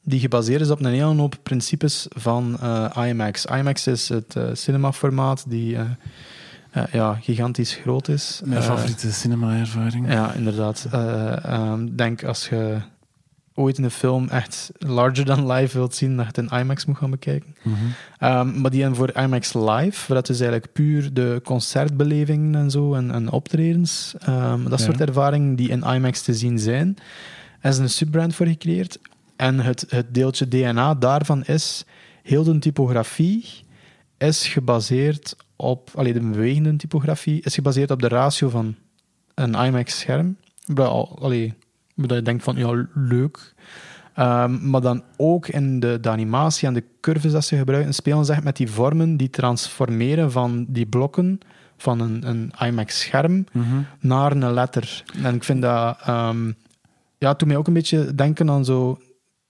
die 0.03 0.21
gebaseerd 0.21 0.61
is 0.61 0.71
op 0.71 0.79
een 0.81 0.87
hele 0.93 1.05
hoop 1.05 1.37
principes 1.43 2.07
van 2.15 2.59
IMAX. 3.07 3.45
IMAX 3.45 3.87
is 3.87 4.09
het 4.09 4.37
cinemaformaat 4.53 5.45
die 5.49 5.77
ja, 6.93 7.15
gigantisch 7.15 7.75
groot 7.75 8.09
is. 8.09 8.41
Mijn 8.45 8.63
favoriete 8.63 9.13
cinema-ervaring. 9.13 10.13
Ja, 10.13 10.33
inderdaad. 10.33 10.87
Ehm, 10.93 11.87
denk 11.97 12.25
als 12.25 12.49
je 12.49 12.77
ooit 13.57 13.79
een 13.79 13.91
film 13.91 14.29
echt 14.29 14.71
larger 14.79 15.25
than 15.25 15.53
life 15.53 15.77
wilt 15.77 15.95
zien, 15.95 16.17
dat 16.17 16.27
je 16.35 16.41
het 16.41 16.51
in 16.53 16.59
IMAX 16.59 16.85
moet 16.85 16.97
gaan 16.97 17.11
bekijken. 17.11 17.57
Ehm, 18.19 18.61
maar 18.61 18.71
die 18.71 18.81
hebben 18.81 18.99
voor 18.99 19.23
IMAX 19.23 19.53
Live, 19.55 20.05
waar 20.07 20.17
dat 20.17 20.27
dus 20.27 20.41
eigenlijk 20.41 20.73
puur 20.73 21.13
de 21.15 21.41
concertbelevingen 21.45 22.55
en 22.55 22.71
zo 22.71 22.95
en, 22.95 23.11
en 23.11 23.31
optredens, 23.31 24.15
ehm, 24.19 24.69
dat 24.69 24.79
Ja. 24.79 24.85
soort 24.85 25.01
ervaringen 25.01 25.57
die 25.57 25.69
in 25.69 25.83
IMAX 25.83 26.23
te 26.23 26.35
zien 26.35 26.59
zijn, 26.59 26.97
er 27.61 27.71
is 27.71 27.79
een 27.79 27.91
subbrand 27.91 28.35
voor 28.35 28.47
gecreëerd. 28.47 28.99
En 29.37 29.61
het, 29.61 29.85
het 29.89 30.15
deeltje 30.15 30.49
DNA 30.49 30.95
daarvan 30.95 31.45
is, 31.45 31.85
heel 32.23 32.45
de 32.45 32.59
typografie 32.59 33.45
is 34.19 34.47
gebaseerd 34.49 35.37
op, 35.57 35.91
allee, 35.95 36.13
de 36.13 36.21
bewegende 36.21 36.77
typografie 36.77 37.41
is 37.43 37.55
gebaseerd 37.55 37.91
op 37.91 38.01
de 38.03 38.09
ratio 38.09 38.49
van 38.49 38.75
een 39.35 39.55
IMAX-scherm. 39.55 40.37
Allee, 41.19 41.55
dat 41.97 42.17
je 42.17 42.23
denkt 42.23 42.45
van, 42.45 42.57
ja, 42.57 42.87
leuk. 42.95 43.55
Ehm, 44.15 44.71
maar 44.71 44.81
dan 44.81 45.03
ook 45.17 45.49
in 45.49 45.81
de, 45.81 45.99
de 46.01 46.09
animatie 46.11 46.69
en 46.69 46.75
de 46.75 46.85
curves 47.01 47.33
dat 47.33 47.45
ze 47.45 47.57
gebruiken, 47.57 47.95
spelen 47.95 48.25
ze 48.25 48.33
echt 48.33 48.45
met 48.45 48.57
die 48.57 48.71
vormen 48.71 49.17
die 49.17 49.31
transformeren 49.31 50.33
van 50.33 50.67
die 50.69 50.87
blokken 50.87 51.39
van 51.77 52.01
een, 52.01 52.29
een 52.29 52.53
IMAX-scherm 52.67 53.45
Mhm. 53.53 53.67
naar 54.01 54.33
een 54.33 54.53
letter. 54.53 55.03
En 55.23 55.35
ik 55.35 55.45
vind 55.45 55.63
dat... 55.63 55.99
ehm 56.05 56.47
ja, 57.19 57.29
het 57.29 57.39
doet 57.39 57.49
mij 57.49 57.57
ook 57.57 57.67
een 57.67 57.73
beetje 57.73 58.15
denken 58.15 58.51
aan 58.51 58.65
zo... 58.65 58.99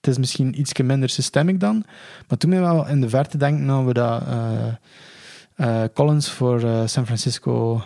Het 0.01 0.07
is 0.07 0.17
misschien 0.17 0.59
iets 0.59 0.73
minder 0.73 1.09
systemic 1.09 1.59
dan, 1.59 1.83
maar 2.27 2.37
doet 2.37 2.49
mij 2.49 2.59
wel 2.59 2.87
in 2.87 3.01
de 3.01 3.09
verte 3.09 3.37
denken 3.37 3.69
aan 3.69 3.85
we 3.85 3.93
dat... 3.93 4.23
eh, 4.27 5.83
eh, 5.83 5.89
Collins 5.93 6.29
voor 6.29 6.63
eh, 6.63 6.81
San 6.85 7.05
Francisco 7.05 7.81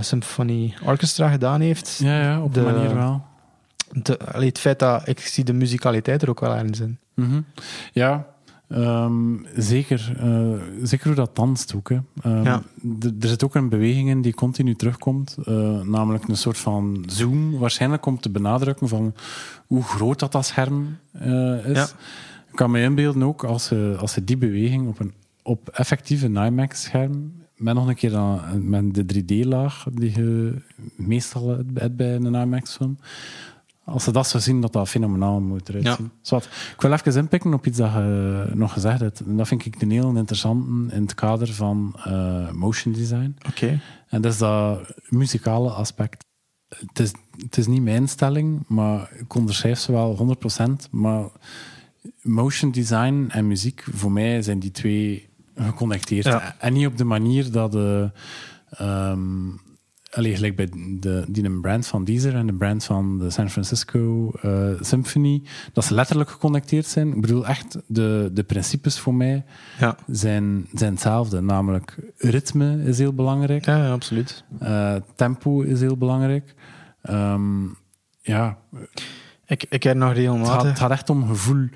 Symphony 0.00 0.74
Orchestra 0.84 1.28
gedaan 1.30 1.60
heeft. 1.60 1.98
Ja, 2.02 2.20
ja, 2.22 2.42
op 2.42 2.54
De- 2.54 2.60
een 2.60 2.74
manier 2.74 2.94
wel. 2.94 3.24
De, 4.02 4.18
allee, 4.32 4.48
het 4.48 4.58
feit 4.58 4.78
dat 4.78 5.08
ik 5.08 5.20
zie 5.20 5.44
de 5.44 5.52
musicaliteit 5.52 6.22
er 6.22 6.28
ook 6.30 6.40
wel 6.40 6.54
ergens 6.54 6.80
in. 6.80 6.98
Mhm. 7.14 7.40
Ja, 7.92 8.26
ehm, 8.68 9.36
zeker. 9.56 10.12
eh, 10.18 10.52
zeker 10.82 11.06
hoe 11.06 11.14
dat 11.14 11.36
danst 11.36 11.74
ook. 11.74 11.88
Hè. 11.88 11.98
Ehm, 12.22 12.42
Ja. 12.44 12.62
Er 13.20 13.28
zit 13.28 13.44
ook 13.44 13.54
een 13.54 13.68
beweging 13.68 14.08
in 14.08 14.22
die 14.22 14.34
continu 14.34 14.74
terugkomt. 14.74 15.36
eh, 15.44 15.80
namelijk 15.80 16.28
een 16.28 16.36
soort 16.36 16.58
van 16.58 17.04
zoom. 17.06 17.58
Waarschijnlijk 17.58 18.06
om 18.06 18.20
te 18.20 18.30
benadrukken 18.30 18.88
van 18.88 19.14
hoe 19.66 19.82
groot 19.82 20.18
dat, 20.18 20.32
dat 20.32 20.46
scherm 20.46 20.98
eh, 21.12 21.66
is. 21.66 21.76
Ja. 21.76 21.84
Ik 22.50 22.60
kan 22.60 22.70
me 22.70 22.80
inbeelden 22.82 23.22
ook 23.22 23.44
als 23.44 23.64
ze, 23.64 23.96
als 24.00 24.12
ze 24.12 24.24
die 24.24 24.36
beweging 24.36 24.88
op 24.88 24.98
een 25.00 25.12
op 25.42 25.68
effectief 25.68 26.22
een 26.22 26.36
IMAX-scherm 26.36 27.32
met 27.56 27.74
nog 27.74 27.88
een 27.88 27.94
keer 27.94 28.10
dan, 28.10 28.40
met 28.68 28.94
de 28.94 29.04
3D-laag 29.04 29.86
die 29.92 30.12
je 30.16 30.54
meestal 30.96 31.48
hebt 31.74 31.96
bij 31.96 32.14
een 32.14 32.34
IMAX-film. 32.34 32.98
Als 33.84 34.04
ze 34.04 34.12
dat 34.12 34.26
zo 34.28 34.38
zien, 34.38 34.60
dat 34.60 34.72
dat 34.72 34.88
fenomenaal 34.88 35.40
moet 35.40 35.68
eruit 35.68 35.84
Ja. 35.84 35.96
zien. 35.96 36.10
Ik 36.74 36.80
wil 36.80 36.92
even 36.92 37.16
inpikken 37.16 37.54
op 37.54 37.66
iets 37.66 37.78
dat 37.78 37.92
je 37.92 38.50
nog 38.54 38.72
gezegd 38.72 39.00
hebt. 39.00 39.20
En 39.20 39.36
dat 39.36 39.48
vind 39.48 39.66
ik 39.66 39.82
een 39.82 39.90
heel 39.90 40.16
interessante 40.16 40.94
in 40.94 41.02
het 41.02 41.14
kader 41.14 41.52
van 41.52 41.94
eh, 42.04 42.50
motion 42.50 42.92
design. 42.92 43.36
Oké. 43.48 43.80
En 44.08 44.22
dat 44.22 44.32
is 44.32 44.38
dat 44.38 44.94
muzikale 45.08 45.70
aspect. 45.70 46.24
Het 46.68 46.98
is, 46.98 47.12
het 47.36 47.56
is 47.56 47.66
niet 47.66 47.82
mijn 47.82 48.08
stelling, 48.08 48.64
maar 48.68 49.10
ik 49.18 49.34
onderschrijf 49.34 49.78
ze 49.78 49.92
wel 49.92 50.36
100%. 50.86 50.90
Maar 50.90 51.28
motion 52.22 52.70
design 52.70 53.26
en 53.28 53.46
muziek, 53.46 53.84
voor 53.92 54.12
mij 54.12 54.42
zijn 54.42 54.58
die 54.58 54.70
twee 54.70 55.28
geconnecteerd. 55.56 56.24
Ja. 56.24 56.56
En 56.58 56.72
niet 56.72 56.86
op 56.86 56.96
de 56.98 57.04
manier 57.04 57.50
dat 57.52 57.72
de... 57.72 58.10
ehm 58.70 59.48
allee, 60.14 60.34
gelijk 60.34 60.56
bij 60.56 60.68
de, 61.00 61.24
die 61.28 61.44
een 61.44 61.60
brand 61.60 61.86
van 61.86 62.04
Deezer 62.04 62.34
en 62.34 62.46
de 62.46 62.54
brand 62.54 62.84
van 62.84 63.18
de 63.18 63.30
San 63.30 63.50
Francisco 63.50 64.30
eh, 64.42 64.68
Symphony, 64.80 65.42
dat 65.72 65.84
ze 65.84 65.94
letterlijk 65.94 66.30
geconnecteerd 66.30 66.86
zijn. 66.86 67.08
Ik 67.14 67.20
bedoel 67.20 67.46
echt, 67.46 67.78
de, 67.86 68.30
de 68.32 68.42
principes 68.44 68.98
voor 68.98 69.14
mij 69.14 69.44
Ja. 69.78 69.96
zijn, 70.06 70.66
zijn 70.72 70.92
hetzelfde. 70.92 71.40
Namelijk, 71.40 71.96
ritme 72.16 72.82
is 72.84 72.98
heel 72.98 73.14
belangrijk. 73.14 73.64
Ja, 73.64 73.76
ja, 73.76 73.92
absoluut. 73.92 74.44
Eh, 74.58 74.94
tempo 75.14 75.60
is 75.60 75.80
heel 75.80 75.96
belangrijk. 75.96 76.54
Ehm, 77.02 77.64
ja, 78.20 78.58
Ik, 79.46 79.66
ik 79.68 79.82
heb 79.82 79.96
nog 79.96 80.08
het 80.08 80.16
gaat, 80.18 80.26
regelmatig... 80.26 80.68
het 80.68 80.78
gaat 80.78 80.90
echt 80.90 81.10
om 81.10 81.26
gevoel. 81.26 81.68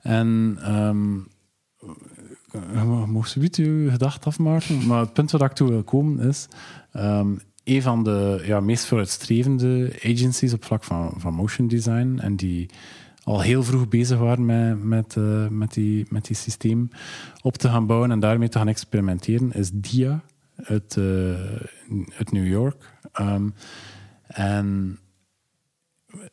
En 0.00 0.58
ehm 0.62 1.14
je 2.52 3.04
mag 3.06 3.28
zoiets 3.28 3.58
je 3.58 3.86
gedacht 3.90 4.26
afmaken. 4.26 4.86
Maar 4.86 5.00
het 5.00 5.12
punt 5.12 5.30
waar 5.30 5.50
ik 5.50 5.56
toe 5.56 5.68
wil 5.68 5.82
komen 5.82 6.28
is... 6.28 6.48
ehm, 6.92 7.28
een 7.64 7.82
van 7.82 8.02
de 8.02 8.42
ja, 8.44 8.60
meest 8.60 8.86
vooruitstrevende 8.86 9.92
agencies 10.02 10.52
op 10.52 10.64
vlak 10.64 10.84
van, 10.84 11.14
van 11.16 11.34
motion 11.34 11.68
design 11.68 12.18
en 12.22 12.36
die 12.36 12.70
al 13.22 13.40
heel 13.40 13.62
vroeg 13.62 13.88
bezig 13.88 14.18
waren 14.18 14.46
met, 14.46 14.84
met, 14.84 15.16
eh, 15.16 15.48
met, 15.48 15.74
die, 15.74 16.06
met 16.08 16.26
die 16.26 16.36
systeem 16.36 16.90
op 17.42 17.56
te 17.56 17.68
gaan 17.68 17.86
bouwen 17.86 18.10
en 18.10 18.20
daarmee 18.20 18.48
te 18.48 18.58
gaan 18.58 18.68
experimenteren, 18.68 19.52
is 19.52 19.70
DIA 19.72 20.22
uit, 20.56 20.96
eh, 20.96 21.04
uit 22.16 22.32
New 22.32 22.46
York. 22.46 22.92
Ehm, 23.12 23.48
en 24.26 24.98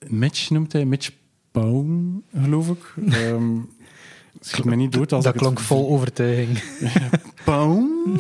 Mitch 0.08 0.50
noemt 0.50 0.74
hij, 0.74 0.86
Mitch 0.86 1.12
Baum, 1.52 2.24
geloof 2.34 2.70
ik. 2.70 2.94
Ehm 3.14 3.60
schiet 4.42 4.66
me 4.66 4.76
niet 4.76 4.92
dood 4.92 5.12
als 5.12 5.24
dat 5.24 5.34
ik 5.34 5.40
het 5.40 5.50
klonk 5.50 5.60
vol 5.60 5.90
overtuiging. 5.90 6.64
Boom. 7.46 8.16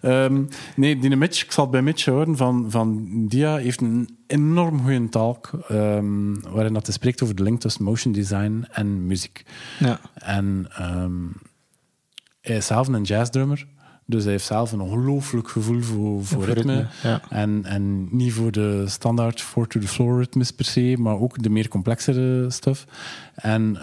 Ehm, 0.00 0.44
nee, 0.76 0.98
die 0.98 1.16
Mitch, 1.16 1.44
ik 1.44 1.52
zal 1.52 1.62
het 1.64 1.72
bij 1.72 1.82
Mitch 1.82 2.04
horen, 2.04 2.36
van, 2.36 2.66
van 2.68 3.08
Dia 3.28 3.56
heeft 3.56 3.80
een 3.80 4.18
enorm 4.26 4.82
goede 4.82 5.08
talk, 5.08 5.50
ehm, 5.68 6.34
waarin 6.40 6.72
dat 6.72 6.86
hij 6.86 6.94
spreekt 6.94 7.22
over 7.22 7.34
de 7.34 7.42
link 7.42 7.60
tussen 7.60 7.84
motion 7.84 8.12
design 8.12 8.66
en 8.70 9.06
muziek. 9.06 9.44
Ja. 9.78 10.00
En 10.14 10.66
ehm, 10.76 11.24
hij 12.40 12.56
is 12.56 12.66
zelf 12.66 12.88
een 12.88 13.02
jazzdrummer, 13.02 13.66
dus 14.06 14.22
hij 14.22 14.32
heeft 14.32 14.46
zelf 14.46 14.72
een 14.72 14.80
ongelooflijk 14.80 15.48
gevoel 15.48 15.80
voor, 15.80 16.24
voor, 16.24 16.44
ritme. 16.44 16.86
Ja. 17.02 17.20
En, 17.28 17.64
en 17.64 18.16
niet 18.16 18.32
voor 18.32 18.52
de 18.52 18.84
standaard 18.86 19.40
four-to-the-floor 19.40 20.18
ritmes 20.18 20.50
per 20.50 20.64
se, 20.64 20.96
maar 20.98 21.20
ook 21.20 21.42
de 21.42 21.50
meer 21.50 21.68
complexere 21.68 22.50
stuff. 22.50 22.84
En 23.34 23.76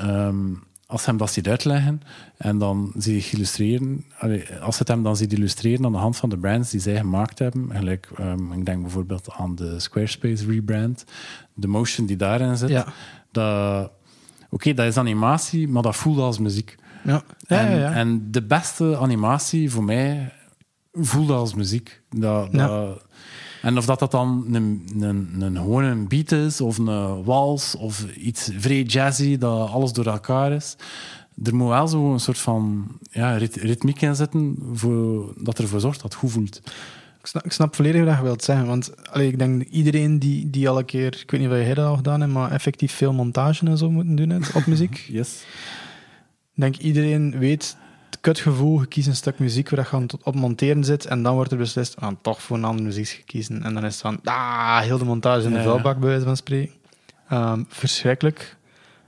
als 0.93 1.06
hem 1.06 1.17
dat 1.17 1.32
ziet 1.32 1.47
uitleggen 1.47 2.01
en 2.38 2.58
dan 2.58 2.91
zie 2.97 3.15
je 3.15 3.29
illustreren, 3.32 4.06
als 4.62 4.79
het 4.79 4.88
hem 4.88 5.03
dan 5.03 5.15
ziet 5.15 5.34
illustreren 5.34 5.86
aan 5.86 5.91
de 5.91 5.97
hand 5.97 6.17
van 6.17 6.29
de 6.29 6.38
brands 6.38 6.69
die 6.71 6.79
zij 6.79 6.95
gemaakt 6.97 7.39
hebben, 7.39 7.69
gelijk, 7.73 8.10
ehm, 8.17 8.51
ik 8.51 8.65
denk 8.65 8.82
bijvoorbeeld 8.82 9.32
aan 9.32 9.56
de 9.56 9.79
Squarespace 9.79 10.45
rebrand, 10.45 11.06
de 11.53 11.67
motion 11.67 12.06
die 12.06 12.15
daarin 12.17 12.58
zit, 12.58 12.69
Ja. 12.69 12.86
dat, 13.32 13.91
oké, 14.49 14.73
dat 14.73 14.86
is 14.86 14.97
animatie, 14.97 15.67
maar 15.67 15.84
dat 15.84 15.95
voelt 15.95 16.17
als 16.19 16.39
muziek. 16.39 16.75
Ja. 17.03 17.23
Ja, 17.47 17.60
en, 17.60 17.71
ja, 17.71 17.77
ja. 17.77 17.93
en 17.93 18.32
de 18.32 18.41
beste 18.43 18.97
animatie 18.97 19.71
voor 19.71 19.84
mij 19.84 20.34
voelde 20.93 21.34
als 21.34 21.53
muziek. 21.53 22.01
Dat, 22.10 22.47
Ja. 22.51 22.67
dat- 22.67 23.06
en 23.63 23.78
of 23.78 23.86
dat, 23.86 23.99
dat 23.99 24.12
dan 24.12 24.45
een, 24.52 24.88
een, 24.99 25.36
een, 25.39 25.56
gewoon 25.56 25.84
een 25.84 26.08
beat 26.08 26.32
is, 26.32 26.62
of 26.62 26.78
een 26.78 27.23
wals, 27.23 27.76
of 27.76 28.06
iets 28.15 28.49
vrij 28.58 28.82
jazzy, 28.82 29.38
dat 29.38 29.69
alles 29.69 29.93
door 29.93 30.06
elkaar 30.06 30.52
is. 30.52 30.76
Er 31.43 31.56
moet 31.56 31.67
wel 31.67 31.88
zo 31.88 32.13
een 32.13 32.19
soort 32.19 32.38
van 32.38 32.88
ja, 33.12 33.38
rit- 33.38 33.56
ritmiek 33.56 34.02
in 34.02 34.15
zitten, 34.15 34.58
voor, 34.73 35.34
dat 35.38 35.60
ervoor 35.60 35.80
zorgt 35.80 36.02
dat 36.02 36.12
het 36.12 36.19
goed 36.21 36.32
voelt. 36.32 36.62
Ik 37.19 37.26
snap, 37.28 37.45
ik 37.45 37.52
snap 37.52 37.76
volledig 37.76 38.06
wat 38.06 38.17
je 38.17 38.23
wilt 38.23 38.43
zeggen. 38.43 38.65
Want 38.67 39.08
allee, 39.08 39.28
ik 39.28 39.39
denk 39.39 39.63
iedereen 39.63 40.19
die, 40.19 40.49
die 40.49 40.69
al 40.69 40.78
een 40.78 40.86
keer, 40.86 41.19
ik 41.21 41.32
weet 41.32 41.41
niet 41.41 41.49
of 41.49 41.56
jij 41.56 41.73
dat 41.73 41.86
al 41.86 41.95
gedaan 41.95 42.21
hebt, 42.21 42.34
maar 42.34 42.51
effectief 42.51 42.93
veel 42.93 43.14
montage 43.14 43.66
en 43.66 43.78
zo 43.78 43.91
moeten 43.91 44.16
doen 44.16 44.43
op 44.53 44.66
muziek. 44.66 44.97
Yes. 45.11 45.43
Ik 46.55 46.61
denk 46.61 46.78
iedereen 46.78 47.39
weet 47.39 47.78
kutgevoel, 48.24 48.80
je 48.80 48.86
kiest 48.88 49.07
een 49.07 49.15
stuk 49.15 49.39
muziek 49.39 49.69
waar 49.69 49.88
je 49.91 49.95
aan 49.95 50.01
het 50.01 50.24
op 50.24 50.36
monteren 50.36 50.84
zit 50.84 51.05
en 51.05 51.24
dan 51.24 51.34
wordt 51.36 51.51
er 51.51 51.57
beslist, 51.57 51.95
aan 51.99 52.17
toch 52.21 52.41
voor 52.41 52.57
een 52.57 52.63
andere 52.63 52.88
muziek 52.88 53.07
gekiezen. 53.07 53.63
En 53.63 53.74
dan 53.74 53.86
is 53.86 53.91
het 53.93 54.01
van, 54.01 54.19
ah, 54.24 54.80
heel 54.80 54.97
de 54.97 55.05
montage 55.05 55.43
in 55.45 55.51
de 55.51 55.57
Ja. 55.57 55.63
vuilbak, 55.63 55.99
bij 55.99 56.09
wijze 56.09 56.26
van 56.26 56.38
spreken. 56.38 56.74
Ehm, 57.30 57.63
verschrikkelijk. 57.67 58.57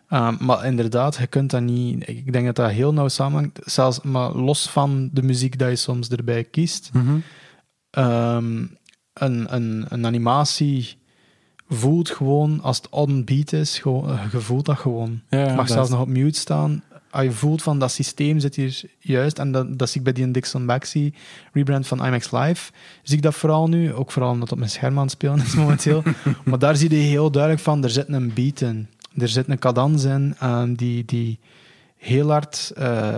Ehm, 0.09 0.35
maar 0.39 0.65
inderdaad, 0.65 1.15
je 1.15 1.27
kunt 1.27 1.49
dat 1.51 1.61
niet... 1.61 2.07
Ik 2.07 2.33
denk 2.33 2.45
dat 2.45 2.55
dat 2.55 2.69
heel 2.71 2.93
nauw 2.93 3.07
samenhangt. 3.07 3.59
Zelfs 3.63 4.01
maar 4.01 4.31
los 4.31 4.69
van 4.69 5.09
de 5.13 5.21
muziek 5.23 5.57
dat 5.59 5.69
je 5.69 5.75
soms 5.75 6.09
erbij 6.09 6.43
kiest. 6.43 6.89
Mhm. 6.93 7.15
Ehm, 7.89 8.65
een, 9.13 9.55
een, 9.55 9.85
een 9.89 10.05
animatie 10.05 10.97
voelt 11.69 12.09
gewoon, 12.09 12.61
als 12.61 12.77
het 12.77 12.89
on 12.89 13.23
beat 13.23 13.51
is, 13.53 13.79
gewoon, 13.79 14.09
eh, 14.09 14.19
je 14.31 14.39
voelt 14.39 14.65
dat 14.65 14.77
gewoon. 14.77 15.21
Ja, 15.29 15.37
Het 15.37 15.55
mag 15.55 15.67
zelfs 15.67 15.87
is- 15.89 15.93
nog 15.93 16.01
op 16.03 16.07
mute 16.07 16.39
staan. 16.39 16.83
Als 17.15 17.23
je 17.23 17.31
voelt 17.31 17.61
van 17.61 17.79
dat 17.79 17.91
systeem 17.91 18.39
zit 18.39 18.55
hier 18.55 18.81
juist, 18.99 19.39
en 19.39 19.51
dat, 19.51 19.79
dat 19.79 19.89
zie 19.89 19.97
ik 19.97 20.03
bij 20.03 20.13
die 20.13 20.31
Dixon 20.31 20.65
Baxi 20.65 21.13
rebrand 21.53 21.87
van 21.87 22.05
IMAX 22.05 22.31
Live, 22.31 22.71
zie 23.03 23.15
ik 23.15 23.21
dat 23.21 23.35
vooral 23.35 23.67
nu, 23.67 23.93
ook 23.93 24.11
vooral 24.11 24.31
omdat 24.31 24.43
het 24.43 24.51
op 24.51 24.57
mijn 24.57 24.71
scherm 24.71 24.97
aan 24.97 25.03
het 25.03 25.11
spelen 25.11 25.39
is 25.39 25.55
momenteel. 25.63 26.03
maar 26.45 26.59
daar 26.59 26.75
zie 26.75 26.89
je 26.89 26.95
heel 26.95 27.31
duidelijk 27.31 27.63
van, 27.63 27.83
er 27.83 27.89
zit 27.89 28.07
een 28.07 28.33
beat 28.33 28.61
in. 28.61 28.87
Er 29.17 29.27
zit 29.27 29.47
een 29.47 29.59
cadans 29.59 30.03
in 30.03 30.35
ehm, 30.39 30.73
die, 30.73 31.05
die 31.05 31.39
heel 31.95 32.29
hard 32.29 32.71
eh, 32.75 33.13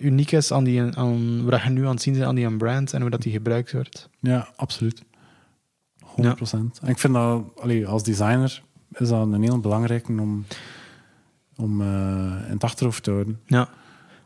uniek 0.00 0.32
is 0.32 0.52
aan, 0.52 0.64
die, 0.64 0.82
aan 0.82 1.44
wat 1.44 1.62
je 1.62 1.70
nu 1.70 1.84
aan 1.84 1.90
het 1.90 2.02
zien 2.02 2.14
bent 2.14 2.26
aan 2.26 2.34
die 2.34 2.56
brand 2.56 2.92
en 2.92 3.00
hoe 3.00 3.10
dat 3.10 3.22
die 3.22 3.32
gebruikt 3.32 3.72
wordt. 3.72 4.08
Ja, 4.20 4.48
absoluut. 4.56 5.02
100%. 6.02 6.14
En 6.14 6.88
ik 6.88 6.98
vind 6.98 7.14
dat, 7.14 7.42
allee, 7.56 7.86
als 7.86 8.02
designer, 8.02 8.62
is 8.94 9.08
dat 9.08 9.26
een 9.32 9.42
heel 9.42 9.60
belangrijke 9.60 10.12
om, 10.12 10.44
om 11.62 11.80
eh, 11.80 11.86
in 12.46 12.52
het 12.52 12.64
achterhoofd 12.64 13.02
te 13.02 13.10
houden. 13.10 13.40
Ja. 13.46 13.68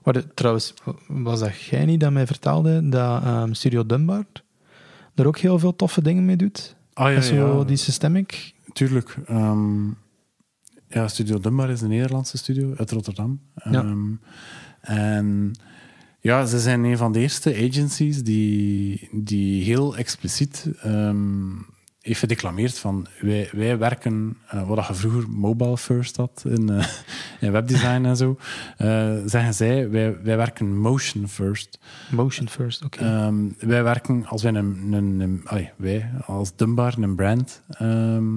Wat, 0.03 0.27
trouwens, 0.35 0.75
was 1.07 1.41
dat 1.41 1.61
jij 1.61 1.85
niet 1.85 2.01
dat 2.01 2.13
mij 2.13 2.27
vertelde 2.27 2.89
dat 2.89 3.23
ehm, 3.23 3.53
Studio 3.53 3.87
Dunbar 3.87 4.25
er 5.15 5.27
ook 5.27 5.39
heel 5.39 5.59
veel 5.59 5.77
toffe 5.77 6.03
dingen 6.03 6.25
mee 6.25 6.37
doet? 6.37 6.77
Ah 6.93 7.13
ja, 7.13 7.21
zo 7.21 7.59
ja, 7.59 7.65
die 7.65 7.77
systemic. 7.77 8.55
tuurlijk. 8.73 9.17
Ehm, 9.27 9.89
ja, 10.89 11.09
Studio 11.09 11.39
Dunbar 11.39 11.71
is 11.71 11.81
een 11.81 11.89
Nederlandse 11.89 12.39
studio 12.39 12.75
uit 12.77 12.91
Rotterdam. 12.91 13.41
Ja. 13.55 13.83
Ehm, 13.83 14.15
en 14.81 15.53
ja, 16.21 16.47
ze 16.47 16.61
zijn 16.61 16.85
een 16.85 16.97
van 16.97 17.13
de 17.13 17.19
eerste 17.21 17.55
agencies 17.69 18.23
die, 18.23 19.09
die 19.13 19.65
heel 19.65 19.97
expliciet 19.97 20.67
heeft 22.07 22.19
gedeclameerd 22.21 22.79
van 22.79 23.07
wij, 23.21 23.49
wij 23.53 23.79
werken, 23.79 24.37
eh, 24.49 24.69
wat 24.69 24.87
je 24.87 24.95
vroeger 24.95 25.29
mobile 25.31 25.77
first 25.79 26.17
had 26.17 26.45
in, 26.49 26.71
eh, 26.71 26.87
in 27.41 27.53
webdesign 27.53 28.05
en 28.05 28.17
zo, 28.17 28.39
eh, 28.77 29.15
zeggen 29.25 29.55
zij, 29.55 29.91
wij, 29.91 30.23
wij 30.23 30.37
werken 30.37 30.77
motion 30.79 31.29
first. 31.29 31.79
Motion 32.11 32.49
first, 32.49 32.85
oké. 32.85 32.99
Ehm, 33.05 33.37
wij 33.59 33.83
werken, 33.83 34.27
als 34.27 34.43
wij 34.43 34.55
een, 34.55 34.93
een, 34.93 35.21
een- 35.21 35.41
allee, 35.45 35.71
wij 35.77 36.11
als 36.27 36.57
Dunbar 36.57 36.95
een 36.99 37.17
brand 37.17 37.63
ehm, 37.69 38.33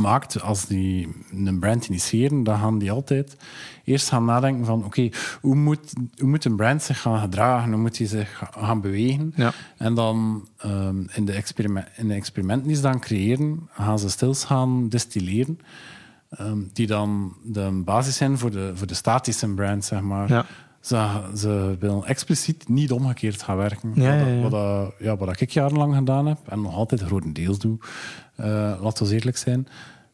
maakt, 0.00 0.42
als 0.42 0.66
die 0.66 1.08
een 1.32 1.58
brand 1.58 1.86
initiëren, 1.88 2.42
dan 2.42 2.58
gaan 2.58 2.78
die 2.78 2.90
altijd 2.90 3.36
eerst 3.84 4.08
gaan 4.08 4.24
nadenken 4.24 4.64
van 4.64 4.84
oké, 4.84 5.08
hoe, 5.40 5.54
moet, 5.54 5.92
hoe 6.18 6.28
moet 6.28 6.44
een 6.44 6.56
brand 6.56 6.82
zich 6.82 7.00
gaan 7.00 7.20
gedragen, 7.20 7.72
hoe 7.72 7.80
moet 7.80 7.98
hij 7.98 8.06
zich 8.06 8.36
ga- 8.36 8.50
gaan 8.58 8.80
bewegen? 8.80 9.32
ja. 9.36 9.52
En 9.76 9.94
dan 9.94 10.48
ehm, 10.56 11.02
in, 11.14 11.24
de 11.24 11.32
experiment, 11.32 11.86
in 11.96 12.08
de 12.08 12.14
experimenten 12.14 12.66
die 12.66 12.76
ze 12.76 12.82
dan 12.82 13.00
creëren, 13.00 13.68
gaan 13.72 13.98
ze 13.98 14.08
stils 14.10 14.44
gaan 14.44 14.88
distilleren, 14.88 15.58
ehm, 16.30 16.58
die 16.72 16.86
dan 16.86 17.36
de 17.44 17.82
basis 17.84 18.16
zijn 18.16 18.38
voor 18.38 18.50
de, 18.50 18.72
voor 18.74 18.86
de 18.86 18.94
statische 18.94 19.48
brand, 19.54 19.84
zeg 19.84 20.00
maar. 20.00 20.28
Ja. 20.28 20.44
Ze, 20.80 21.20
ze 21.36 21.76
willen 21.80 22.04
expliciet 22.04 22.68
niet 22.68 22.92
omgekeerd 22.92 23.42
gaan 23.42 23.56
werken. 23.56 23.92
Ja, 23.94 24.18
wat, 24.18 24.26
ja, 24.26 24.32
ja. 24.32 24.40
Wat, 24.42 24.50
dat- 24.50 24.94
ja, 24.98 25.16
wat 25.16 25.40
ik 25.40 25.50
jarenlang 25.50 25.94
gedaan 25.94 26.26
heb 26.26 26.38
en 26.48 26.60
nog 26.60 26.74
altijd 26.74 27.00
grotendeels 27.00 27.58
doe, 27.58 27.78
eh 28.36 28.72
laten 28.82 29.06
we 29.06 29.14
eerlijk 29.14 29.36
zijn, 29.36 29.66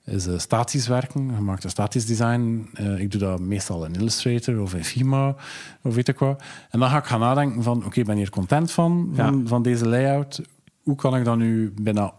is 0.04 0.26
eh, 0.26 0.38
statisch 0.38 0.86
werken. 0.88 1.26
Je 1.34 1.40
maakt 1.40 1.64
een 1.64 1.70
statisch 1.70 2.06
design. 2.06 2.68
Eh, 2.74 2.98
ik 3.00 3.10
doe 3.10 3.20
dat 3.20 3.40
meestal 3.40 3.84
in 3.84 3.94
Illustrator 3.94 4.60
of 4.60 4.74
in 4.74 4.84
Figma 4.84 5.34
of 5.82 5.94
weet 5.94 6.08
ik 6.08 6.18
wat. 6.18 6.42
En 6.70 6.80
dan 6.80 6.88
ga 6.90 6.98
ik 6.98 7.04
gaan 7.04 7.20
nadenken 7.20 7.62
van, 7.62 7.84
oké, 7.84 8.00
ik 8.00 8.06
ben 8.06 8.16
hier 8.16 8.30
content 8.30 8.72
van, 8.72 9.10
van, 9.14 9.48
van 9.48 9.62
deze 9.62 9.88
layout. 9.88 10.40
Hoe 10.82 10.96
kan 10.96 11.16
ik 11.16 11.24
dat 11.24 11.36
nu 11.36 11.72
bijna 11.82 12.12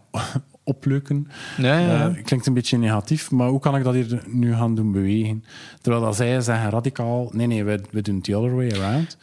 opleuken? 0.68 1.28
Ja, 1.56 1.78
ja. 1.78 2.08
Eh, 2.08 2.24
klinkt 2.24 2.46
een 2.46 2.54
beetje 2.54 2.78
negatief, 2.78 3.30
maar 3.30 3.48
hoe 3.48 3.60
kan 3.60 3.76
ik 3.76 3.84
dat 3.84 3.94
hier 3.94 4.22
nu 4.26 4.54
gaan 4.54 4.74
doen 4.74 4.92
bewegen? 4.92 5.44
Terwijl 5.80 6.04
dat 6.04 6.16
zij 6.16 6.40
zeggen 6.40 6.70
radicaal, 6.70 7.30
nee, 7.32 7.46
nee, 7.46 7.64
we, 7.64 7.80
we 7.90 8.02
doen 8.02 8.14
het 8.14 8.24
the 8.24 8.36
other 8.36 8.54
way 8.54 8.70
around. 8.70 9.16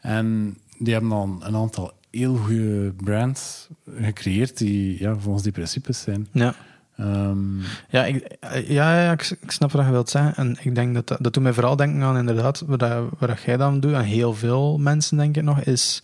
En 0.00 0.56
die 0.78 0.92
hebben 0.92 1.10
dan 1.10 1.42
een 1.44 1.56
aantal 1.56 1.92
heel 2.10 2.36
goede 2.36 2.92
brands 2.96 3.68
gecreëerd 3.96 4.58
die 4.58 5.00
ja, 5.00 5.16
volgens 5.16 5.42
die 5.42 5.52
principes 5.52 6.00
zijn. 6.00 6.28
ja. 6.32 6.54
Ehm, 6.96 7.58
Ja, 7.88 8.04
ik, 8.04 8.36
ja, 8.66 9.02
ja 9.02 9.12
ik, 9.12 9.36
ik 9.40 9.50
snap 9.50 9.72
wat 9.72 9.84
je 9.84 9.90
wilt 9.90 10.10
zeggen. 10.10 10.34
En 10.36 10.56
ik 10.62 10.74
denk 10.74 10.94
dat 10.94 11.08
dat, 11.08 11.18
dat 11.20 11.34
doet 11.34 11.42
mij 11.42 11.52
vooral 11.52 11.76
denken 11.76 12.02
aan 12.02 12.16
inderdaad, 12.18 12.62
wat, 12.66 12.84
wat 13.18 13.42
jij 13.42 13.56
dan 13.56 13.80
doet, 13.80 13.92
en 13.92 14.02
heel 14.02 14.34
veel 14.34 14.78
mensen 14.78 15.16
denk 15.16 15.36
ik 15.36 15.42
nog, 15.42 15.60
is 15.60 16.02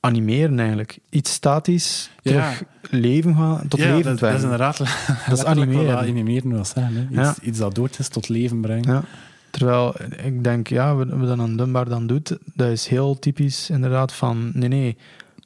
animeren 0.00 0.58
eigenlijk. 0.58 0.98
Iets 1.10 1.32
statisch, 1.32 2.10
Ja. 2.22 2.30
terug 2.32 2.62
leven 2.90 3.34
gaan, 3.34 3.68
tot 3.68 3.80
ja, 3.80 3.86
levend 3.96 4.18
dat, 4.20 4.28
dat 4.30 4.38
is 4.38 4.42
inderdaad 4.42 4.76
Dat 5.28 5.38
is 5.38 5.44
animeren. 5.44 5.86
wat 5.94 6.06
animeren 6.06 6.50
wil 6.52 6.64
zeggen. 6.64 6.94
Hè. 6.96 7.02
Iets, 7.02 7.10
Ja. 7.14 7.34
iets 7.42 7.58
dat 7.58 7.74
dood 7.74 7.98
is 7.98 8.08
tot 8.08 8.28
leven 8.28 8.60
brengen. 8.60 9.04
Terwijl 9.50 9.94
ik 10.24 10.44
denk, 10.44 10.68
ja, 10.68 10.94
wat 10.94 11.08
dan 11.26 11.38
een 11.38 11.56
Dunbar 11.56 11.88
dan 11.88 12.06
doet, 12.06 12.36
dat 12.54 12.68
is 12.70 12.86
heel 12.86 13.18
typisch 13.18 13.70
inderdaad 13.70 14.12
van, 14.12 14.50
nee, 14.54 14.68
nee, 14.68 14.96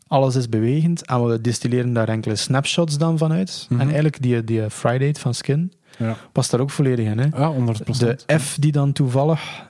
alles 0.07 0.35
is 0.37 0.49
bewegend 0.49 1.07
en 1.07 1.25
we 1.27 1.41
distilleren 1.41 1.93
daar 1.93 2.09
enkele 2.09 2.37
snapshots 2.37 2.99
dan 2.99 3.19
vanuit. 3.19 3.67
Mhm. 3.69 3.81
En 3.81 3.87
eigenlijk 3.87 4.23
die, 4.23 4.45
die 4.45 4.71
Friday 4.71 5.15
van 5.15 5.35
Skin 5.35 5.73
Ja, 5.99 6.17
past 6.33 6.51
daar 6.51 6.61
ook 6.61 6.71
volledig 6.71 7.07
in. 7.07 7.19
Hè? 7.19 7.27
ja 7.37 7.53
100%. 7.53 8.25
De 8.27 8.39
F 8.39 8.57
die 8.61 8.73
dan 8.73 8.93
toevallig 8.93 9.69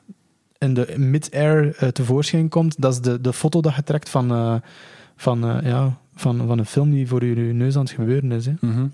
in 0.61 0.75
de 0.75 0.95
mid-air 0.97 1.77
eh, 1.77 1.89
tevoorschijn 1.89 2.49
komt, 2.49 2.81
dat 2.81 2.93
is 2.93 3.01
de, 3.01 3.21
de 3.21 3.33
foto 3.33 3.61
dat 3.61 3.75
je 3.75 3.83
trekt 3.83 4.09
van, 4.09 4.31
eh, 4.31 4.55
van, 5.17 5.45
eh, 5.45 5.63
ja, 5.63 5.99
van, 6.15 6.47
van 6.47 6.59
een 6.59 6.67
film 6.67 6.91
die 6.91 7.09
voor 7.09 7.25
je 7.25 7.35
neus 7.35 7.77
aan 7.77 7.83
het 7.83 7.91
gebeuren 7.91 8.33
is. 8.33 8.47
Hè? 8.47 8.53
Mhm. 8.61 8.87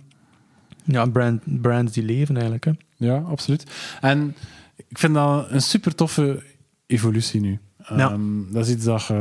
Ja, 0.85 1.07
brand, 1.07 1.61
brands 1.61 1.93
die 1.93 2.03
leven 2.03 2.35
eigenlijk. 2.35 2.65
Hè? 2.65 2.73
Ja, 2.97 3.17
absoluut. 3.17 3.71
En 4.01 4.35
ik 4.77 4.99
vind 4.99 5.15
dat 5.15 5.51
een 5.51 5.63
super 5.63 5.95
toffe 5.95 6.43
evolutie 6.87 7.41
nu. 7.41 7.59
Ja. 7.79 8.11
Ehm, 8.11 8.53
dat 8.53 8.67
is 8.67 8.73
iets 8.73 8.85
dat, 8.85 9.13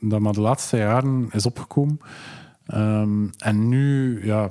dat 0.00 0.20
maar 0.20 0.32
de 0.32 0.40
laatste 0.40 0.76
jaren 0.76 1.28
is 1.32 1.46
opgekomen. 1.46 2.00
Ehm, 2.66 3.26
en 3.38 3.68
nu, 3.68 4.20
ja, 4.26 4.50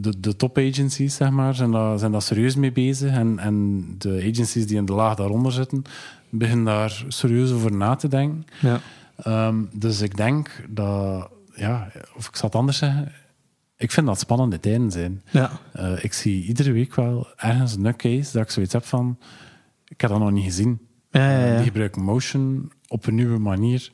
de, 0.00 0.20
de 0.20 0.36
top 0.36 0.58
agencies, 0.58 1.14
zeg 1.14 1.30
maar, 1.30 1.54
zijn 1.54 1.70
daar, 1.70 1.98
zijn 1.98 2.12
daar 2.12 2.22
serieus 2.22 2.56
mee 2.56 2.72
bezig. 2.72 3.12
En, 3.12 3.38
en 3.38 3.84
de 3.98 4.28
agencies 4.32 4.66
die 4.66 4.76
in 4.76 4.84
de 4.84 4.92
laag 4.92 5.14
daaronder 5.14 5.52
zitten, 5.52 5.84
beginnen 6.30 6.64
daar 6.64 7.04
serieus 7.08 7.50
over 7.52 7.72
na 7.72 7.94
te 7.94 8.08
denken. 8.08 8.44
Ja. 8.60 8.80
Ehm, 9.16 9.64
dus 9.72 10.00
ik 10.00 10.16
denk 10.16 10.64
dat, 10.68 11.30
ja, 11.54 11.88
of 12.16 12.28
ik 12.28 12.36
zal 12.36 12.48
het 12.48 12.58
anders 12.58 12.78
zeggen, 12.78 13.12
ik 13.76 13.90
vind 13.90 14.06
dat 14.06 14.18
spannende 14.18 14.60
tijden 14.60 14.90
zijn. 14.90 15.22
Ja. 15.30 15.50
Eh, 15.72 16.04
ik 16.04 16.12
zie 16.12 16.44
iedere 16.44 16.72
week 16.72 16.94
wel 16.94 17.26
ergens 17.36 17.74
een 17.76 17.96
case 17.96 18.32
dat 18.32 18.42
ik 18.42 18.50
zoiets 18.50 18.72
heb 18.72 18.84
van, 18.84 19.18
ik 19.84 20.00
heb 20.00 20.10
dat 20.10 20.18
nog 20.18 20.30
niet 20.30 20.44
gezien. 20.44 20.80
Ja, 21.10 21.30
ja, 21.30 21.46
Eh, 21.50 21.56
die 21.56 21.64
gebruiken 21.66 22.02
motion 22.02 22.72
op 22.88 23.06
een 23.06 23.14
nieuwe 23.14 23.38
manier. 23.38 23.90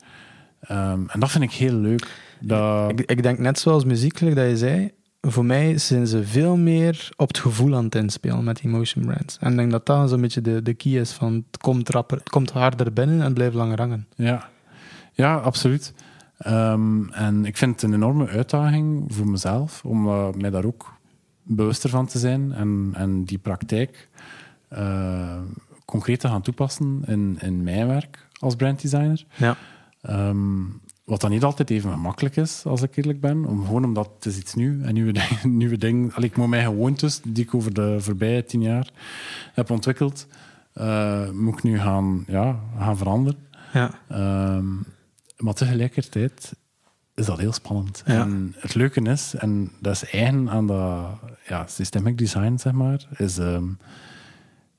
Ehm, 0.59 1.03
en 1.07 1.19
dat 1.19 1.31
vind 1.31 1.43
ik 1.43 1.51
heel 1.51 1.73
leuk. 1.73 2.07
Dat, 2.39 2.89
Ik, 2.91 3.01
ik 3.01 3.23
denk 3.23 3.39
net 3.39 3.59
zoals 3.59 3.85
muziek, 3.85 4.19
like 4.19 4.35
dat 4.35 4.49
je 4.49 4.57
zei, 4.57 4.91
voor 5.31 5.45
mij 5.45 5.77
zijn 5.77 6.07
ze 6.07 6.23
veel 6.23 6.57
meer 6.57 7.09
op 7.15 7.27
het 7.27 7.37
gevoel 7.37 7.75
aan 7.75 7.83
het 7.83 7.95
inspelen 7.95 8.43
met 8.43 8.57
die 8.57 8.69
motion 8.69 9.05
brands. 9.05 9.37
En 9.39 9.51
ik 9.51 9.57
denk 9.57 9.71
dat 9.71 9.85
dat 9.85 10.09
zo'n 10.09 10.21
beetje 10.21 10.41
de, 10.41 10.61
de 10.61 10.73
key 10.73 10.91
is 10.91 11.11
van 11.11 11.33
het 11.33 11.61
komt, 11.61 11.89
rapper, 11.89 12.17
het 12.17 12.29
komt 12.29 12.51
harder 12.51 12.93
binnen 12.93 13.21
en 13.21 13.33
blijft 13.33 13.55
langer 13.55 13.79
hangen. 13.79 14.07
ja. 14.15 14.49
ja, 15.11 15.35
absoluut. 15.35 15.93
Ehm, 16.37 17.09
en 17.09 17.45
ik 17.45 17.57
vind 17.57 17.71
het 17.71 17.81
een 17.83 17.93
enorme 17.93 18.27
uitdaging 18.27 19.13
voor 19.13 19.27
mezelf 19.27 19.85
om 19.85 20.07
eh, 20.07 20.27
mij 20.37 20.49
daar 20.49 20.65
ook 20.65 20.93
bewuster 21.43 21.89
van 21.89 22.05
te 22.05 22.19
zijn 22.19 22.53
en, 22.53 22.91
en 22.93 23.23
die 23.23 23.37
praktijk 23.37 24.09
eh, 24.67 25.39
concreet 25.85 26.19
te 26.19 26.27
gaan 26.27 26.41
toepassen 26.41 27.01
in, 27.05 27.37
in 27.41 27.63
mijn 27.63 27.87
werk 27.87 28.27
als 28.39 28.55
branddesigner. 28.55 29.25
Ja. 29.35 29.57
Ehm, 30.01 30.63
wat 31.05 31.21
dan 31.21 31.29
niet 31.29 31.43
altijd 31.43 31.69
even 31.69 31.91
gemakkelijk 31.91 32.35
is, 32.35 32.65
als 32.65 32.81
ik 32.81 32.95
eerlijk 32.95 33.19
ben. 33.19 33.45
Om, 33.45 33.65
gewoon 33.65 33.83
omdat 33.83 34.11
het 34.15 34.25
is 34.25 34.37
iets 34.37 34.53
nieuw 34.53 34.81
en 34.81 34.93
nieuwe 34.93 35.11
dingen. 35.21 35.57
Nieuwe 35.57 35.77
dingen. 35.77 36.13
Allee, 36.13 36.29
ik 36.29 36.37
moet 36.37 36.47
mijn 36.47 36.65
gewoontes, 36.65 37.21
die 37.23 37.43
ik 37.43 37.53
over 37.53 37.73
de 37.73 37.95
voorbije 37.99 38.45
tien 38.45 38.61
jaar 38.61 38.89
heb 39.53 39.69
ontwikkeld, 39.69 40.27
eh, 40.73 41.29
moet 41.29 41.53
ik 41.57 41.63
nu 41.63 41.79
gaan, 41.79 42.23
ja, 42.27 42.59
gaan 42.77 42.97
veranderen. 42.97 43.39
Ja. 43.73 43.99
Ehm, 44.07 44.67
maar 45.37 45.53
tegelijkertijd 45.53 46.55
is 47.15 47.25
dat 47.25 47.39
heel 47.39 47.53
spannend. 47.53 48.03
Ja. 48.05 48.21
En 48.21 48.55
het 48.57 48.75
leuke 48.75 49.01
is, 49.01 49.33
en 49.35 49.71
dat 49.79 49.93
is 49.93 50.09
eigen 50.09 50.49
aan 50.49 50.67
dat 50.67 51.19
ja, 51.47 51.67
systemic 51.67 52.17
design, 52.17 52.57
zeg 52.57 52.73
maar, 52.73 53.07
is... 53.17 53.37
ehm, 53.37 53.67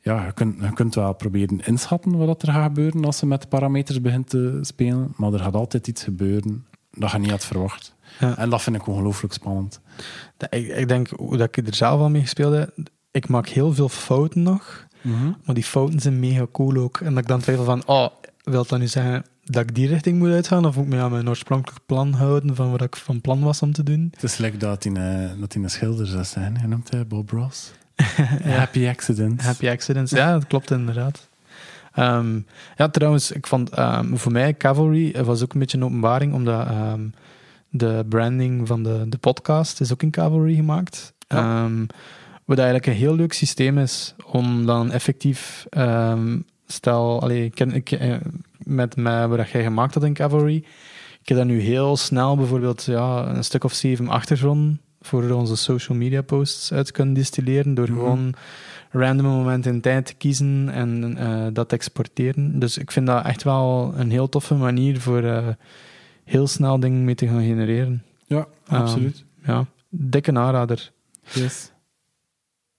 ja, 0.07 0.25
je 0.27 0.33
kunt, 0.33 0.57
je 0.61 0.73
kunt 0.73 0.95
wel 0.95 1.13
proberen 1.15 1.61
inschatten 1.67 2.17
wat 2.17 2.43
er 2.43 2.53
gaat 2.53 2.67
gebeuren 2.67 3.05
als 3.05 3.21
je 3.21 3.27
met 3.27 3.49
parameters 3.49 4.01
begint 4.01 4.29
te 4.29 4.59
spelen, 4.63 5.13
maar 5.17 5.33
er 5.33 5.39
gaat 5.39 5.55
altijd 5.55 5.87
iets 5.89 6.03
gebeuren 6.03 6.67
dat 6.93 7.11
je 7.11 7.19
niet 7.19 7.31
had 7.31 7.45
verwacht. 7.45 7.95
Ja. 8.21 8.37
En 8.39 8.51
dat 8.51 8.63
vind 8.63 8.77
ik 8.77 8.87
ongelooflijk 8.87 9.33
spannend. 9.33 9.81
Dat- 10.37 10.55
Ik, 10.55 10.67
ik 10.69 10.89
denk, 10.89 11.09
hoe 11.09 11.37
dat 11.37 11.57
ik 11.57 11.67
er 11.67 11.75
zelf 11.75 12.01
al 12.01 12.11
mee 12.11 12.23
gespeeld 12.23 12.55
heb, 12.55 12.77
ik 13.11 13.29
maak 13.29 13.49
heel 13.49 13.75
veel 13.75 13.89
fouten 13.89 14.43
nog, 14.43 14.87
maar 15.45 15.55
die 15.55 15.65
fouten 15.65 16.01
zijn 16.01 16.21
mega 16.21 16.47
cool 16.53 16.77
ook. 16.77 17.01
En 17.01 17.11
dat 17.15 17.23
ik 17.23 17.29
dan 17.29 17.41
twijfel 17.41 17.65
van, 17.65 17.87
oh, 17.87 18.07
wil 18.45 18.65
dat 18.67 18.79
nu 18.79 18.87
zeggen 18.87 19.25
dat 19.45 19.63
ik 19.63 19.75
die 19.75 19.89
richting 19.89 20.19
moet 20.19 20.31
uitgaan, 20.31 20.67
of 20.67 20.77
moet 20.77 20.85
ik 20.85 20.91
me 20.91 21.01
aan 21.01 21.11
mijn 21.11 21.29
oorspronkelijk 21.29 21.87
plan 21.87 22.13
houden 22.13 22.55
van 22.57 22.71
wat 22.71 22.83
ik 22.83 22.97
van 22.97 23.21
plan 23.21 23.41
was 23.41 23.63
om 23.63 23.73
te 23.73 23.83
doen? 23.83 24.09
Het 24.15 24.23
is 24.23 24.37
lekker 24.37 24.59
dat 24.61 24.85
hij 24.85 24.93
een, 24.95 25.41
dat 25.41 25.53
hij 25.53 25.63
een 25.63 25.71
schilder 25.71 26.07
zou 26.07 26.25
zijn. 26.25 26.59
Je 26.61 26.67
noemt 26.67 26.91
hij 26.91 27.07
Bob 27.07 27.31
Ross. 27.31 27.73
Happy 28.43 28.87
accidents. 28.87 29.45
Happy 29.45 29.69
accidents, 29.69 30.11
ja, 30.11 30.33
dat 30.33 30.47
klopt 30.47 30.71
inderdaad. 30.71 31.29
Ehm, 31.93 32.41
ja, 32.77 32.89
trouwens, 32.89 33.31
ik 33.33 33.47
vond 33.47 33.71
ehm, 33.71 34.15
voor 34.15 34.33
mij 34.33 34.55
Cavalry 34.55 35.25
was 35.25 35.43
ook 35.43 35.53
een 35.53 35.61
beetje 35.61 35.79
een 35.79 35.85
openbaring, 35.85 36.33
omdat 36.33 36.67
ehm, 36.67 37.09
de 37.69 38.05
branding 38.09 38.67
van 38.67 38.83
de, 38.83 39.05
de 39.09 39.19
podcast 39.19 39.81
is 39.81 39.93
ook 39.93 40.03
in 40.03 40.11
Cavalry 40.11 40.55
gemaakt. 40.55 41.15
Ja. 41.29 41.69
wat 42.45 42.59
eigenlijk 42.59 42.87
een 42.87 42.93
heel 42.93 43.15
leuk 43.15 43.33
systeem 43.33 43.79
is 43.79 44.15
om 44.25 44.67
dan 44.67 44.91
effectief, 44.91 45.67
stel, 46.67 47.23
allee, 47.23 47.45
ik, 47.45 47.61
ik, 47.61 47.91
eh, 47.91 48.17
met, 48.59 48.97
met 48.97 49.29
wat 49.29 49.51
jij 49.51 49.63
gemaakt 49.63 49.95
had 49.95 50.05
in 50.05 50.15
Cavalry, 50.15 50.57
ik 51.21 51.29
heb 51.29 51.37
daar 51.37 51.47
nu 51.47 51.61
heel 51.61 51.97
snel 51.97 52.37
bijvoorbeeld 52.37 52.85
ja, 52.85 53.27
een 53.27 53.45
stuk 53.45 53.65
of 53.65 53.73
zeven 53.73 54.09
achtergrond 54.09 54.79
voor 55.07 55.31
onze 55.31 55.57
social 55.57 55.99
media 55.99 56.23
posts 56.23 56.73
uit 56.73 56.91
kunnen 56.91 57.15
distilleren 57.15 57.75
door 57.75 57.89
Mhm. 57.91 57.99
gewoon 57.99 58.35
random 58.91 59.27
momenten 59.27 59.73
in 59.75 59.81
tijd 59.81 60.07
te 60.07 60.15
kiezen 60.15 60.69
en 60.73 61.17
eh, 61.17 61.47
dat 61.53 61.69
te 61.69 61.75
exporteren. 61.75 62.59
Dus 62.59 62.79
ik 62.79 62.91
vind 62.91 63.07
dat 63.07 63.25
echt 63.25 63.43
wel 63.43 63.93
een 63.97 64.11
heel 64.11 64.29
toffe 64.29 64.55
manier 64.55 65.01
voor 65.01 65.23
eh, 65.23 65.49
heel 66.25 66.47
snel 66.47 66.81
dingen 66.81 67.05
mee 67.05 67.15
te 67.15 67.27
gaan 67.29 67.43
genereren. 67.45 68.03
Ja, 68.27 68.47
Ehm, 68.67 68.81
absoluut. 68.81 69.25
Ja, 69.45 69.67
dikke 69.89 70.33
aanrader. 70.39 70.93
yes. 71.33 71.71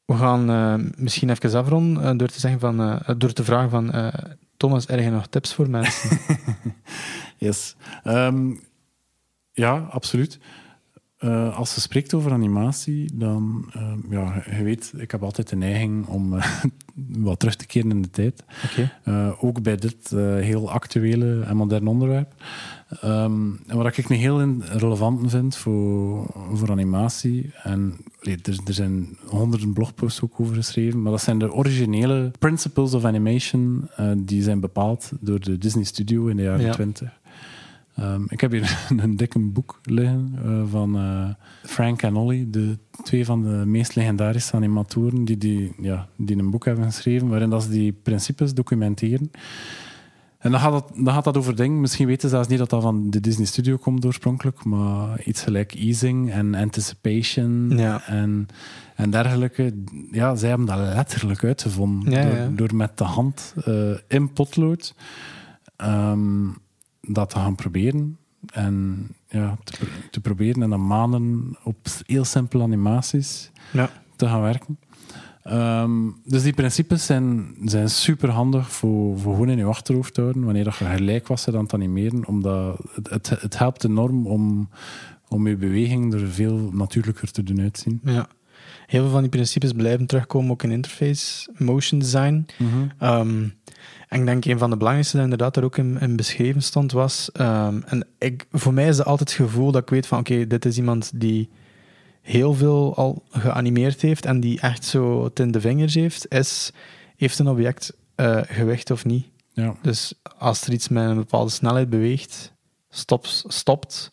We 0.05 0.13
gaan 0.15 0.49
eh, 0.49 0.73
misschien 0.97 1.29
even 1.29 1.59
afronden 1.59 2.17
door 2.17 2.27
te 2.27 2.39
zeggen 2.39 2.59
van, 2.59 3.01
door 3.17 3.33
te 3.33 3.43
vragen 3.43 3.69
van 3.69 4.11
Thomas, 4.57 4.87
er 4.87 5.01
je 5.01 5.09
nog 5.09 5.27
tips 5.27 5.53
voor 5.53 5.69
mensen? 5.69 6.17
Yes. 7.37 7.75
Ehm, 8.03 8.55
ja, 9.51 9.87
absoluut. 9.89 10.39
Eh, 11.17 11.57
als 11.57 11.73
ze 11.73 11.81
spreekt 11.81 12.13
over 12.13 12.31
animatie, 12.31 13.11
dan, 13.13 13.65
ehm, 13.73 13.97
ja, 14.09 14.43
je 14.57 14.63
weet, 14.63 14.93
ik 14.97 15.11
heb 15.11 15.23
altijd 15.23 15.49
de 15.49 15.55
neiging 15.55 16.07
om 16.07 16.33
eh, 16.37 16.63
wat 17.29 17.39
terug 17.39 17.55
te 17.55 17.65
keren 17.65 17.89
in 17.91 18.01
de 18.01 18.09
tijd. 18.09 18.43
Oké. 18.65 18.91
Eh, 19.03 19.43
ook 19.43 19.61
bij 19.61 19.75
dit 19.75 20.11
eh, 20.11 20.19
heel 20.35 20.71
actuele 20.71 21.41
en 21.41 21.55
moderne 21.57 21.89
onderwerp. 21.89 22.33
Ehm, 23.01 23.49
en 23.67 23.77
wat 23.77 23.97
ik 23.97 24.09
een 24.09 24.15
heel 24.15 24.61
relevant 24.61 25.29
vind 25.31 25.55
voor, 25.55 26.25
voor 26.53 26.71
animatie, 26.71 27.51
en 27.63 27.95
allee, 28.21 28.37
er, 28.43 28.59
er 28.65 28.73
zijn 28.73 29.17
honderden 29.25 29.73
blogposts 29.73 30.21
ook 30.21 30.39
over 30.39 30.55
geschreven, 30.55 31.01
maar 31.01 31.11
dat 31.11 31.21
zijn 31.21 31.39
de 31.39 31.53
originele 31.53 32.31
principles 32.39 32.93
of 32.93 33.05
animation, 33.05 33.87
eh, 33.95 34.11
die 34.17 34.41
zijn 34.43 34.59
bepaald 34.59 35.11
door 35.19 35.39
de 35.39 35.57
Disney 35.57 35.83
Studio 35.83 36.27
in 36.27 36.35
de 36.35 36.43
jaren 36.43 36.65
Ja. 36.65 36.71
20. 36.73 37.19
Ehm, 37.97 38.21
ik 38.27 38.41
heb 38.41 38.51
hier 38.51 38.85
een 38.97 39.15
dikke 39.15 39.39
boek 39.39 39.79
liggen 39.83 40.39
eh, 40.43 40.61
van 40.69 40.97
eh, 40.97 41.29
Frank 41.63 42.01
en 42.01 42.15
Ollie, 42.15 42.49
de 42.49 42.77
twee 43.03 43.25
van 43.25 43.43
de 43.43 43.63
meest 43.65 43.95
legendarische 43.95 44.53
animatoren 44.55 45.25
die, 45.25 45.37
die, 45.37 45.73
ja, 45.81 46.07
die 46.15 46.37
een 46.37 46.49
boek 46.49 46.65
hebben 46.65 46.85
geschreven, 46.85 47.27
waarin 47.27 47.49
dat 47.49 47.63
ze 47.63 47.69
die 47.69 47.91
principes 48.03 48.53
documenteren. 48.53 49.31
En 50.37 50.51
dan 50.51 50.59
gaat, 50.59 50.71
dat, 50.71 50.91
dan 50.95 51.13
gaat 51.13 51.23
dat 51.23 51.37
over 51.37 51.55
dingen, 51.55 51.81
misschien 51.81 52.07
weten 52.07 52.21
ze 52.21 52.35
zelfs 52.35 52.47
niet 52.47 52.57
dat 52.57 52.69
dat 52.69 52.81
van 52.81 53.09
de 53.09 53.19
Disney 53.19 53.45
Studio 53.45 53.77
komt 53.77 54.05
oorspronkelijk, 54.05 54.63
maar 54.63 55.21
iets 55.23 55.41
gelijk 55.41 55.73
easing 55.73 56.31
en 56.31 56.55
anticipation 56.55 57.69
Ja. 57.77 58.01
en, 58.05 58.47
en 58.95 59.09
dergelijke. 59.09 59.73
Ja, 60.11 60.35
zij 60.35 60.49
hebben 60.49 60.67
dat 60.67 60.77
letterlijk 60.77 61.43
uitgevonden 61.43 62.11
Ja, 62.11 62.21
door, 62.21 62.35
ja. 62.35 62.47
door 62.55 62.75
met 62.75 62.97
de 62.97 63.03
hand 63.03 63.53
eh, 63.65 63.73
in 64.07 64.33
potlood 64.33 64.95
ehm, 65.75 66.47
dat 67.07 67.29
te 67.29 67.35
gaan 67.35 67.55
proberen. 67.55 68.17
En 68.53 69.07
ja, 69.29 69.57
te, 69.63 69.73
pro- 69.77 69.87
te 70.11 70.19
proberen 70.21 70.61
en 70.63 70.69
dan 70.69 70.87
maanden 70.87 71.55
op 71.63 71.77
heel 72.05 72.25
simpele 72.25 72.63
animaties 72.63 73.51
Ja. 73.73 73.89
te 74.15 74.27
gaan 74.27 74.41
werken. 74.41 74.79
Ehm, 75.43 75.91
dus 76.25 76.43
die 76.43 76.53
principes 76.53 77.05
zijn, 77.05 77.55
zijn 77.63 77.89
super 77.89 78.29
handig 78.29 78.71
voor, 78.71 79.19
voor 79.19 79.33
gewoon 79.33 79.49
in 79.49 79.57
je 79.57 79.63
achterhoofd 79.65 80.13
te 80.13 80.21
houden 80.21 80.43
wanneer 80.43 80.63
dat 80.63 80.75
je 80.75 80.85
gelijk 80.85 81.27
was 81.27 81.47
aan 81.47 81.55
het 81.63 81.73
animeren. 81.73 82.27
Omdat 82.27 82.81
het, 82.93 83.09
het, 83.09 83.29
het 83.41 83.57
helpt 83.57 83.83
enorm 83.83 84.27
om, 84.27 84.69
om 85.27 85.47
je 85.47 85.55
beweging 85.55 86.13
er 86.13 86.27
veel 86.27 86.69
natuurlijker 86.73 87.31
te 87.31 87.43
doen 87.43 87.61
uitzien. 87.61 87.99
Ja. 88.03 88.27
Heel 88.85 89.01
veel 89.01 89.11
van 89.11 89.21
die 89.21 89.29
principes 89.29 89.71
blijven 89.71 90.05
terugkomen 90.05 90.51
ook 90.51 90.63
in 90.63 90.71
interface 90.71 91.49
motion 91.57 91.99
design. 91.99 92.45
Ehm, 92.99 93.43
en 94.07 94.19
ik 94.19 94.25
denk 94.25 94.45
een 94.45 94.57
van 94.57 94.69
de 94.69 94.77
belangrijkste 94.77 95.15
dat 95.15 95.25
inderdaad 95.25 95.57
er 95.57 95.63
ook 95.63 95.77
in, 95.77 95.99
in 95.99 96.15
beschreven 96.15 96.61
stond 96.61 96.91
was. 96.91 97.29
ehm, 97.33 97.81
en 97.85 98.07
ik, 98.19 98.45
voor 98.51 98.73
mij 98.73 98.87
is 98.87 98.97
dat 98.97 99.05
altijd 99.05 99.29
het 99.29 99.39
gevoel 99.47 99.71
dat 99.71 99.81
ik 99.81 99.89
weet 99.89 100.07
van 100.07 100.19
oké, 100.19 100.47
dit 100.47 100.65
is 100.65 100.77
iemand 100.77 101.11
die 101.15 101.49
heel 102.21 102.53
veel 102.53 102.95
al 102.95 103.23
geanimeerd 103.31 104.01
heeft 104.01 104.25
en 104.25 104.39
die 104.39 104.59
echt 104.61 104.85
zo 104.85 105.23
het 105.23 105.39
in 105.39 105.51
de 105.51 105.61
vingers 105.61 105.93
heeft, 105.93 106.27
is 106.33 106.71
heeft 107.15 107.39
een 107.39 107.47
object 107.47 107.93
eh, 108.15 108.39
gewicht 108.47 108.91
of 108.91 109.05
niet. 109.05 109.27
Ja. 109.53 109.75
Dus 109.81 110.13
als 110.37 110.61
er 110.67 110.73
iets 110.73 110.87
met 110.87 111.09
een 111.09 111.15
bepaalde 111.15 111.51
snelheid 111.51 111.89
beweegt, 111.89 112.53
stopt, 112.89 113.43
stopt 113.47 114.11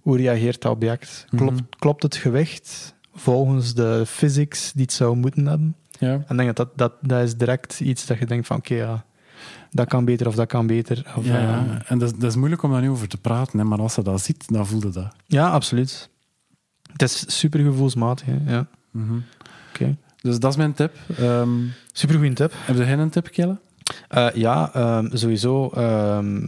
hoe 0.00 0.16
reageert 0.16 0.62
dat 0.62 0.72
object? 0.72 1.24
Klopt, 1.36 1.52
Mhm. 1.52 1.62
klopt 1.78 2.02
het 2.02 2.16
gewicht 2.16 2.93
volgens 3.14 3.74
de 3.74 4.02
physics 4.06 4.72
die 4.72 4.82
het 4.82 4.92
zou 4.92 5.16
moeten 5.16 5.46
hebben? 5.46 5.76
ja. 5.98 6.12
En 6.12 6.20
ik 6.30 6.36
denk 6.36 6.56
dat, 6.56 6.56
dat, 6.56 6.76
dat 6.76 6.92
dat 7.00 7.22
is 7.22 7.36
direct 7.36 7.80
iets 7.80 8.06
dat 8.06 8.18
je 8.18 8.26
denkt 8.26 8.46
van 8.46 8.56
oké, 8.56 8.74
ja, 8.74 9.04
dat 9.70 9.88
kan 9.88 10.04
beter 10.04 10.26
of 10.26 10.34
dat 10.34 10.46
kan 10.48 10.66
beter. 10.66 11.12
Of, 11.16 11.26
Ja, 11.26 11.34
eh, 11.34 11.90
en 11.90 11.98
dat, 11.98 12.12
is- 12.12 12.18
dat 12.18 12.30
is 12.30 12.36
moeilijk 12.36 12.62
om 12.62 12.70
daar 12.72 12.80
nu 12.80 12.90
over 12.90 13.08
te 13.08 13.16
praten, 13.18 13.58
hè, 13.58 13.64
maar 13.64 13.78
als 13.80 13.94
je 13.94 14.02
dat 14.02 14.20
ziet, 14.20 14.44
dan 14.52 14.66
voelde 14.66 14.90
dat. 14.90 15.14
ja, 15.26 15.50
absoluut. 15.50 16.10
Het 16.92 17.02
is 17.02 17.38
super 17.38 17.60
gevoelsmatig. 17.60 18.26
hè, 18.26 18.52
Ja. 18.52 18.66
Oké. 19.72 19.96
Dus 20.20 20.38
dat 20.38 20.50
is 20.50 20.56
mijn 20.56 20.72
tip. 20.74 20.96
Ehm 21.18 21.50
Super 21.92 22.14
goede 22.16 22.32
tip. 22.32 22.52
heb 22.56 22.76
jij 22.76 22.92
een 22.92 23.10
tip, 23.10 23.30
Kelle? 23.30 23.58
Eh, 24.08 24.26
ja, 24.34 24.70
ehm, 24.74 25.16
sowieso 25.16 25.68
ehm, 25.70 26.46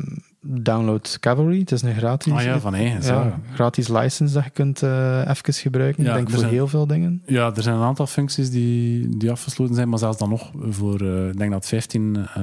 download 0.49 1.17
Cavalry. 1.21 1.59
Het 1.59 1.73
is 1.73 1.83
een 1.83 1.95
gratis, 1.95 2.33
Ah 2.33 2.43
ja, 2.43 2.61
van 2.61 2.75
eigen. 2.75 3.03
ja, 3.03 3.41
gratis 3.55 3.89
license 3.89 4.35
dat 4.35 4.45
je 4.45 4.51
kunt 4.51 4.83
eh 4.83 5.19
even 5.29 5.55
gebruiken. 5.55 6.03
Ja, 6.05 6.09
ik 6.11 6.17
denk 6.17 6.31
voor 6.31 6.39
zijn- 6.39 6.51
heel 6.53 6.69
veel 6.69 6.87
dingen. 6.87 7.23
ja, 7.27 7.53
er 7.55 7.63
zijn 7.63 7.77
een 7.77 7.83
aantal 7.83 8.07
functies 8.07 8.51
die, 8.51 9.09
die 9.17 9.31
afgesloten 9.31 9.75
zijn, 9.75 9.89
maar 9.89 9.99
zelfs 9.99 10.19
dan 10.19 10.29
nog 10.29 10.51
voor, 10.69 11.01
eh, 11.01 11.29
ik 11.29 11.39
denk 11.39 11.51
dat 11.51 11.61
het 11.61 11.69
15 11.69 12.27
eh, 12.35 12.43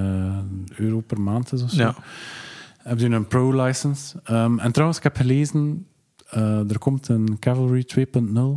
euro 0.76 1.00
per 1.00 1.22
maand 1.22 1.54
is 1.54 1.64
of 1.64 1.70
zo. 1.70 1.82
Ja. 1.82 1.96
Heb 2.78 3.00
je 3.00 3.06
een 3.10 3.28
pro-license? 3.28 4.20
Ehm, 4.24 4.60
en 4.60 4.72
trouwens, 4.72 4.98
ik 4.98 5.04
heb 5.04 5.16
gelezen, 5.16 5.86
eh, 6.36 6.70
er 6.72 6.80
komt 6.80 7.08
een 7.08 7.40
Cavalry 7.40 7.86
2.0 8.00 8.02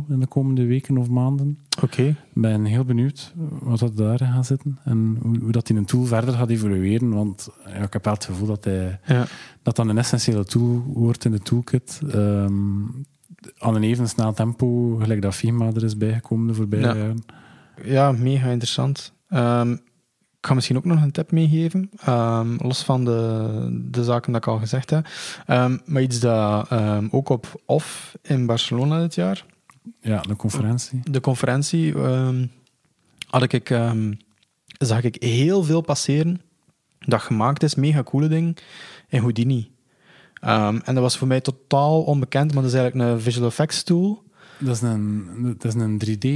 in 0.09 0.19
de 0.19 0.27
komende 0.27 0.65
weken 0.65 0.97
of 0.97 1.09
maanden. 1.09 1.59
Oké. 1.83 2.01
Ik 2.01 2.15
ben 2.33 2.65
heel 2.65 2.83
benieuwd 2.85 3.33
wat 3.61 3.79
dat 3.79 3.97
daarin 3.97 4.31
gaat 4.31 4.45
zitten 4.45 4.79
en 4.83 5.17
hoe, 5.21 5.39
hoe 5.39 5.51
dat 5.51 5.67
die 5.67 5.77
een 5.77 5.85
tool 5.85 6.03
verder 6.05 6.33
gaat 6.33 6.49
evolueren. 6.49 7.09
Want 7.13 7.49
ja, 7.65 7.73
ik 7.73 7.93
heb 7.93 8.03
wel 8.03 8.13
het 8.13 8.25
gevoel 8.25 8.47
dat, 8.47 8.63
hij, 8.63 8.99
Ja. 9.05 9.25
dat 9.63 9.75
dat 9.75 9.87
een 9.87 9.97
essentiële 9.97 10.43
tool 10.45 10.83
wordt 10.87 11.25
in 11.25 11.31
de 11.31 11.39
toolkit. 11.39 12.01
Ehm, 12.11 12.81
aan 13.59 13.75
een 13.75 13.83
even 13.83 14.09
snel 14.09 14.33
tempo, 14.33 14.95
gelijk 14.95 15.21
dat 15.21 15.35
Figma 15.35 15.65
er 15.65 15.83
is 15.83 15.97
bijgekomen 15.97 16.47
de 16.47 16.53
voorbije 16.53 16.81
Ja. 16.85 16.95
jaren. 16.95 17.23
ja, 17.83 18.11
mega 18.11 18.47
interessant. 18.49 19.13
Ehm, 19.29 19.75
ik 20.39 20.47
ga 20.47 20.53
misschien 20.53 20.77
ook 20.77 20.85
nog 20.85 21.01
een 21.01 21.11
tip 21.11 21.31
meegeven, 21.31 21.89
ehm, 21.99 22.55
los 22.61 22.83
van 22.83 23.05
de, 23.05 23.83
de 23.91 24.03
zaken 24.03 24.31
dat 24.31 24.41
ik 24.41 24.47
al 24.47 24.57
gezegd 24.59 24.89
heb. 24.89 25.07
Ehm, 25.45 25.77
maar 25.85 26.01
iets 26.01 26.19
dat 26.19 26.69
ehm, 26.69 27.07
ook 27.11 27.29
op 27.29 27.61
OFF 27.65 28.15
in 28.21 28.45
Barcelona 28.45 28.99
dit 28.99 29.15
jaar, 29.15 29.45
Ja, 30.01 30.21
de 30.21 30.35
conferentie. 30.35 30.99
de 31.11 31.21
conferentie, 31.21 31.93
had 33.27 33.53
ik, 33.53 33.79
zag 34.77 35.03
ik 35.03 35.23
heel 35.23 35.63
veel 35.63 35.81
passeren 35.81 36.41
dat 36.99 37.21
gemaakt 37.21 37.63
is, 37.63 37.75
mega 37.75 38.03
coole 38.03 38.27
ding, 38.27 38.57
in 39.07 39.19
Houdini. 39.19 39.71
En 40.41 40.81
dat 40.85 40.97
was 40.97 41.17
voor 41.17 41.27
mij 41.27 41.41
totaal 41.41 42.03
onbekend, 42.03 42.53
maar 42.53 42.63
dat 42.63 42.71
is 42.71 42.77
eigenlijk 42.77 43.09
een 43.11 43.21
visual 43.21 43.47
effects 43.47 43.83
tool. 43.83 44.23
Dat 44.59 44.75
is 44.75 44.81
een, 44.81 45.55
dat 45.57 45.75
is 45.75 45.81
een 45.81 46.01
3D... 46.05 46.27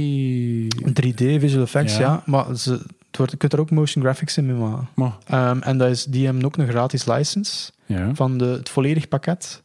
3D 1.02 1.40
visual 1.40 1.62
effects, 1.62 1.92
Ja. 1.96 2.00
ja. 2.00 2.22
maar 2.26 2.56
ze, 2.56 2.86
wordt, 3.16 3.32
je 3.32 3.38
kunt 3.38 3.52
er 3.52 3.60
ook 3.60 3.70
motion 3.70 4.04
graphics 4.04 4.36
in 4.36 4.46
mee 4.46 4.56
maken. 4.56 4.88
Maar, 4.94 5.12
Ehm, 5.26 5.60
en 5.60 5.78
dat 5.78 5.90
is, 5.90 6.04
die 6.04 6.24
hebben 6.24 6.44
ook 6.44 6.56
een 6.56 6.68
gratis 6.68 7.04
license 7.04 7.70
ja. 7.86 8.14
van 8.14 8.38
de, 8.38 8.44
het 8.44 8.68
volledig 8.68 9.08
pakket. 9.08 9.62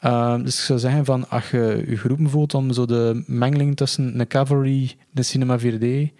Ehm, 0.00 0.42
dus 0.42 0.58
ik 0.58 0.64
zou 0.64 0.78
zeggen 0.78 1.04
van, 1.04 1.28
als 1.28 1.50
je 1.50 1.84
je 1.88 1.96
geroepen 1.96 2.30
voelt 2.30 2.54
om 2.54 2.72
zo 2.72 2.86
de 2.86 3.22
mengeling 3.26 3.76
tussen 3.76 4.20
een 4.20 4.26
Cavalry, 4.26 4.94
de 5.10 5.22
Cinema 5.22 5.58
4D, 5.58 5.62
een 5.62 6.12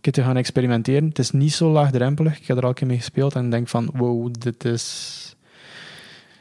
keer 0.00 0.12
te 0.12 0.22
gaan 0.22 0.36
experimenteren. 0.36 1.08
Het 1.08 1.18
is 1.18 1.30
niet 1.30 1.52
zo 1.52 1.70
laagdrempelig. 1.70 2.38
Ik 2.38 2.46
heb 2.46 2.56
er 2.56 2.62
al 2.62 2.68
een 2.68 2.74
keer 2.74 2.86
mee 2.86 2.96
gespeeld 2.96 3.34
en 3.34 3.50
denk 3.50 3.68
van, 3.68 3.90
wow, 3.94 4.34
dit 4.38 4.64
is... 4.64 5.29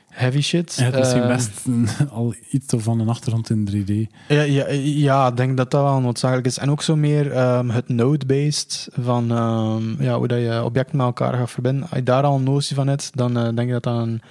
heavy 0.09 0.41
shit. 0.41 0.75
Hebt 0.75 0.97
misschien 0.97 1.21
Eh, 1.21 1.27
best 1.27 1.65
een- 1.65 1.87
al 2.09 2.33
iets 2.49 2.73
van 2.77 2.99
een 2.99 3.09
achtergrond 3.09 3.49
in 3.49 3.65
3D. 3.65 4.11
Ja, 4.27 4.41
ja, 4.41 4.69
ja, 4.81 5.27
ik 5.27 5.37
denk 5.37 5.57
dat 5.57 5.71
dat 5.71 5.81
wel 5.81 5.99
noodzakelijk 6.01 6.47
is. 6.47 6.57
En 6.57 6.71
ook 6.71 6.81
zo 6.81 6.95
meer 6.95 7.31
ehm, 7.31 7.69
het 7.69 7.89
node-based 7.89 8.87
van 8.99 9.31
ehm, 9.31 10.03
ja, 10.03 10.17
hoe 10.17 10.27
dat 10.27 10.39
je 10.39 10.63
objecten 10.63 10.97
met 10.97 11.05
elkaar 11.05 11.33
gaat 11.33 11.51
verbinden. 11.51 11.81
Als 11.83 11.91
je 11.99 12.03
daar 12.03 12.23
al 12.23 12.35
een 12.35 12.43
notie 12.43 12.75
van 12.75 12.87
hebt, 12.87 13.11
dan 13.13 13.37
eh, 13.37 13.43
denk 13.43 13.59
ik 13.59 13.71
dat 13.71 13.83
dat 13.83 13.97
een 14.07 14.21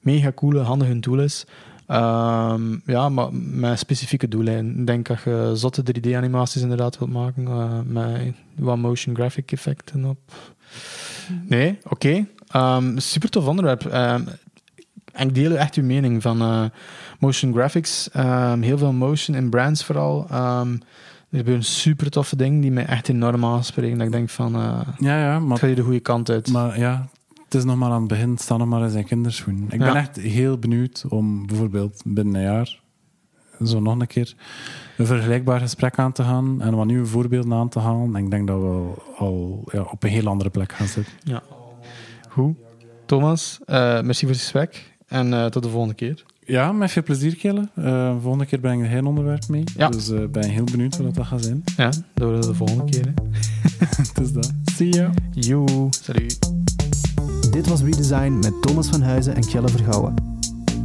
mega 0.00 0.32
coole, 0.32 0.60
handige 0.60 1.00
tool 1.00 1.20
is. 1.20 1.44
Ehm, 1.86 2.62
ja, 2.86 3.08
maar 3.08 3.28
met 3.34 3.78
specifieke 3.78 4.28
doeleinden. 4.28 4.78
Ik 4.80 4.86
denk 4.86 5.06
dat 5.06 5.22
je 5.24 5.50
zotte 5.54 5.82
3D-animaties 5.82 6.62
inderdaad 6.62 6.98
wilt 6.98 7.12
maken, 7.12 7.46
eh, 7.46 7.78
met 7.84 8.32
wat 8.56 8.76
motion 8.76 9.14
graphic 9.14 9.52
effecten 9.52 10.04
op. 10.04 10.18
Nee, 11.48 11.78
oké. 11.88 12.26
Ehm, 12.48 12.98
super 12.98 13.28
tof 13.28 13.46
onderwerp. 13.46 13.84
Ehm, 13.86 14.22
en 15.16 15.28
ik 15.28 15.34
deel 15.34 15.56
echt 15.56 15.74
uw 15.74 15.84
mening 15.84 16.22
van 16.22 16.40
eh, 16.40 16.64
motion 17.18 17.52
graphics. 17.52 18.10
Ehm, 18.10 18.60
heel 18.60 18.78
veel 18.78 18.92
motion 18.92 19.36
in 19.36 19.50
brands 19.50 19.84
vooral. 19.84 20.26
Ehm, 20.30 20.72
er 21.30 21.38
gebeuren 21.38 21.64
super 21.64 22.10
toffe 22.10 22.36
dingen 22.36 22.60
die 22.60 22.70
mij 22.70 22.86
echt 22.86 23.08
enorm 23.08 23.44
aanspreken. 23.44 23.98
Dat 23.98 24.06
ik 24.06 24.12
denk 24.12 24.30
van, 24.30 24.54
eh 24.54 24.80
Ja, 24.98 25.18
ja, 25.18 25.34
het 25.34 25.42
maar, 25.42 25.58
gaat 25.58 25.66
hier 25.66 25.76
de 25.76 25.82
goede 25.82 26.00
kant 26.00 26.30
uit. 26.30 26.52
maar 26.52 26.78
ja, 26.78 27.08
het 27.44 27.54
is 27.54 27.64
nog 27.64 27.76
maar 27.76 27.90
aan 27.90 27.98
het 28.00 28.08
begin. 28.08 28.38
Sta 28.38 28.56
nog 28.56 28.68
maar 28.68 28.82
in 28.82 28.90
zijn 28.90 29.04
kinderschoen. 29.04 29.66
Ik 29.70 29.78
ben 29.78 29.94
echt 29.94 30.16
heel 30.16 30.58
benieuwd 30.58 31.04
om 31.08 31.46
bijvoorbeeld 31.46 32.02
binnen 32.04 32.34
een 32.34 32.42
jaar 32.42 32.84
zo 33.64 33.80
nog 33.80 34.00
een 34.00 34.06
keer 34.06 34.34
een 34.96 35.06
vergelijkbaar 35.06 35.60
gesprek 35.60 35.98
aan 35.98 36.12
te 36.12 36.22
gaan 36.22 36.62
en 36.62 36.74
wat 36.74 36.86
nieuwe 36.86 37.06
voorbeelden 37.06 37.52
aan 37.52 37.68
te 37.68 37.78
halen. 37.78 38.16
En 38.16 38.24
ik 38.24 38.30
denk 38.30 38.46
dat 38.46 38.60
we 38.60 38.92
al 39.16 39.64
ja, 39.72 39.80
op 39.82 40.02
een 40.02 40.10
heel 40.10 40.26
andere 40.26 40.50
plek 40.50 40.72
gaan 40.72 40.86
zitten. 40.86 41.12
Ja. 41.22 41.42
Goed. 42.28 42.56
Thomas, 43.06 43.58
eh, 43.64 44.00
merci 44.00 44.20
voor 44.26 44.34
het 44.34 44.42
gesprek. 44.42 44.95
En 45.08 45.32
eh, 45.32 45.46
tot 45.46 45.62
de 45.62 45.68
volgende 45.68 45.94
keer. 45.94 46.24
Ja, 46.44 46.72
met 46.72 46.90
veel 46.90 47.02
plezier, 47.02 47.36
Kille. 47.36 47.68
Eh, 47.74 48.14
volgende 48.20 48.46
keer 48.46 48.58
breng 48.58 48.78
ik 48.78 48.84
een 48.84 48.92
heel 48.92 49.06
onderwerp 49.06 49.48
mee. 49.48 49.64
Ja. 49.76 49.88
Dus 49.88 50.08
ik 50.08 50.32
ben 50.32 50.48
heel 50.48 50.64
benieuwd 50.64 50.96
wat 50.96 51.14
dat 51.14 51.26
gaat 51.26 51.42
zijn. 51.42 51.64
Ja, 51.76 51.90
we 52.14 52.38
de 52.40 52.54
volgende 52.54 52.84
keer. 52.84 53.04
Hè. 53.04 53.12
Het 53.96 54.20
is 54.20 54.32
dat. 54.32 54.52
Zie 54.76 54.94
je. 54.94 55.08
Joe, 55.30 55.88
salut. 55.90 56.38
Dit 57.50 57.68
was 57.68 57.82
Redesign 57.82 58.38
met 58.38 58.62
Thomas 58.62 58.88
van 58.88 59.02
Huizen 59.02 59.34
en 59.34 59.46
Kjelle 59.46 59.68
Vergouwen. 59.68 60.14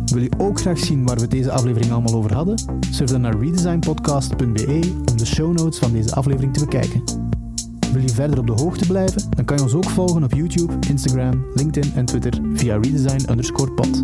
Wil 0.05 0.21
je 0.21 0.31
ook 0.37 0.59
graag 0.59 0.79
zien 0.79 1.05
waar 1.05 1.17
we 1.17 1.27
deze 1.27 1.51
aflevering 1.51 1.91
allemaal 1.91 2.13
over 2.13 2.33
hadden? 2.33 2.55
Surf 2.89 3.09
dan 3.09 3.21
naar 3.21 3.39
redesignpodcast.be 3.39 4.93
om 5.11 5.17
de 5.17 5.25
show 5.25 5.57
notes 5.57 5.79
van 5.79 5.91
deze 5.91 6.15
aflevering 6.15 6.53
te 6.53 6.59
bekijken. 6.59 7.20
Wil 7.91 8.01
je 8.01 8.09
verder 8.09 8.39
op 8.39 8.47
de 8.47 8.53
hoogte 8.53 8.87
blijven? 8.87 9.21
Dan 9.29 9.45
kan 9.45 9.57
je 9.57 9.63
ons 9.63 9.73
ook 9.73 9.89
volgen 9.89 10.23
op 10.23 10.33
YouTube, 10.33 10.73
Instagram, 10.89 11.45
LinkedIn 11.53 11.93
en 11.95 12.05
Twitter 12.05 12.39
via 12.53 12.75
redesign 12.75 13.31
underscore 13.31 13.71
pod. 13.71 14.03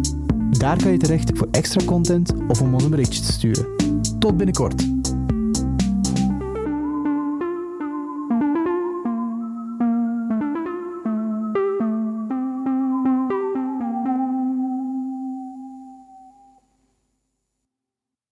Daar 0.59 0.77
kan 0.77 0.91
je 0.91 0.97
terecht 0.97 1.31
voor 1.37 1.47
extra 1.51 1.85
content 1.85 2.33
of 2.47 2.61
om 2.61 2.73
ons 2.73 2.83
een 2.83 2.89
berichtje 2.89 3.21
te 3.21 3.31
sturen. 3.31 3.65
Tot 4.19 4.37
binnenkort! 4.37 4.96